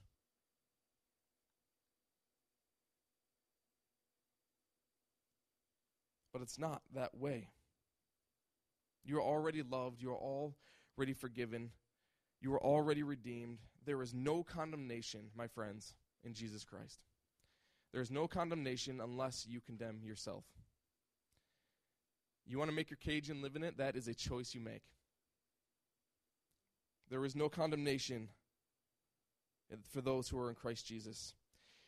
But 6.32 6.44
it's 6.44 6.60
not 6.60 6.82
that 6.94 7.18
way. 7.18 7.50
You're 9.04 9.22
already 9.22 9.64
loved. 9.64 10.02
You're 10.02 10.16
already 10.98 11.14
forgiven. 11.14 11.72
You 12.42 12.54
are 12.54 12.64
already 12.64 13.04
redeemed. 13.04 13.60
There 13.86 14.02
is 14.02 14.14
no 14.14 14.44
condemnation, 14.44 15.30
my 15.36 15.48
friends, 15.48 15.94
in 16.24 16.34
Jesus 16.34 16.64
Christ. 16.64 17.00
There 17.92 18.02
is 18.02 18.12
no 18.12 18.28
condemnation 18.28 19.02
unless 19.02 19.46
you 19.48 19.62
condemn 19.62 20.02
yourself. 20.04 20.46
You 22.46 22.58
want 22.58 22.70
to 22.70 22.76
make 22.76 22.90
your 22.90 22.98
cage 22.98 23.30
and 23.30 23.42
live 23.42 23.56
in 23.56 23.64
it? 23.64 23.78
That 23.78 23.96
is 23.96 24.08
a 24.08 24.14
choice 24.14 24.54
you 24.54 24.62
make. 24.62 24.84
There 27.10 27.26
is 27.26 27.36
no 27.36 27.50
condemnation 27.50 28.30
for 29.92 30.02
those 30.02 30.30
who 30.30 30.40
are 30.40 30.50
in 30.50 30.56
Christ 30.56 30.86
Jesus. 30.86 31.34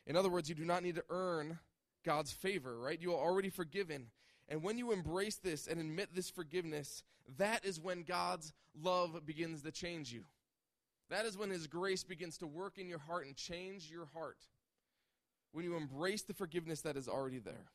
In 0.06 0.16
other 0.16 0.30
words, 0.30 0.50
you 0.50 0.56
do 0.56 0.66
not 0.66 0.84
need 0.84 0.96
to 0.96 1.04
earn 1.10 1.60
God's 2.04 2.32
favor, 2.32 2.78
right? 2.78 3.00
You 3.00 3.14
are 3.14 3.24
already 3.24 3.50
forgiven. 3.50 4.08
And 4.50 4.64
when 4.64 4.78
you 4.78 4.92
embrace 4.92 5.38
this 5.38 5.68
and 5.68 5.80
admit 5.80 6.10
this 6.14 6.30
forgiveness, 6.30 7.04
that 7.38 7.64
is 7.64 7.80
when 7.80 8.04
God's 8.04 8.54
love 8.80 9.26
begins 9.26 9.62
to 9.62 9.72
change 9.72 10.12
you. 10.12 10.24
That 11.12 11.26
is 11.26 11.38
when 11.38 11.50
His 11.50 11.68
grace 11.68 12.06
begins 12.06 12.38
to 12.38 12.48
work 12.48 12.78
in 12.78 12.88
your 12.88 13.00
heart 13.00 13.28
and 13.28 13.36
change 13.36 13.92
your 13.92 14.08
heart. 14.14 14.40
When 15.52 15.66
you 15.66 15.76
embrace 15.76 16.22
the 16.22 16.34
forgiveness 16.34 16.82
that 16.82 16.96
is 16.96 17.10
already 17.10 17.40
there, 17.40 17.68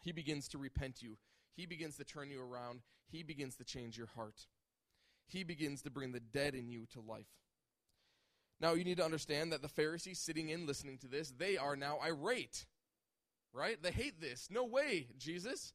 He 0.00 0.12
begins 0.12 0.46
to 0.48 0.58
repent 0.58 1.02
you. 1.02 1.18
He 1.56 1.66
begins 1.66 1.96
to 1.96 2.04
turn 2.04 2.30
you 2.30 2.40
around. 2.40 2.82
He 3.10 3.24
begins 3.24 3.56
to 3.56 3.64
change 3.64 3.98
your 3.98 4.06
heart. 4.06 4.46
He 5.26 5.42
begins 5.42 5.82
to 5.82 5.90
bring 5.90 6.12
the 6.12 6.20
dead 6.20 6.54
in 6.54 6.68
you 6.68 6.86
to 6.92 7.00
life. 7.00 7.26
Now, 8.60 8.74
you 8.74 8.84
need 8.84 8.98
to 8.98 9.04
understand 9.04 9.52
that 9.52 9.60
the 9.60 9.68
Pharisees 9.68 10.20
sitting 10.20 10.50
in 10.50 10.66
listening 10.66 10.98
to 10.98 11.08
this, 11.08 11.32
they 11.36 11.56
are 11.56 11.74
now 11.74 11.98
irate. 12.06 12.66
Right? 13.52 13.82
They 13.82 13.90
hate 13.90 14.20
this. 14.20 14.46
No 14.50 14.64
way, 14.64 15.08
Jesus. 15.18 15.72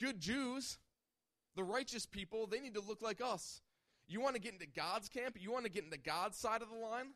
Good 0.00 0.18
Jews, 0.18 0.78
the 1.54 1.62
righteous 1.62 2.06
people, 2.06 2.48
they 2.48 2.58
need 2.58 2.74
to 2.74 2.80
look 2.80 3.00
like 3.00 3.20
us. 3.20 3.60
You 4.08 4.20
want 4.20 4.34
to 4.34 4.40
get 4.40 4.54
into 4.54 4.66
God's 4.66 5.08
camp? 5.08 5.36
You 5.38 5.52
want 5.52 5.64
to 5.64 5.70
get 5.70 5.84
into 5.84 5.98
God's 5.98 6.38
side 6.38 6.62
of 6.62 6.70
the 6.70 6.76
line? 6.76 7.08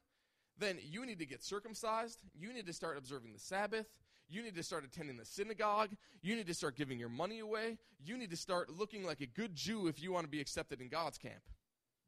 Then 0.59 0.79
you 0.83 1.07
need 1.07 1.19
to 1.21 1.27
get 1.27 1.43
circumcised. 1.43 2.19
You 2.39 2.53
need 2.53 2.67
to 2.67 2.73
start 2.73 2.99
observing 2.99 3.33
the 3.33 3.39
Sabbath. 3.39 3.87
You 4.29 4.43
need 4.43 4.55
to 4.55 4.63
start 4.63 4.85
attending 4.85 5.17
the 5.17 5.25
synagogue. 5.25 5.91
You 6.23 6.37
need 6.37 6.47
to 6.47 6.55
start 6.55 6.77
giving 6.77 6.99
your 6.99 7.09
money 7.09 7.41
away. 7.41 7.79
You 8.05 8.17
need 8.17 8.31
to 8.31 8.37
start 8.37 8.71
looking 8.71 9.05
like 9.05 9.21
a 9.21 9.27
good 9.27 9.55
Jew 9.55 9.87
if 9.87 10.03
you 10.03 10.13
want 10.13 10.25
to 10.25 10.31
be 10.31 10.41
accepted 10.41 10.81
in 10.81 10.89
God's 10.89 11.19
camp. 11.19 11.43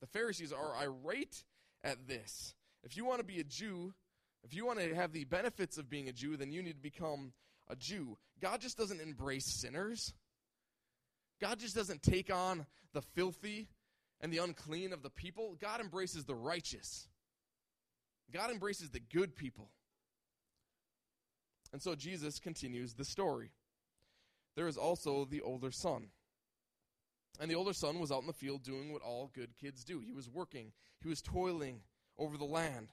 The 0.01 0.07
Pharisees 0.07 0.53
are 0.53 0.77
irate 0.77 1.45
at 1.83 2.07
this. 2.07 2.55
If 2.83 2.97
you 2.97 3.05
want 3.05 3.21
to 3.21 3.25
be 3.25 3.41
a 3.41 3.45
Jew, 3.45 3.95
if 4.43 4.55
you 4.55 4.67
want 4.67 4.79
to 4.81 4.95
have 4.95 5.13
the 5.13 5.25
benefits 5.25 5.79
of 5.79 5.89
being 5.89 6.09
a 6.09 6.13
Jew, 6.13 6.37
then 6.37 6.53
you 6.53 6.63
need 6.63 6.77
to 6.77 6.83
become 6.83 7.33
a 7.69 7.77
Jew. 7.77 8.19
God 8.41 8.61
just 8.61 8.77
doesn't 8.77 9.01
embrace 9.01 9.47
sinners. 9.47 10.13
God 11.41 11.59
just 11.59 11.75
doesn't 11.75 12.03
take 12.03 12.33
on 12.33 12.67
the 12.93 13.03
filthy 13.03 13.69
and 14.25 14.33
the 14.33 14.39
unclean 14.39 14.95
of 14.95 15.03
the 15.03 15.11
people. 15.11 15.55
God 15.61 15.83
embraces 15.83 16.25
the 16.25 16.35
righteous. 16.35 17.09
God 18.33 18.51
embraces 18.51 18.89
the 18.89 18.99
good 18.99 19.37
people. 19.37 19.69
And 21.75 21.83
so 21.83 21.95
Jesus 21.95 22.39
continues 22.39 22.95
the 22.95 23.05
story. 23.05 23.51
There 24.57 24.67
is 24.67 24.79
also 24.79 25.27
the 25.27 25.43
older 25.43 25.71
son. 25.71 26.07
And 27.39 27.51
the 27.51 27.55
older 27.55 27.75
son 27.75 28.01
was 28.01 28.11
out 28.11 28.23
in 28.23 28.27
the 28.27 28.33
field 28.33 28.63
doing 28.63 28.95
what 28.95 29.03
all 29.03 29.31
good 29.35 29.59
kids 29.61 29.85
do. 29.85 30.01
He 30.01 30.13
was 30.13 30.31
working, 30.31 30.73
he 31.03 31.09
was 31.11 31.21
toiling 31.21 31.81
over 32.17 32.39
the 32.39 32.45
land. 32.47 32.89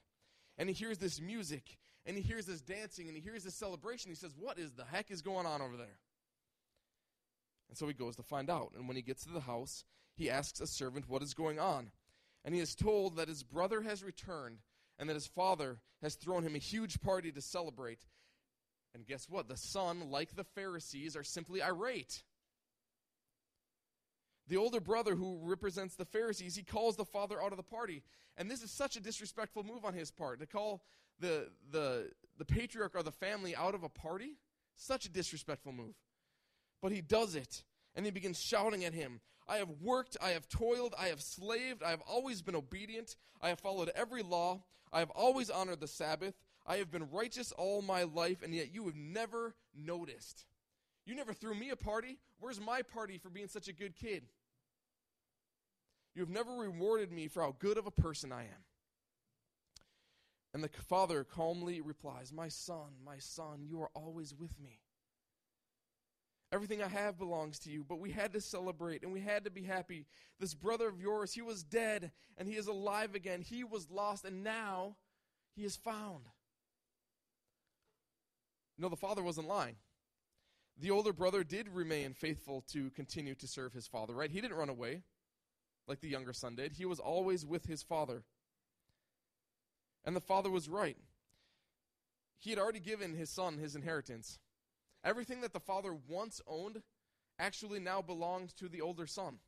And 0.58 0.68
he 0.68 0.74
hears 0.74 0.98
this 0.98 1.18
music, 1.18 1.78
and 2.04 2.14
he 2.14 2.22
hears 2.22 2.44
this 2.44 2.60
dancing, 2.60 3.08
and 3.08 3.16
he 3.16 3.22
hears 3.22 3.42
this 3.42 3.54
celebration. 3.54 4.10
He 4.10 4.16
says, 4.16 4.34
What 4.38 4.58
is 4.58 4.72
the 4.72 4.84
heck 4.84 5.10
is 5.10 5.22
going 5.22 5.46
on 5.46 5.62
over 5.62 5.78
there? 5.78 5.96
And 7.70 7.78
so 7.78 7.86
he 7.86 7.94
goes 7.94 8.16
to 8.16 8.22
find 8.22 8.50
out. 8.50 8.72
And 8.76 8.86
when 8.86 8.98
he 8.98 9.02
gets 9.02 9.24
to 9.24 9.32
the 9.32 9.40
house, 9.40 9.86
he 10.22 10.30
asks 10.30 10.60
a 10.60 10.66
servant 10.66 11.08
what 11.08 11.22
is 11.22 11.34
going 11.34 11.58
on. 11.58 11.90
And 12.44 12.54
he 12.54 12.60
is 12.60 12.74
told 12.74 13.16
that 13.16 13.28
his 13.28 13.42
brother 13.42 13.82
has 13.82 14.04
returned 14.04 14.58
and 14.98 15.08
that 15.08 15.14
his 15.14 15.26
father 15.26 15.78
has 16.00 16.14
thrown 16.14 16.44
him 16.44 16.54
a 16.54 16.58
huge 16.58 17.00
party 17.00 17.32
to 17.32 17.40
celebrate. 17.40 18.06
And 18.94 19.06
guess 19.06 19.28
what? 19.28 19.48
The 19.48 19.56
son, 19.56 20.10
like 20.10 20.36
the 20.36 20.44
Pharisees, 20.44 21.16
are 21.16 21.24
simply 21.24 21.62
irate. 21.62 22.22
The 24.48 24.56
older 24.56 24.80
brother 24.80 25.14
who 25.14 25.40
represents 25.42 25.96
the 25.96 26.04
Pharisees, 26.04 26.54
he 26.54 26.62
calls 26.62 26.96
the 26.96 27.04
father 27.04 27.42
out 27.42 27.52
of 27.52 27.56
the 27.56 27.62
party. 27.62 28.02
And 28.36 28.50
this 28.50 28.62
is 28.62 28.70
such 28.70 28.96
a 28.96 29.00
disrespectful 29.00 29.64
move 29.64 29.84
on 29.84 29.94
his 29.94 30.10
part 30.10 30.40
to 30.40 30.46
call 30.46 30.82
the, 31.18 31.48
the, 31.70 32.10
the 32.38 32.44
patriarch 32.44 32.92
or 32.94 33.02
the 33.02 33.12
family 33.12 33.56
out 33.56 33.74
of 33.74 33.82
a 33.82 33.88
party. 33.88 34.36
Such 34.76 35.06
a 35.06 35.10
disrespectful 35.10 35.72
move. 35.72 35.94
But 36.80 36.92
he 36.92 37.00
does 37.00 37.34
it. 37.34 37.64
And 37.94 38.04
he 38.04 38.12
begins 38.12 38.40
shouting 38.40 38.84
at 38.84 38.94
him 38.94 39.20
I 39.48 39.56
have 39.56 39.70
worked, 39.80 40.16
I 40.22 40.30
have 40.30 40.48
toiled, 40.48 40.94
I 40.98 41.06
have 41.06 41.20
slaved, 41.20 41.82
I 41.82 41.90
have 41.90 42.02
always 42.08 42.42
been 42.42 42.54
obedient, 42.54 43.16
I 43.40 43.48
have 43.48 43.60
followed 43.60 43.90
every 43.94 44.22
law, 44.22 44.62
I 44.92 45.00
have 45.00 45.10
always 45.10 45.50
honored 45.50 45.80
the 45.80 45.88
Sabbath, 45.88 46.34
I 46.66 46.76
have 46.76 46.90
been 46.90 47.10
righteous 47.10 47.52
all 47.52 47.82
my 47.82 48.04
life, 48.04 48.42
and 48.42 48.54
yet 48.54 48.72
you 48.72 48.84
have 48.84 48.94
never 48.94 49.54
noticed. 49.74 50.46
You 51.04 51.14
never 51.14 51.32
threw 51.32 51.54
me 51.54 51.70
a 51.70 51.76
party. 51.76 52.18
Where's 52.38 52.60
my 52.60 52.82
party 52.82 53.18
for 53.18 53.28
being 53.28 53.48
such 53.48 53.68
a 53.68 53.72
good 53.72 53.96
kid? 53.96 54.24
You 56.14 56.20
have 56.20 56.30
never 56.30 56.52
rewarded 56.52 57.10
me 57.10 57.26
for 57.26 57.42
how 57.42 57.56
good 57.58 57.78
of 57.78 57.86
a 57.86 57.90
person 57.90 58.32
I 58.32 58.42
am. 58.42 58.64
And 60.54 60.62
the 60.62 60.68
father 60.68 61.24
calmly 61.24 61.80
replies, 61.80 62.32
My 62.32 62.48
son, 62.48 62.92
my 63.04 63.18
son, 63.18 63.64
you 63.66 63.80
are 63.80 63.90
always 63.94 64.34
with 64.34 64.60
me. 64.60 64.80
Everything 66.52 66.82
I 66.82 66.88
have 66.88 67.18
belongs 67.18 67.58
to 67.60 67.70
you, 67.70 67.82
but 67.82 67.98
we 67.98 68.10
had 68.10 68.34
to 68.34 68.40
celebrate 68.40 69.02
and 69.02 69.12
we 69.12 69.20
had 69.20 69.44
to 69.44 69.50
be 69.50 69.62
happy. 69.62 70.04
This 70.38 70.52
brother 70.52 70.86
of 70.86 71.00
yours, 71.00 71.32
he 71.32 71.40
was 71.40 71.62
dead 71.62 72.10
and 72.36 72.46
he 72.46 72.56
is 72.56 72.66
alive 72.66 73.14
again. 73.14 73.40
He 73.40 73.64
was 73.64 73.90
lost 73.90 74.26
and 74.26 74.44
now 74.44 74.96
he 75.56 75.64
is 75.64 75.76
found. 75.76 76.24
No, 78.78 78.90
the 78.90 78.96
father 78.96 79.22
wasn't 79.22 79.48
lying. 79.48 79.76
The 80.78 80.90
older 80.90 81.14
brother 81.14 81.42
did 81.42 81.68
remain 81.70 82.12
faithful 82.12 82.64
to 82.72 82.90
continue 82.90 83.34
to 83.36 83.46
serve 83.46 83.72
his 83.72 83.86
father, 83.86 84.12
right? 84.12 84.30
He 84.30 84.40
didn't 84.40 84.56
run 84.56 84.68
away 84.68 85.02
like 85.86 86.00
the 86.00 86.08
younger 86.08 86.34
son 86.34 86.54
did. 86.56 86.72
He 86.72 86.84
was 86.84 86.98
always 86.98 87.46
with 87.46 87.64
his 87.66 87.82
father. 87.82 88.24
And 90.04 90.14
the 90.14 90.20
father 90.20 90.50
was 90.50 90.68
right. 90.68 90.96
He 92.38 92.50
had 92.50 92.58
already 92.58 92.80
given 92.80 93.14
his 93.14 93.30
son 93.30 93.56
his 93.56 93.74
inheritance. 93.74 94.38
Everything 95.04 95.40
that 95.40 95.52
the 95.52 95.60
father 95.60 95.94
once 96.08 96.40
owned 96.46 96.82
actually 97.38 97.80
now 97.80 98.02
belonged 98.02 98.56
to 98.56 98.68
the 98.68 98.80
older 98.80 99.06
son. 99.06 99.38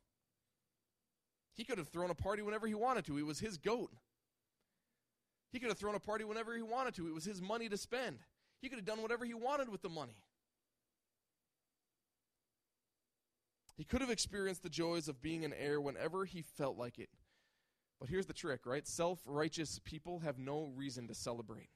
He 1.53 1.63
could 1.63 1.77
have 1.77 1.87
thrown 1.87 2.09
a 2.09 2.15
party 2.15 2.41
whenever 2.41 2.67
he 2.67 2.73
wanted 2.73 3.05
to. 3.05 3.17
It 3.17 3.25
was 3.25 3.39
his 3.39 3.57
goat. 3.57 3.91
He 5.51 5.59
could 5.59 5.69
have 5.69 5.77
thrown 5.77 5.95
a 5.95 5.99
party 5.99 6.25
whenever 6.25 6.53
he 6.53 6.61
wanted 6.61 6.95
to. 6.95 7.07
It 7.07 7.13
was 7.13 7.23
his 7.23 7.41
money 7.41 7.69
to 7.69 7.77
spend. 7.77 8.19
He 8.61 8.67
could 8.67 8.77
have 8.77 8.85
done 8.85 9.01
whatever 9.01 9.23
he 9.23 9.33
wanted 9.33 9.69
with 9.69 9.81
the 9.81 9.89
money. 9.89 10.17
He 13.77 13.85
could 13.85 14.01
have 14.01 14.09
experienced 14.09 14.63
the 14.63 14.69
joys 14.69 15.07
of 15.07 15.21
being 15.21 15.45
an 15.45 15.53
heir 15.53 15.79
whenever 15.79 16.25
he 16.25 16.41
felt 16.41 16.77
like 16.77 16.99
it. 16.99 17.09
But 17.99 18.09
here's 18.09 18.25
the 18.25 18.33
trick, 18.33 18.65
right? 18.65 18.85
Self 18.87 19.21
righteous 19.25 19.79
people 19.83 20.19
have 20.19 20.37
no 20.37 20.71
reason 20.75 21.07
to 21.07 21.15
celebrate. 21.15 21.69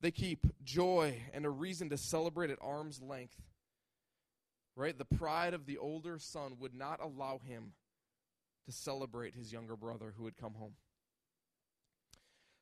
They 0.00 0.10
keep 0.10 0.46
joy 0.64 1.22
and 1.32 1.44
a 1.44 1.50
reason 1.50 1.90
to 1.90 1.98
celebrate 1.98 2.50
at 2.50 2.58
arm's 2.60 3.02
length. 3.02 3.36
Right? 4.76 4.96
The 4.96 5.04
pride 5.04 5.52
of 5.52 5.66
the 5.66 5.78
older 5.78 6.18
son 6.18 6.56
would 6.58 6.74
not 6.74 7.00
allow 7.02 7.38
him 7.38 7.72
to 8.64 8.72
celebrate 8.72 9.34
his 9.34 9.52
younger 9.52 9.76
brother 9.76 10.14
who 10.16 10.24
had 10.24 10.36
come 10.36 10.54
home. 10.54 10.74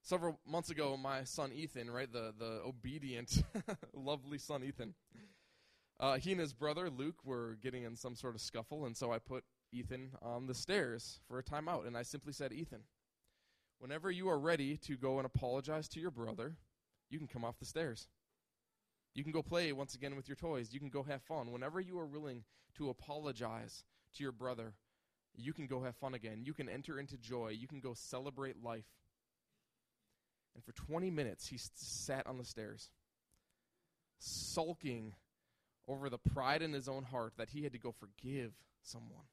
Several 0.03 0.41
months 0.47 0.71
ago, 0.71 0.97
my 0.97 1.25
son 1.25 1.53
Ethan, 1.53 1.91
right, 1.91 2.11
the, 2.11 2.33
the 2.37 2.63
obedient, 2.67 3.43
lovely 3.93 4.39
son 4.39 4.65
Ethan, 4.65 4.95
uh, 6.01 6.17
he 6.17 6.33
and 6.33 6.41
his 6.41 6.55
brother 6.55 6.89
Luke 6.89 7.25
were 7.25 7.59
getting 7.61 7.83
in 7.83 7.97
some 7.97 8.15
sort 8.15 8.35
of 8.35 8.41
scuffle, 8.41 8.87
and 8.87 8.97
so 8.97 9.13
I 9.13 9.19
put 9.19 9.45
Ethan 9.73 10.13
on 10.23 10.47
the 10.47 10.55
stairs 10.55 11.21
for 11.29 11.39
a 11.39 11.43
timeout, 11.43 11.87
and 11.87 11.97
I 11.97 12.03
simply 12.03 12.33
said, 12.33 12.53
Ethan, 12.53 12.85
whenever 13.81 14.11
you 14.11 14.29
are 14.29 14.39
ready 14.39 14.77
to 14.79 14.97
go 14.97 15.19
and 15.19 15.27
apologize 15.27 15.89
to 15.89 16.01
your 16.01 16.11
brother, 16.11 16.57
you 17.11 17.19
can 17.19 17.29
come 17.29 17.45
off 17.45 17.59
the 17.59 17.65
stairs. 17.65 18.09
You 19.15 19.23
can 19.23 19.33
go 19.33 19.43
play 19.43 19.73
once 19.73 19.95
again 19.95 20.17
with 20.17 20.29
your 20.29 20.37
toys. 20.37 20.73
You 20.73 20.81
can 20.81 20.91
go 20.91 21.03
have 21.03 21.23
fun. 21.23 21.51
Whenever 21.51 21.81
you 21.81 21.99
are 21.99 22.07
willing 22.07 22.45
to 22.77 22.91
apologize 22.91 23.85
to 24.15 24.23
your 24.23 24.33
brother, 24.33 24.75
you 25.35 25.53
can 25.53 25.67
go 25.67 25.83
have 25.83 25.97
fun 25.97 26.15
again. 26.15 26.43
You 26.45 26.55
can 26.55 26.69
enter 26.69 26.99
into 26.99 27.17
joy. 27.17 27.49
You 27.49 27.67
can 27.67 27.81
go 27.81 27.95
celebrate 27.95 28.63
life. 28.63 28.87
And 30.55 30.65
for 30.65 30.73
20 30.73 31.11
minutes, 31.11 31.47
he 31.47 31.59
sat 31.75 32.27
on 32.27 32.39
the 32.39 32.45
stairs, 32.45 32.91
sulking 34.19 35.15
over 35.87 36.11
the 36.11 36.19
pride 36.19 36.63
in 36.63 36.73
his 36.73 36.89
own 36.89 37.05
heart 37.05 37.35
that 37.39 37.51
he 37.51 37.63
had 37.63 37.73
to 37.73 37.79
go 37.79 37.93
forgive 37.93 38.53
someone. 38.83 39.27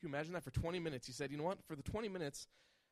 Can 0.00 0.08
you 0.08 0.14
imagine 0.14 0.32
that 0.32 0.42
for 0.42 0.50
20 0.50 0.78
minutes? 0.78 1.06
He 1.06 1.12
said, 1.12 1.30
You 1.30 1.36
know 1.36 1.44
what? 1.44 1.58
For 1.68 1.76
the 1.76 1.82
20 1.82 2.08
minutes, 2.08 2.46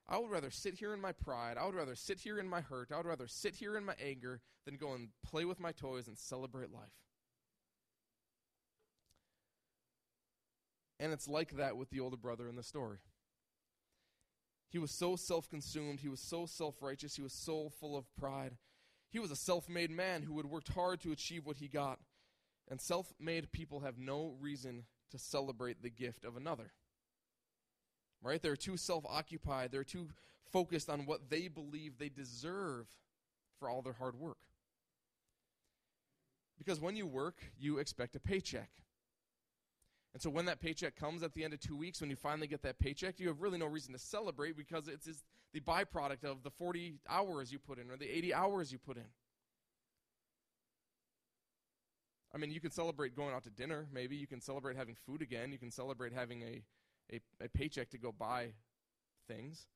I 0.09 0.19
would 0.19 0.31
rather 0.31 0.51
sit 0.51 0.75
here 0.75 0.95
in 0.95 1.01
my 1.01 1.13
pride. 1.13 1.57
I 1.59 1.67
would 1.67 1.75
rather 1.75 1.95
sit 1.95 2.21
here 2.21 2.39
in 2.39 2.49
my 2.49 2.63
hurt. 2.63 2.91
I 2.93 2.97
would 2.97 3.07
rather 3.07 3.29
sit 3.29 3.57
here 3.57 3.77
in 3.77 3.85
my 3.85 3.95
anger 4.03 4.41
than 4.65 4.77
go 4.77 4.95
and 4.95 5.09
play 5.23 5.45
with 5.45 5.61
my 5.61 5.73
toys 5.73 6.09
and 6.09 6.17
celebrate 6.17 6.73
life. 6.73 6.93
And 10.99 11.13
it's 11.13 11.29
like 11.29 11.57
that 11.57 11.77
with 11.77 11.91
the 11.91 12.01
older 12.01 12.17
brother 12.17 12.49
in 12.49 12.57
the 12.57 12.63
story. 12.63 12.99
He 14.71 14.79
was 14.79 14.91
so 14.91 15.17
self 15.17 15.49
consumed. 15.49 16.01
He 16.01 16.09
was 16.09 16.21
so 16.21 16.47
self 16.47 16.83
righteous. 16.83 17.17
He 17.17 17.23
was 17.23 17.33
so 17.33 17.71
full 17.81 17.97
of 17.97 18.05
pride. 18.17 18.57
He 19.11 19.19
was 19.19 19.31
a 19.31 19.37
self 19.37 19.69
made 19.69 19.91
man 19.91 20.23
who 20.23 20.37
had 20.39 20.47
worked 20.47 20.73
hard 20.73 21.01
to 21.03 21.13
achieve 21.13 21.47
what 21.47 21.59
he 21.59 21.69
got. 21.69 21.99
And 22.71 22.81
self 22.81 23.13
made 23.19 23.53
people 23.53 23.81
have 23.81 23.99
no 23.99 24.35
reason 24.41 24.85
to 25.11 25.19
celebrate 25.19 25.83
the 25.83 25.91
gift 25.91 26.25
of 26.25 26.37
another. 26.37 26.73
Right? 28.23 28.43
They're 28.43 28.57
too 28.57 28.77
self 28.77 29.05
occupied. 29.09 29.71
They're 29.71 29.85
too 29.85 30.09
focused 30.53 30.91
on 30.91 31.07
what 31.07 31.31
they 31.31 31.49
believe 31.49 31.99
they 31.99 32.09
deserve 32.09 32.87
for 33.59 33.69
all 33.69 33.83
their 33.83 33.93
hard 33.93 34.19
work. 34.19 34.39
Because 36.59 36.81
when 36.81 36.97
you 36.97 37.07
work, 37.07 37.37
you 37.59 37.79
expect 37.79 38.17
a 38.17 38.21
paycheck. 38.21 38.71
And 40.15 40.23
so 40.23 40.31
when 40.31 40.47
that 40.47 40.61
paycheck 40.61 40.97
comes 40.97 41.23
at 41.23 41.35
the 41.35 41.45
end 41.45 41.55
of 41.55 41.61
two 41.61 41.77
weeks, 41.77 42.01
when 42.01 42.11
you 42.11 42.17
finally 42.17 42.49
get 42.49 42.63
that 42.63 42.79
paycheck, 42.79 43.21
you 43.21 43.29
have 43.29 43.41
really 43.41 43.59
no 43.59 43.67
reason 43.67 43.93
to 43.93 43.99
celebrate 43.99 44.57
because 44.57 44.89
it's, 44.89 45.07
it's 45.07 45.23
the 45.53 45.61
byproduct 45.61 46.25
of 46.25 46.43
the 46.43 46.51
40 46.51 46.99
hours 47.09 47.53
you 47.53 47.59
put 47.59 47.79
in 47.79 47.91
or 47.91 47.97
the 47.97 48.09
80 48.09 48.35
hours 48.35 48.73
you 48.73 48.79
put 48.79 48.97
in. 48.97 49.05
I 52.35 52.39
mean, 52.39 52.51
you 52.51 52.61
can 52.61 52.71
celebrate 52.71 53.17
going 53.17 53.35
out 53.35 53.45
to 53.45 53.51
dinner, 53.51 53.87
maybe. 53.93 54.17
You 54.17 54.27
can 54.27 54.41
celebrate 54.41 54.77
having 54.77 54.97
food 55.07 55.23
again. 55.23 55.53
You 55.53 55.59
can 55.59 55.71
celebrate 55.71 56.13
having 56.13 56.43
a, 56.43 56.63
a, 57.13 57.21
a 57.45 57.49
paycheck 57.49 57.91
to 57.91 57.99
go 57.99 58.13
buy 58.13 58.49
things. 59.27 59.67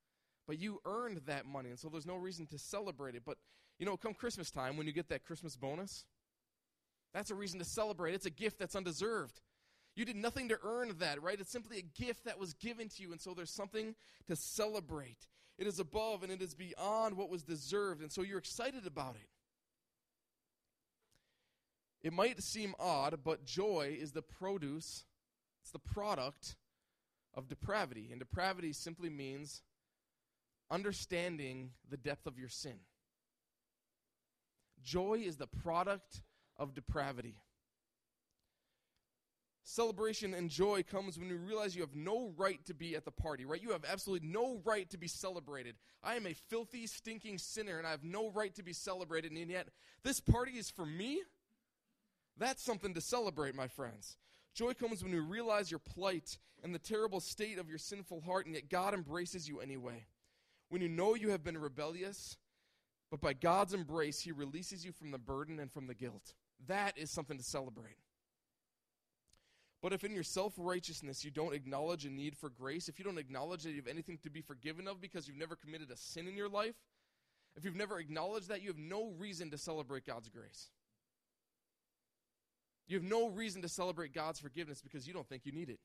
But 0.47 0.59
you 0.59 0.81
earned 0.85 1.21
that 1.27 1.47
money, 1.47 1.71
and 1.71 1.79
so 1.79 1.89
there's 1.89 2.07
no 2.07 2.17
reason 2.17 2.47
to 2.47 2.59
celebrate 2.59 3.15
it. 3.15 3.23
But, 3.25 3.39
you 3.79 3.87
know, 3.87 3.97
come 3.97 4.15
Christmas 4.15 4.51
time, 4.51 4.77
when 4.77 4.87
you 4.87 4.93
get 4.93 5.09
that 5.11 5.25
Christmas 5.25 5.57
bonus, 5.57 6.05
that's 7.15 7.31
a 7.31 7.35
reason 7.35 7.59
to 7.61 7.65
celebrate. 7.65 8.15
It's 8.15 8.27
a 8.27 8.31
gift 8.31 8.59
that's 8.59 8.75
undeserved. 8.75 9.41
You 9.95 10.05
did 10.05 10.17
nothing 10.17 10.49
to 10.49 10.59
earn 10.65 10.95
that, 10.99 11.23
right? 11.23 11.39
It's 11.39 11.53
simply 11.53 11.79
a 11.79 12.03
gift 12.03 12.25
that 12.25 12.39
was 12.39 12.55
given 12.55 12.89
to 12.89 13.03
you, 13.03 13.13
and 13.13 13.21
so 13.21 13.35
there's 13.35 13.55
something 13.55 13.95
to 14.27 14.37
celebrate. 14.37 15.27
It 15.59 15.67
is 15.67 15.79
above 15.79 16.23
and 16.23 16.33
it 16.33 16.41
is 16.41 16.55
beyond 16.55 17.17
what 17.17 17.29
was 17.29 17.43
deserved, 17.43 18.01
and 18.01 18.11
so 18.11 18.23
you're 18.23 18.39
excited 18.39 18.87
about 18.87 19.17
it. 19.17 19.29
It 22.03 22.13
might 22.13 22.43
seem 22.43 22.75
odd, 22.81 23.21
but 23.23 23.45
joy 23.45 23.97
is 24.01 24.13
the 24.13 24.23
produce, 24.23 25.05
it's 25.63 25.71
the 25.71 25.79
product 25.79 26.57
of 27.35 27.49
depravity. 27.49 28.09
And 28.11 28.19
depravity 28.19 28.73
simply 28.73 29.11
means 29.11 29.63
understanding 30.71 31.71
the 31.91 31.97
depth 31.97 32.27
of 32.27 32.39
your 32.39 32.49
sin. 32.49 32.79
Joy 34.83 35.23
is 35.25 35.37
the 35.37 35.47
product 35.47 36.23
of 36.59 36.75
depravity. 36.75 37.37
Celebration 39.65 40.35
and 40.35 40.51
joy 40.51 40.83
comes 40.83 41.17
when 41.17 41.29
you 41.29 41.37
realize 41.37 41.77
you 41.77 41.83
have 41.83 41.95
no 41.95 42.33
right 42.37 42.65
to 42.67 42.75
be 42.75 42.97
at 42.97 43.05
the 43.05 43.13
party, 43.13 43.45
right? 43.45 43.63
You 43.63 43.71
have 43.71 43.85
absolutely 43.89 44.29
no 44.29 44.61
right 44.65 44.91
to 44.91 44.99
be 44.99 45.07
celebrated. 45.07 45.77
I 46.03 46.17
am 46.17 46.27
a 46.27 46.35
filthy, 46.35 46.89
stinking 46.89 47.39
sinner, 47.39 47.79
and 47.79 47.87
I 47.87 47.93
have 47.93 48.03
no 48.03 48.31
right 48.31 48.53
to 48.57 48.65
be 48.65 48.73
celebrated, 48.73 49.31
and 49.31 49.51
yet 49.51 49.69
this 50.03 50.19
party 50.19 50.53
is 50.53 50.69
for 50.69 50.85
me? 50.85 51.23
That's 52.37 52.63
something 52.63 52.95
to 52.95 53.01
celebrate, 53.01 53.55
my 53.55 53.69
friends. 53.69 54.17
Joy 54.55 54.75
comes 54.75 55.03
when 55.03 55.13
you 55.13 55.23
realize 55.23 55.71
your 55.71 55.81
plight 55.81 56.39
and 56.63 56.75
the 56.75 56.79
terrible 56.79 57.21
state 57.21 57.59
of 57.59 57.69
your 57.69 57.79
sinful 57.79 58.21
heart, 58.21 58.47
and 58.47 58.55
yet 58.55 58.69
God 58.69 58.95
embraces 58.95 59.49
you 59.49 59.61
anyway. 59.61 60.07
When 60.69 60.83
you 60.83 60.89
know 60.89 61.15
you 61.15 61.31
have 61.31 61.43
been 61.43 61.59
rebellious, 61.59 62.37
but 63.11 63.21
by 63.21 63.33
God's 63.33 63.75
embrace, 63.75 64.21
He 64.21 64.33
releases 64.33 64.85
you 64.85 64.93
from 64.93 65.11
the 65.11 65.19
burden 65.19 65.59
and 65.59 65.71
from 65.71 65.87
the 65.87 65.95
guilt. 65.95 66.35
That 66.67 66.97
is 66.97 67.11
something 67.11 67.37
to 67.37 67.43
celebrate. 67.43 67.97
But 69.83 69.93
if 69.93 70.05
in 70.05 70.15
your 70.15 70.23
self 70.23 70.55
righteousness 70.57 71.25
you 71.25 71.31
don't 71.31 71.55
acknowledge 71.55 72.05
a 72.05 72.11
need 72.11 72.37
for 72.37 72.49
grace, 72.49 72.89
if 72.89 72.99
you 72.99 73.05
don't 73.05 73.19
acknowledge 73.19 73.65
that 73.65 73.71
you 73.71 73.77
have 73.77 73.89
anything 73.89 74.19
to 74.23 74.31
be 74.31 74.41
forgiven 74.41 74.87
of 74.87 75.01
because 75.01 75.27
you've 75.27 75.37
never 75.37 75.57
committed 75.57 75.91
a 75.91 75.97
sin 75.97 76.29
in 76.29 76.37
your 76.37 76.49
life, 76.49 76.77
if 77.57 77.65
you've 77.65 77.77
never 77.77 77.99
acknowledged 77.99 78.49
that, 78.49 78.63
you 78.63 78.69
have 78.69 78.79
no 78.79 79.13
reason 79.19 79.51
to 79.51 79.59
celebrate 79.59 80.07
God's 80.07 80.29
grace. 80.29 80.71
You 82.87 82.97
have 82.97 83.05
no 83.05 83.29
reason 83.29 83.63
to 83.63 83.69
celebrate 83.69 84.13
God's 84.13 84.41
forgiveness 84.41 84.83
because 84.83 85.07
you 85.07 85.15
don't 85.15 85.29
think 85.29 85.47
you 85.47 85.53
need 85.53 85.71
it. 85.71 85.81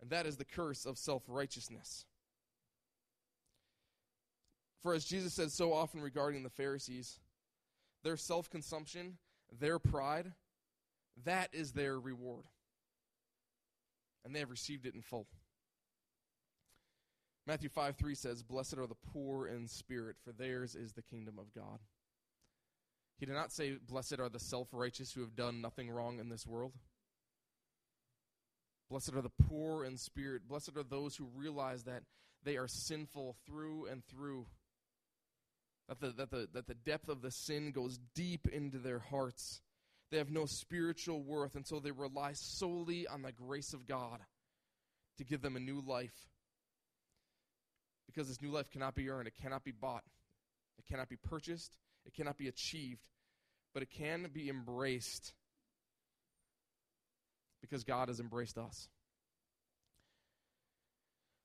And 0.00 0.10
that 0.10 0.26
is 0.26 0.36
the 0.36 0.44
curse 0.44 0.86
of 0.86 0.98
self 0.98 1.22
righteousness. 1.28 2.06
For 4.82 4.94
as 4.94 5.04
Jesus 5.04 5.34
said 5.34 5.52
so 5.52 5.72
often 5.72 6.00
regarding 6.00 6.42
the 6.42 6.50
Pharisees, 6.50 7.20
their 8.02 8.16
self 8.16 8.48
consumption, 8.48 9.18
their 9.58 9.78
pride, 9.78 10.32
that 11.24 11.50
is 11.52 11.72
their 11.72 11.98
reward. 11.98 12.44
And 14.24 14.34
they 14.34 14.40
have 14.40 14.50
received 14.50 14.86
it 14.86 14.94
in 14.94 15.02
full. 15.02 15.26
Matthew 17.46 17.68
5 17.68 17.96
3 17.96 18.14
says, 18.14 18.42
Blessed 18.42 18.78
are 18.78 18.86
the 18.86 18.94
poor 19.12 19.46
in 19.46 19.66
spirit, 19.66 20.16
for 20.24 20.32
theirs 20.32 20.74
is 20.74 20.92
the 20.92 21.02
kingdom 21.02 21.38
of 21.38 21.52
God. 21.54 21.78
He 23.20 23.26
did 23.26 23.34
not 23.34 23.52
say, 23.52 23.74
Blessed 23.86 24.18
are 24.18 24.30
the 24.30 24.40
self 24.40 24.68
righteous 24.72 25.12
who 25.12 25.20
have 25.20 25.36
done 25.36 25.60
nothing 25.60 25.90
wrong 25.90 26.18
in 26.18 26.30
this 26.30 26.46
world. 26.46 26.72
Blessed 28.88 29.14
are 29.14 29.20
the 29.20 29.44
poor 29.46 29.84
in 29.84 29.98
spirit. 29.98 30.48
Blessed 30.48 30.76
are 30.76 30.82
those 30.82 31.14
who 31.16 31.28
realize 31.36 31.84
that 31.84 32.02
they 32.42 32.56
are 32.56 32.66
sinful 32.66 33.36
through 33.46 33.86
and 33.86 34.02
through. 34.06 34.46
That 35.88 36.00
the, 36.00 36.12
that, 36.12 36.30
the, 36.30 36.48
that 36.54 36.66
the 36.66 36.74
depth 36.74 37.10
of 37.10 37.20
the 37.20 37.30
sin 37.30 37.72
goes 37.72 37.98
deep 38.14 38.48
into 38.50 38.78
their 38.78 38.98
hearts. 38.98 39.60
They 40.10 40.16
have 40.16 40.30
no 40.30 40.46
spiritual 40.46 41.22
worth, 41.22 41.54
and 41.54 41.66
so 41.66 41.78
they 41.78 41.90
rely 41.90 42.32
solely 42.32 43.06
on 43.06 43.22
the 43.22 43.32
grace 43.32 43.74
of 43.74 43.86
God 43.86 44.18
to 45.18 45.24
give 45.24 45.42
them 45.42 45.56
a 45.56 45.60
new 45.60 45.82
life. 45.86 46.14
Because 48.06 48.28
this 48.28 48.40
new 48.40 48.50
life 48.50 48.70
cannot 48.70 48.94
be 48.94 49.10
earned, 49.10 49.28
it 49.28 49.34
cannot 49.40 49.62
be 49.62 49.72
bought, 49.72 50.04
it 50.78 50.86
cannot 50.90 51.08
be 51.08 51.16
purchased, 51.16 51.72
it 52.06 52.14
cannot 52.14 52.38
be 52.38 52.48
achieved, 52.48 53.06
but 53.74 53.82
it 53.82 53.90
can 53.90 54.28
be 54.32 54.48
embraced 54.48 55.32
because 57.60 57.84
God 57.84 58.08
has 58.08 58.20
embraced 58.20 58.58
us. 58.58 58.88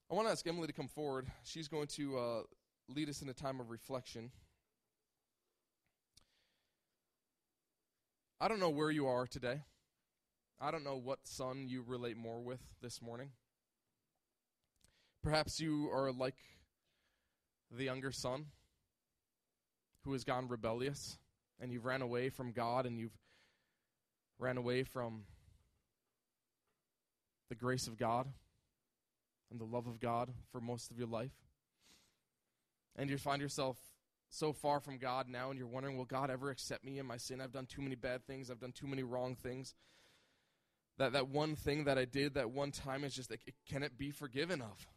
I 0.09 0.15
want 0.15 0.27
to 0.27 0.31
ask 0.31 0.45
Emily 0.45 0.67
to 0.67 0.73
come 0.73 0.87
forward. 0.87 1.27
She's 1.43 1.67
going 1.67 1.87
to 1.95 2.17
uh, 2.17 2.41
lead 2.87 3.09
us 3.09 3.21
in 3.21 3.29
a 3.29 3.33
time 3.33 3.59
of 3.59 3.69
reflection. 3.69 4.31
I 8.39 8.47
don't 8.47 8.59
know 8.59 8.69
where 8.69 8.91
you 8.91 9.07
are 9.07 9.25
today. 9.25 9.61
I 10.59 10.71
don't 10.71 10.83
know 10.83 10.95
what 10.95 11.19
son 11.23 11.65
you 11.67 11.83
relate 11.85 12.17
more 12.17 12.39
with 12.39 12.61
this 12.81 13.01
morning. 13.01 13.31
Perhaps 15.23 15.59
you 15.59 15.89
are 15.91 16.11
like 16.11 16.35
the 17.71 17.83
younger 17.83 18.11
son 18.11 18.45
who 20.05 20.13
has 20.13 20.23
gone 20.23 20.47
rebellious 20.47 21.17
and 21.59 21.71
you've 21.71 21.85
ran 21.85 22.01
away 22.01 22.29
from 22.29 22.51
God 22.51 22.85
and 22.85 22.97
you've 22.97 23.17
ran 24.39 24.57
away 24.57 24.83
from 24.83 25.23
the 27.49 27.55
grace 27.55 27.87
of 27.87 27.97
God 27.97 28.27
and 29.51 29.59
the 29.59 29.65
love 29.65 29.87
of 29.87 29.99
God 29.99 30.31
for 30.51 30.61
most 30.61 30.91
of 30.91 30.97
your 30.97 31.07
life. 31.07 31.33
And 32.95 33.09
you 33.09 33.17
find 33.17 33.41
yourself 33.41 33.77
so 34.29 34.53
far 34.53 34.79
from 34.79 34.97
God 34.97 35.27
now 35.27 35.49
and 35.49 35.57
you're 35.57 35.67
wondering, 35.67 35.97
will 35.97 36.05
God 36.05 36.29
ever 36.29 36.49
accept 36.49 36.83
me 36.83 36.99
in 36.99 37.05
my 37.05 37.17
sin? 37.17 37.41
I've 37.41 37.51
done 37.51 37.65
too 37.65 37.81
many 37.81 37.95
bad 37.95 38.25
things, 38.25 38.49
I've 38.49 38.59
done 38.59 38.71
too 38.71 38.87
many 38.87 39.03
wrong 39.03 39.35
things. 39.35 39.73
That 40.97 41.11
that 41.11 41.27
one 41.27 41.57
thing 41.57 41.85
that 41.85 41.97
I 41.97 42.05
did 42.05 42.35
that 42.35 42.51
one 42.51 42.71
time 42.71 43.03
is 43.03 43.13
just 43.13 43.29
like 43.29 43.53
can 43.69 43.83
it 43.83 43.97
be 43.97 44.11
forgiven 44.11 44.61
of? 44.61 44.87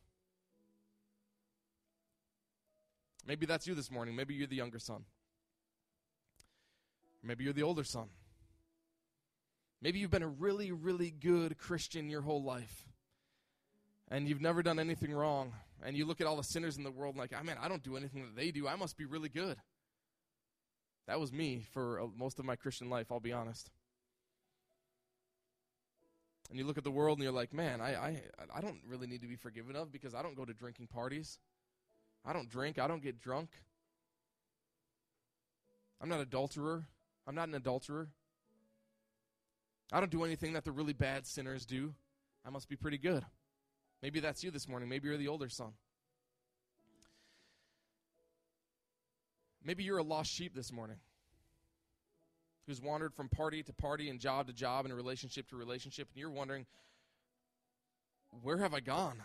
Maybe 3.28 3.44
that's 3.44 3.66
you 3.66 3.74
this 3.74 3.90
morning. 3.90 4.16
Maybe 4.16 4.34
you're 4.34 4.46
the 4.46 4.56
younger 4.56 4.78
son. 4.78 5.04
Maybe 7.22 7.44
you're 7.44 7.52
the 7.52 7.62
older 7.62 7.84
son. 7.84 8.08
Maybe 9.82 9.98
you've 9.98 10.10
been 10.10 10.22
a 10.22 10.28
really, 10.28 10.72
really 10.72 11.10
good 11.10 11.58
Christian 11.58 12.08
your 12.08 12.22
whole 12.22 12.42
life. 12.42 12.86
And 14.10 14.26
you've 14.26 14.40
never 14.40 14.62
done 14.62 14.78
anything 14.78 15.12
wrong. 15.12 15.52
And 15.84 15.94
you 15.94 16.06
look 16.06 16.22
at 16.22 16.26
all 16.26 16.36
the 16.36 16.42
sinners 16.42 16.78
in 16.78 16.84
the 16.84 16.90
world 16.90 17.16
and 17.16 17.20
like, 17.20 17.34
I 17.34 17.40
oh, 17.40 17.44
mean, 17.44 17.56
I 17.60 17.68
don't 17.68 17.82
do 17.82 17.98
anything 17.98 18.22
that 18.22 18.34
they 18.34 18.50
do. 18.50 18.66
I 18.66 18.76
must 18.76 18.96
be 18.96 19.04
really 19.04 19.28
good. 19.28 19.58
That 21.06 21.20
was 21.20 21.30
me 21.30 21.66
for 21.74 22.00
uh, 22.00 22.06
most 22.16 22.38
of 22.38 22.46
my 22.46 22.56
Christian 22.56 22.88
life, 22.88 23.12
I'll 23.12 23.20
be 23.20 23.34
honest. 23.34 23.70
And 26.48 26.58
you 26.58 26.64
look 26.64 26.78
at 26.78 26.84
the 26.84 26.90
world 26.90 27.18
and 27.18 27.24
you're 27.24 27.32
like, 27.32 27.52
man, 27.52 27.82
I, 27.82 27.94
I, 27.94 28.22
I 28.54 28.60
don't 28.62 28.80
really 28.88 29.06
need 29.06 29.20
to 29.20 29.28
be 29.28 29.36
forgiven 29.36 29.76
of 29.76 29.92
because 29.92 30.14
I 30.14 30.22
don't 30.22 30.34
go 30.34 30.46
to 30.46 30.54
drinking 30.54 30.86
parties. 30.86 31.38
I 32.28 32.34
don't 32.34 32.50
drink. 32.50 32.78
I 32.78 32.86
don't 32.86 33.02
get 33.02 33.22
drunk. 33.22 33.48
I'm 35.98 36.10
not 36.10 36.16
an 36.16 36.22
adulterer. 36.22 36.84
I'm 37.26 37.34
not 37.34 37.48
an 37.48 37.54
adulterer. 37.54 38.08
I 39.90 40.00
don't 40.00 40.10
do 40.10 40.24
anything 40.24 40.52
that 40.52 40.64
the 40.64 40.70
really 40.70 40.92
bad 40.92 41.26
sinners 41.26 41.64
do. 41.64 41.94
I 42.46 42.50
must 42.50 42.68
be 42.68 42.76
pretty 42.76 42.98
good. 42.98 43.24
Maybe 44.02 44.20
that's 44.20 44.44
you 44.44 44.50
this 44.50 44.68
morning. 44.68 44.90
Maybe 44.90 45.08
you're 45.08 45.16
the 45.16 45.28
older 45.28 45.48
son. 45.48 45.72
Maybe 49.64 49.84
you're 49.84 49.98
a 49.98 50.02
lost 50.02 50.30
sheep 50.30 50.54
this 50.54 50.70
morning 50.70 50.98
who's 52.66 52.82
wandered 52.82 53.14
from 53.14 53.30
party 53.30 53.62
to 53.62 53.72
party 53.72 54.10
and 54.10 54.20
job 54.20 54.48
to 54.48 54.52
job 54.52 54.84
and 54.84 54.94
relationship 54.94 55.48
to 55.48 55.56
relationship, 55.56 56.08
and 56.12 56.20
you're 56.20 56.30
wondering, 56.30 56.66
where 58.42 58.58
have 58.58 58.74
I 58.74 58.80
gone? 58.80 59.22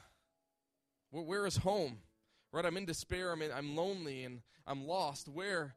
where, 1.12 1.24
where 1.24 1.46
is 1.46 1.58
home? 1.58 1.98
Right? 2.54 2.66
I'm 2.66 2.78
in 2.78 2.86
despair. 2.86 3.32
I'm, 3.32 3.42
in, 3.42 3.52
I'm 3.52 3.76
lonely 3.76 4.24
and 4.24 4.42
I'm 4.68 4.88
lost. 4.88 5.28
Where 5.28 5.76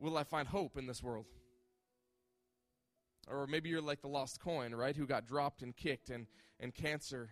will 0.00 0.18
I 0.18 0.24
find 0.24 0.48
hope 0.48 0.76
in 0.76 0.86
this 0.86 1.02
world? 1.02 1.26
Or 3.30 3.46
maybe 3.46 3.68
you're 3.68 3.80
like 3.80 4.00
the 4.02 4.08
lost 4.08 4.40
coin, 4.40 4.74
right? 4.74 4.96
Who 4.96 5.06
got 5.06 5.26
dropped 5.26 5.62
and 5.62 5.76
kicked 5.76 6.10
and, 6.10 6.26
and 6.58 6.74
cancer 6.74 7.30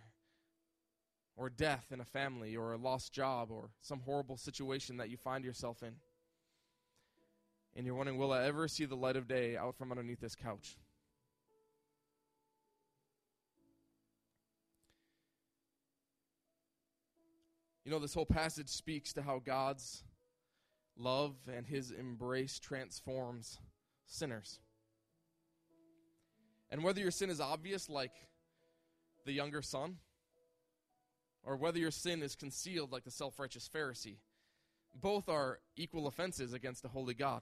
or 1.35 1.49
death 1.49 1.87
in 1.91 1.99
a 1.99 2.05
family 2.05 2.55
or 2.55 2.73
a 2.73 2.77
lost 2.77 3.13
job 3.13 3.51
or 3.51 3.69
some 3.81 3.99
horrible 3.99 4.37
situation 4.37 4.97
that 4.97 5.09
you 5.09 5.17
find 5.17 5.43
yourself 5.43 5.83
in. 5.83 5.93
and 7.75 7.85
you're 7.85 7.95
wondering, 7.95 8.17
will 8.17 8.31
I 8.31 8.43
ever 8.45 8.67
see 8.67 8.85
the 8.85 8.95
light 8.95 9.17
of 9.17 9.27
day 9.27 9.57
out 9.57 9.75
from 9.75 9.91
underneath 9.91 10.19
this 10.19 10.35
couch? 10.35 10.77
You 17.87 17.93
know, 17.93 17.99
this 17.99 18.13
whole 18.13 18.25
passage 18.25 18.67
speaks 18.67 19.13
to 19.13 19.21
how 19.21 19.39
God's 19.39 20.03
love 20.97 21.35
and 21.47 21.65
his 21.65 21.89
embrace 21.89 22.59
transforms 22.59 23.59
sinners. 24.07 24.59
And 26.69 26.83
whether 26.83 26.99
your 26.99 27.11
sin 27.11 27.29
is 27.29 27.39
obvious, 27.39 27.89
like 27.89 28.11
the 29.25 29.31
younger 29.31 29.61
son, 29.61 29.99
or 31.45 31.55
whether 31.55 31.79
your 31.79 31.91
sin 31.91 32.23
is 32.23 32.35
concealed, 32.35 32.91
like 32.91 33.05
the 33.05 33.09
self 33.09 33.39
righteous 33.39 33.69
Pharisee, 33.73 34.17
both 34.93 35.29
are 35.29 35.59
equal 35.77 36.07
offenses 36.07 36.51
against 36.51 36.83
a 36.83 36.89
holy 36.89 37.13
God. 37.13 37.41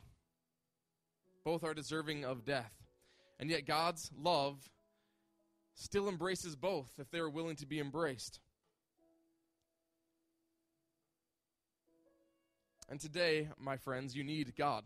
Both 1.44 1.64
are 1.64 1.74
deserving 1.74 2.24
of 2.24 2.46
death. 2.46 2.84
And 3.40 3.50
yet, 3.50 3.66
God's 3.66 4.12
love 4.16 4.70
still 5.74 6.08
embraces 6.08 6.56
both 6.56 6.92
if 7.00 7.10
they 7.10 7.18
are 7.18 7.32
willing 7.32 7.56
to 7.56 7.66
be 7.66 7.80
embraced. 7.80 8.42
And 12.90 13.00
today, 13.00 13.50
my 13.60 13.78
friends, 13.78 14.16
you 14.16 14.24
need 14.24 14.54
God. 14.56 14.84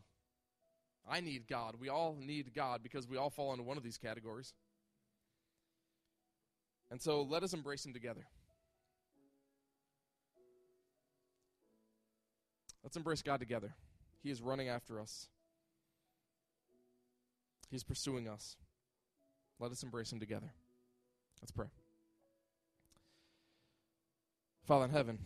I 1.07 1.21
need 1.21 1.47
God. 1.47 1.75
We 1.79 1.89
all 1.89 2.15
need 2.19 2.53
God 2.53 2.81
because 2.83 3.07
we 3.07 3.17
all 3.17 3.29
fall 3.29 3.51
into 3.51 3.63
one 3.63 3.77
of 3.77 3.83
these 3.83 3.97
categories. 3.97 4.53
And 6.91 7.01
so 7.01 7.23
let 7.23 7.43
us 7.43 7.53
embrace 7.53 7.85
Him 7.85 7.93
together. 7.93 8.25
Let's 12.83 12.95
embrace 12.95 13.21
God 13.21 13.39
together. 13.39 13.73
He 14.23 14.31
is 14.31 14.41
running 14.41 14.69
after 14.69 14.99
us, 14.99 15.27
He's 17.69 17.83
pursuing 17.83 18.27
us. 18.27 18.55
Let 19.59 19.71
us 19.71 19.83
embrace 19.83 20.11
Him 20.11 20.19
together. 20.19 20.53
Let's 21.41 21.51
pray. 21.51 21.67
Father 24.65 24.85
in 24.85 24.91
heaven, 24.91 25.19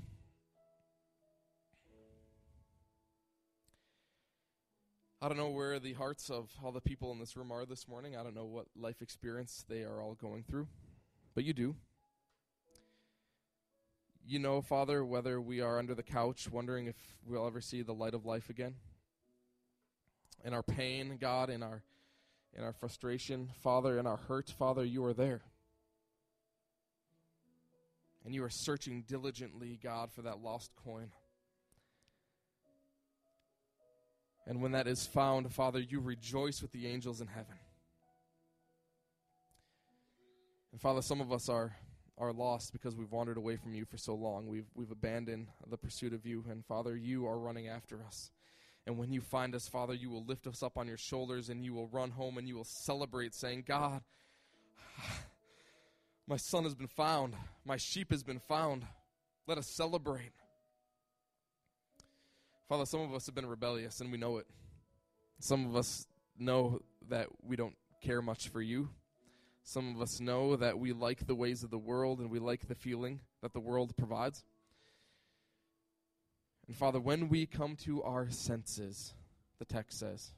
I 5.24 5.30
don't 5.30 5.38
know 5.38 5.52
where 5.52 5.80
the 5.80 5.94
hearts 5.94 6.30
of 6.30 6.50
all 6.62 6.74
the 6.74 6.82
people 6.82 7.14
in 7.14 7.18
this 7.18 7.38
room 7.38 7.50
are 7.50 7.66
this 7.66 7.88
morning. 7.88 8.18
I 8.18 8.24
don't 8.24 8.36
know 8.36 8.44
what 8.44 8.66
life 8.76 9.02
experience 9.02 9.64
they 9.70 9.84
are 9.84 10.02
all 10.02 10.16
going 10.16 10.44
through, 10.44 10.68
but 11.34 11.46
you 11.46 11.54
do. 11.54 11.78
You 14.28 14.40
know, 14.40 14.62
Father, 14.62 15.06
whether 15.06 15.40
we 15.40 15.62
are 15.62 15.80
under 15.80 15.96
the 15.96 16.04
couch 16.04 16.50
wondering 16.52 16.88
if 16.88 16.98
we'll 17.26 17.48
ever 17.48 17.62
see 17.62 17.84
the 17.84 17.94
light 17.94 18.14
of 18.14 18.26
life 18.26 18.50
again. 18.50 18.76
In 20.44 20.54
our 20.54 20.62
pain, 20.62 21.18
God, 21.22 21.50
in 21.50 21.64
our 21.64 21.84
in 22.54 22.66
our 22.66 22.74
frustration, 22.74 23.50
Father, 23.62 23.98
in 23.98 24.06
our 24.06 24.18
hurt, 24.18 24.50
Father, 24.50 24.84
you 24.84 25.06
are 25.06 25.14
there. 25.14 25.44
And 28.26 28.36
you 28.36 28.44
are 28.44 28.50
searching 28.50 29.06
diligently, 29.08 29.80
God, 29.82 30.12
for 30.12 30.24
that 30.24 30.44
lost 30.44 30.72
coin. 30.84 31.12
And 34.46 34.62
when 34.62 34.74
that 34.74 34.88
is 34.88 35.06
found, 35.06 35.52
Father, 35.54 35.80
you 35.80 36.00
rejoice 36.00 36.62
with 36.62 36.72
the 36.72 36.88
angels 36.88 37.22
in 37.22 37.28
heaven. 37.28 37.56
And 40.72 40.82
Father, 40.82 41.02
some 41.02 41.22
of 41.22 41.32
us 41.32 41.50
are 41.50 41.76
are 42.20 42.32
lost 42.32 42.72
because 42.74 42.96
we've 42.96 43.12
wandered 43.12 43.38
away 43.38 43.56
from 43.56 43.74
you 43.74 43.86
for 43.86 43.98
so 43.98 44.14
long. 44.14 44.48
We've 44.48 44.68
we've 44.76 44.92
abandoned 44.92 45.48
the 45.68 45.78
pursuit 45.78 46.14
of 46.14 46.26
you, 46.26 46.44
and 46.50 46.66
Father, 46.66 46.96
you 46.96 47.26
are 47.26 47.38
running 47.38 47.68
after 47.68 48.04
us. 48.04 48.32
And 48.86 48.98
when 48.98 49.14
you 49.14 49.22
find 49.22 49.56
us, 49.56 49.68
Father, 49.68 49.94
you 49.94 50.10
will 50.10 50.26
lift 50.26 50.46
us 50.46 50.62
up 50.62 50.78
on 50.78 50.88
your 50.88 50.98
shoulders 50.98 51.50
and 51.50 51.64
you 51.64 51.74
will 51.74 51.88
run 51.88 52.12
home 52.12 52.38
and 52.38 52.48
you 52.48 52.56
will 52.56 52.66
celebrate, 52.66 53.34
saying, 53.34 53.64
God, 53.66 54.02
my 56.28 56.36
son 56.36 56.66
has 56.66 56.76
been 56.76 56.88
found. 56.88 57.34
My 57.64 57.78
sheep 57.78 58.12
has 58.12 58.24
been 58.24 58.40
found. 58.40 58.86
Let 59.48 59.58
us 59.58 59.68
celebrate. 59.68 60.34
Father, 62.74 62.88
some 62.88 63.02
of 63.02 63.14
us 63.14 63.28
have 63.28 63.36
been 63.36 63.46
rebellious 63.46 64.02
and 64.02 64.12
we 64.12 64.18
know 64.18 64.38
it. 64.38 64.48
Some 65.40 65.68
of 65.68 65.76
us 65.76 66.08
know 66.40 66.80
that 67.08 67.28
we 67.44 67.56
don't 67.56 67.76
care 68.02 68.20
much 68.20 68.50
for 68.50 68.64
you. 68.64 68.90
Some 69.62 69.96
of 69.96 70.02
us 70.02 70.20
know 70.20 70.56
that 70.56 70.80
we 70.80 70.92
like 70.92 71.28
the 71.28 71.36
ways 71.36 71.62
of 71.62 71.70
the 71.70 71.78
world 71.78 72.18
and 72.18 72.32
we 72.32 72.40
like 72.40 72.68
the 72.68 72.74
feeling 72.74 73.20
that 73.44 73.54
the 73.54 73.60
world 73.60 73.96
provides. 73.96 74.44
And 76.66 76.76
Father, 76.76 77.00
when 77.00 77.30
we 77.30 77.46
come 77.46 77.76
to 77.84 78.02
our 78.02 78.32
senses, 78.32 79.14
the 79.60 79.66
text 79.66 80.00
says, 80.00 80.32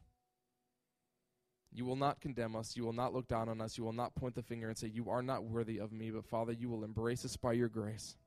you 1.71 1.85
will 1.85 1.95
not 1.95 2.19
condemn 2.19 2.57
us. 2.57 2.75
You 2.75 2.83
will 2.83 2.91
not 2.91 3.13
look 3.13 3.29
down 3.29 3.47
on 3.47 3.61
us. 3.61 3.77
You 3.77 3.85
will 3.85 3.93
not 3.93 4.13
point 4.13 4.35
the 4.35 4.43
finger 4.43 4.67
and 4.67 4.77
say, 4.77 4.87
You 4.87 5.09
are 5.09 5.21
not 5.21 5.45
worthy 5.45 5.77
of 5.77 5.93
me. 5.93 6.09
But 6.09 6.25
Father, 6.25 6.51
you 6.51 6.69
will 6.69 6.83
embrace 6.83 7.23
us 7.23 7.37
by 7.37 7.53
your 7.53 7.69
grace. 7.69 8.17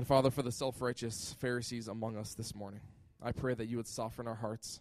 And 0.00 0.06
Father, 0.06 0.30
for 0.30 0.42
the 0.42 0.50
self 0.50 0.80
righteous 0.80 1.36
Pharisees 1.40 1.86
among 1.86 2.16
us 2.16 2.32
this 2.32 2.54
morning, 2.54 2.80
I 3.22 3.32
pray 3.32 3.52
that 3.52 3.66
you 3.66 3.76
would 3.76 3.86
soften 3.86 4.26
our 4.26 4.34
hearts. 4.34 4.80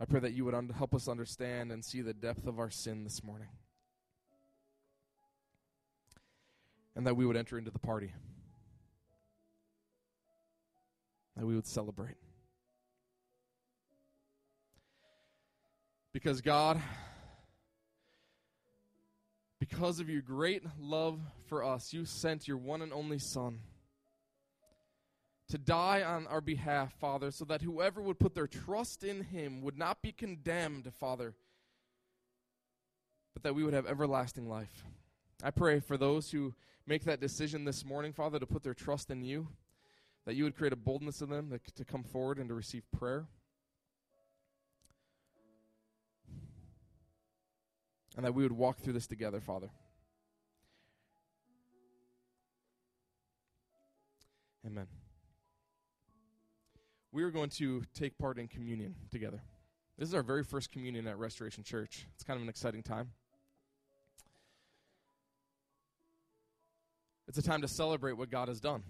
I 0.00 0.04
pray 0.04 0.18
that 0.18 0.32
you 0.32 0.44
would 0.44 0.52
un- 0.52 0.68
help 0.76 0.96
us 0.96 1.06
understand 1.06 1.70
and 1.70 1.84
see 1.84 2.00
the 2.00 2.12
depth 2.12 2.48
of 2.48 2.58
our 2.58 2.68
sin 2.68 3.04
this 3.04 3.22
morning. 3.22 3.46
And 6.96 7.06
that 7.06 7.14
we 7.14 7.24
would 7.24 7.36
enter 7.36 7.56
into 7.56 7.70
the 7.70 7.78
party. 7.78 8.12
That 11.36 11.46
we 11.46 11.54
would 11.54 11.68
celebrate. 11.68 12.16
Because 16.12 16.40
God, 16.40 16.82
because 19.60 20.00
of 20.00 20.10
your 20.10 20.20
great 20.20 20.64
love 20.80 21.20
for 21.46 21.62
us, 21.62 21.92
you 21.92 22.04
sent 22.04 22.48
your 22.48 22.56
one 22.56 22.82
and 22.82 22.92
only 22.92 23.20
Son 23.20 23.60
to 25.52 25.58
die 25.58 26.02
on 26.02 26.26
our 26.28 26.40
behalf, 26.40 26.94
Father, 26.94 27.30
so 27.30 27.44
that 27.44 27.60
whoever 27.60 28.00
would 28.00 28.18
put 28.18 28.34
their 28.34 28.46
trust 28.46 29.04
in 29.04 29.22
him 29.22 29.60
would 29.60 29.76
not 29.76 30.00
be 30.00 30.10
condemned, 30.10 30.90
Father, 30.98 31.34
but 33.34 33.42
that 33.42 33.54
we 33.54 33.62
would 33.62 33.74
have 33.74 33.84
everlasting 33.84 34.48
life. 34.48 34.86
I 35.44 35.50
pray 35.50 35.78
for 35.78 35.98
those 35.98 36.30
who 36.30 36.54
make 36.86 37.04
that 37.04 37.20
decision 37.20 37.66
this 37.66 37.84
morning, 37.84 38.14
Father, 38.14 38.38
to 38.38 38.46
put 38.46 38.62
their 38.62 38.72
trust 38.72 39.10
in 39.10 39.22
you, 39.22 39.46
that 40.24 40.36
you 40.36 40.44
would 40.44 40.56
create 40.56 40.72
a 40.72 40.76
boldness 40.76 41.20
in 41.20 41.28
them 41.28 41.60
to, 41.74 41.84
come 41.84 42.02
forward 42.02 42.38
and 42.38 42.48
to 42.48 42.54
receive 42.54 42.90
prayer. 42.90 43.26
And 48.16 48.24
that 48.24 48.32
we 48.32 48.42
would 48.42 48.52
walk 48.52 48.78
through 48.78 48.94
this 48.94 49.06
together, 49.06 49.42
Father. 49.42 49.68
Amen 54.66 54.86
we 57.12 57.22
are 57.22 57.30
going 57.30 57.50
to 57.50 57.82
take 57.94 58.16
part 58.18 58.38
in 58.38 58.48
communion 58.48 58.94
together. 59.10 59.42
This 59.98 60.08
is 60.08 60.14
our 60.14 60.22
very 60.22 60.42
first 60.42 60.72
communion 60.72 61.06
at 61.06 61.18
Restoration 61.18 61.62
Church. 61.62 62.06
It's 62.14 62.24
kind 62.24 62.38
of 62.38 62.42
an 62.42 62.48
exciting 62.48 62.82
time. 62.82 63.10
It's 67.28 67.38
a 67.38 67.42
time 67.42 67.60
to 67.62 67.68
celebrate 67.68 68.14
what 68.14 68.30
God 68.30 68.48
has 68.48 68.60
done, 68.60 68.82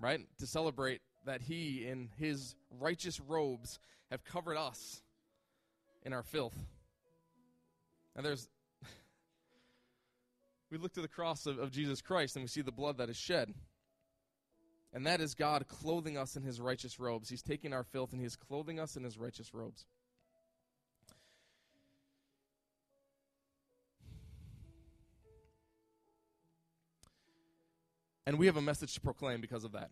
right? 0.00 0.20
To 0.40 0.46
celebrate 0.46 1.00
that 1.26 1.42
He, 1.42 1.86
in 1.86 2.08
His 2.16 2.56
righteous 2.70 3.20
robes, 3.20 3.78
have 4.10 4.24
covered 4.24 4.56
us 4.56 5.02
in 6.04 6.12
our 6.12 6.22
filth. 6.22 6.56
And 8.14 8.24
there's, 8.24 8.48
we 10.70 10.78
look 10.78 10.94
to 10.94 11.02
the 11.02 11.08
cross 11.08 11.46
of, 11.46 11.58
of 11.58 11.70
Jesus 11.70 12.00
Christ 12.00 12.36
and 12.36 12.42
we 12.42 12.48
see 12.48 12.62
the 12.62 12.72
blood 12.72 12.98
that 12.98 13.10
is 13.10 13.16
shed. 13.16 13.52
And 14.96 15.04
that 15.04 15.20
is 15.20 15.34
God 15.34 15.68
clothing 15.68 16.16
us 16.16 16.36
in 16.36 16.42
his 16.42 16.58
righteous 16.58 16.98
robes. 16.98 17.28
He's 17.28 17.42
taking 17.42 17.74
our 17.74 17.84
filth 17.84 18.12
and 18.12 18.20
he 18.20 18.26
is 18.26 18.34
clothing 18.34 18.80
us 18.80 18.96
in 18.96 19.04
his 19.04 19.18
righteous 19.18 19.52
robes. 19.52 19.84
And 28.26 28.38
we 28.38 28.46
have 28.46 28.56
a 28.56 28.62
message 28.62 28.94
to 28.94 29.02
proclaim 29.02 29.42
because 29.42 29.64
of 29.64 29.72
that. 29.72 29.90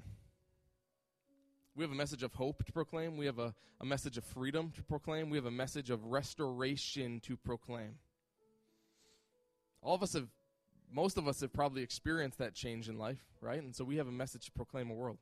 We 1.76 1.84
have 1.84 1.92
a 1.92 1.94
message 1.94 2.22
of 2.22 2.32
hope 2.32 2.64
to 2.64 2.72
proclaim. 2.72 3.18
We 3.18 3.26
have 3.26 3.38
a, 3.38 3.54
a 3.82 3.84
message 3.84 4.16
of 4.16 4.24
freedom 4.24 4.72
to 4.74 4.82
proclaim. 4.82 5.28
We 5.28 5.36
have 5.36 5.44
a 5.44 5.50
message 5.50 5.90
of 5.90 6.02
restoration 6.06 7.20
to 7.24 7.36
proclaim. 7.36 7.96
All 9.82 9.96
of 9.96 10.02
us 10.02 10.14
have 10.14 10.28
most 10.92 11.16
of 11.16 11.26
us 11.26 11.40
have 11.40 11.52
probably 11.52 11.82
experienced 11.82 12.38
that 12.38 12.54
change 12.54 12.88
in 12.88 12.98
life, 12.98 13.24
right? 13.40 13.62
And 13.62 13.74
so 13.74 13.84
we 13.84 13.96
have 13.96 14.08
a 14.08 14.12
message 14.12 14.46
to 14.46 14.52
proclaim 14.52 14.90
a 14.90 14.94
world. 14.94 15.18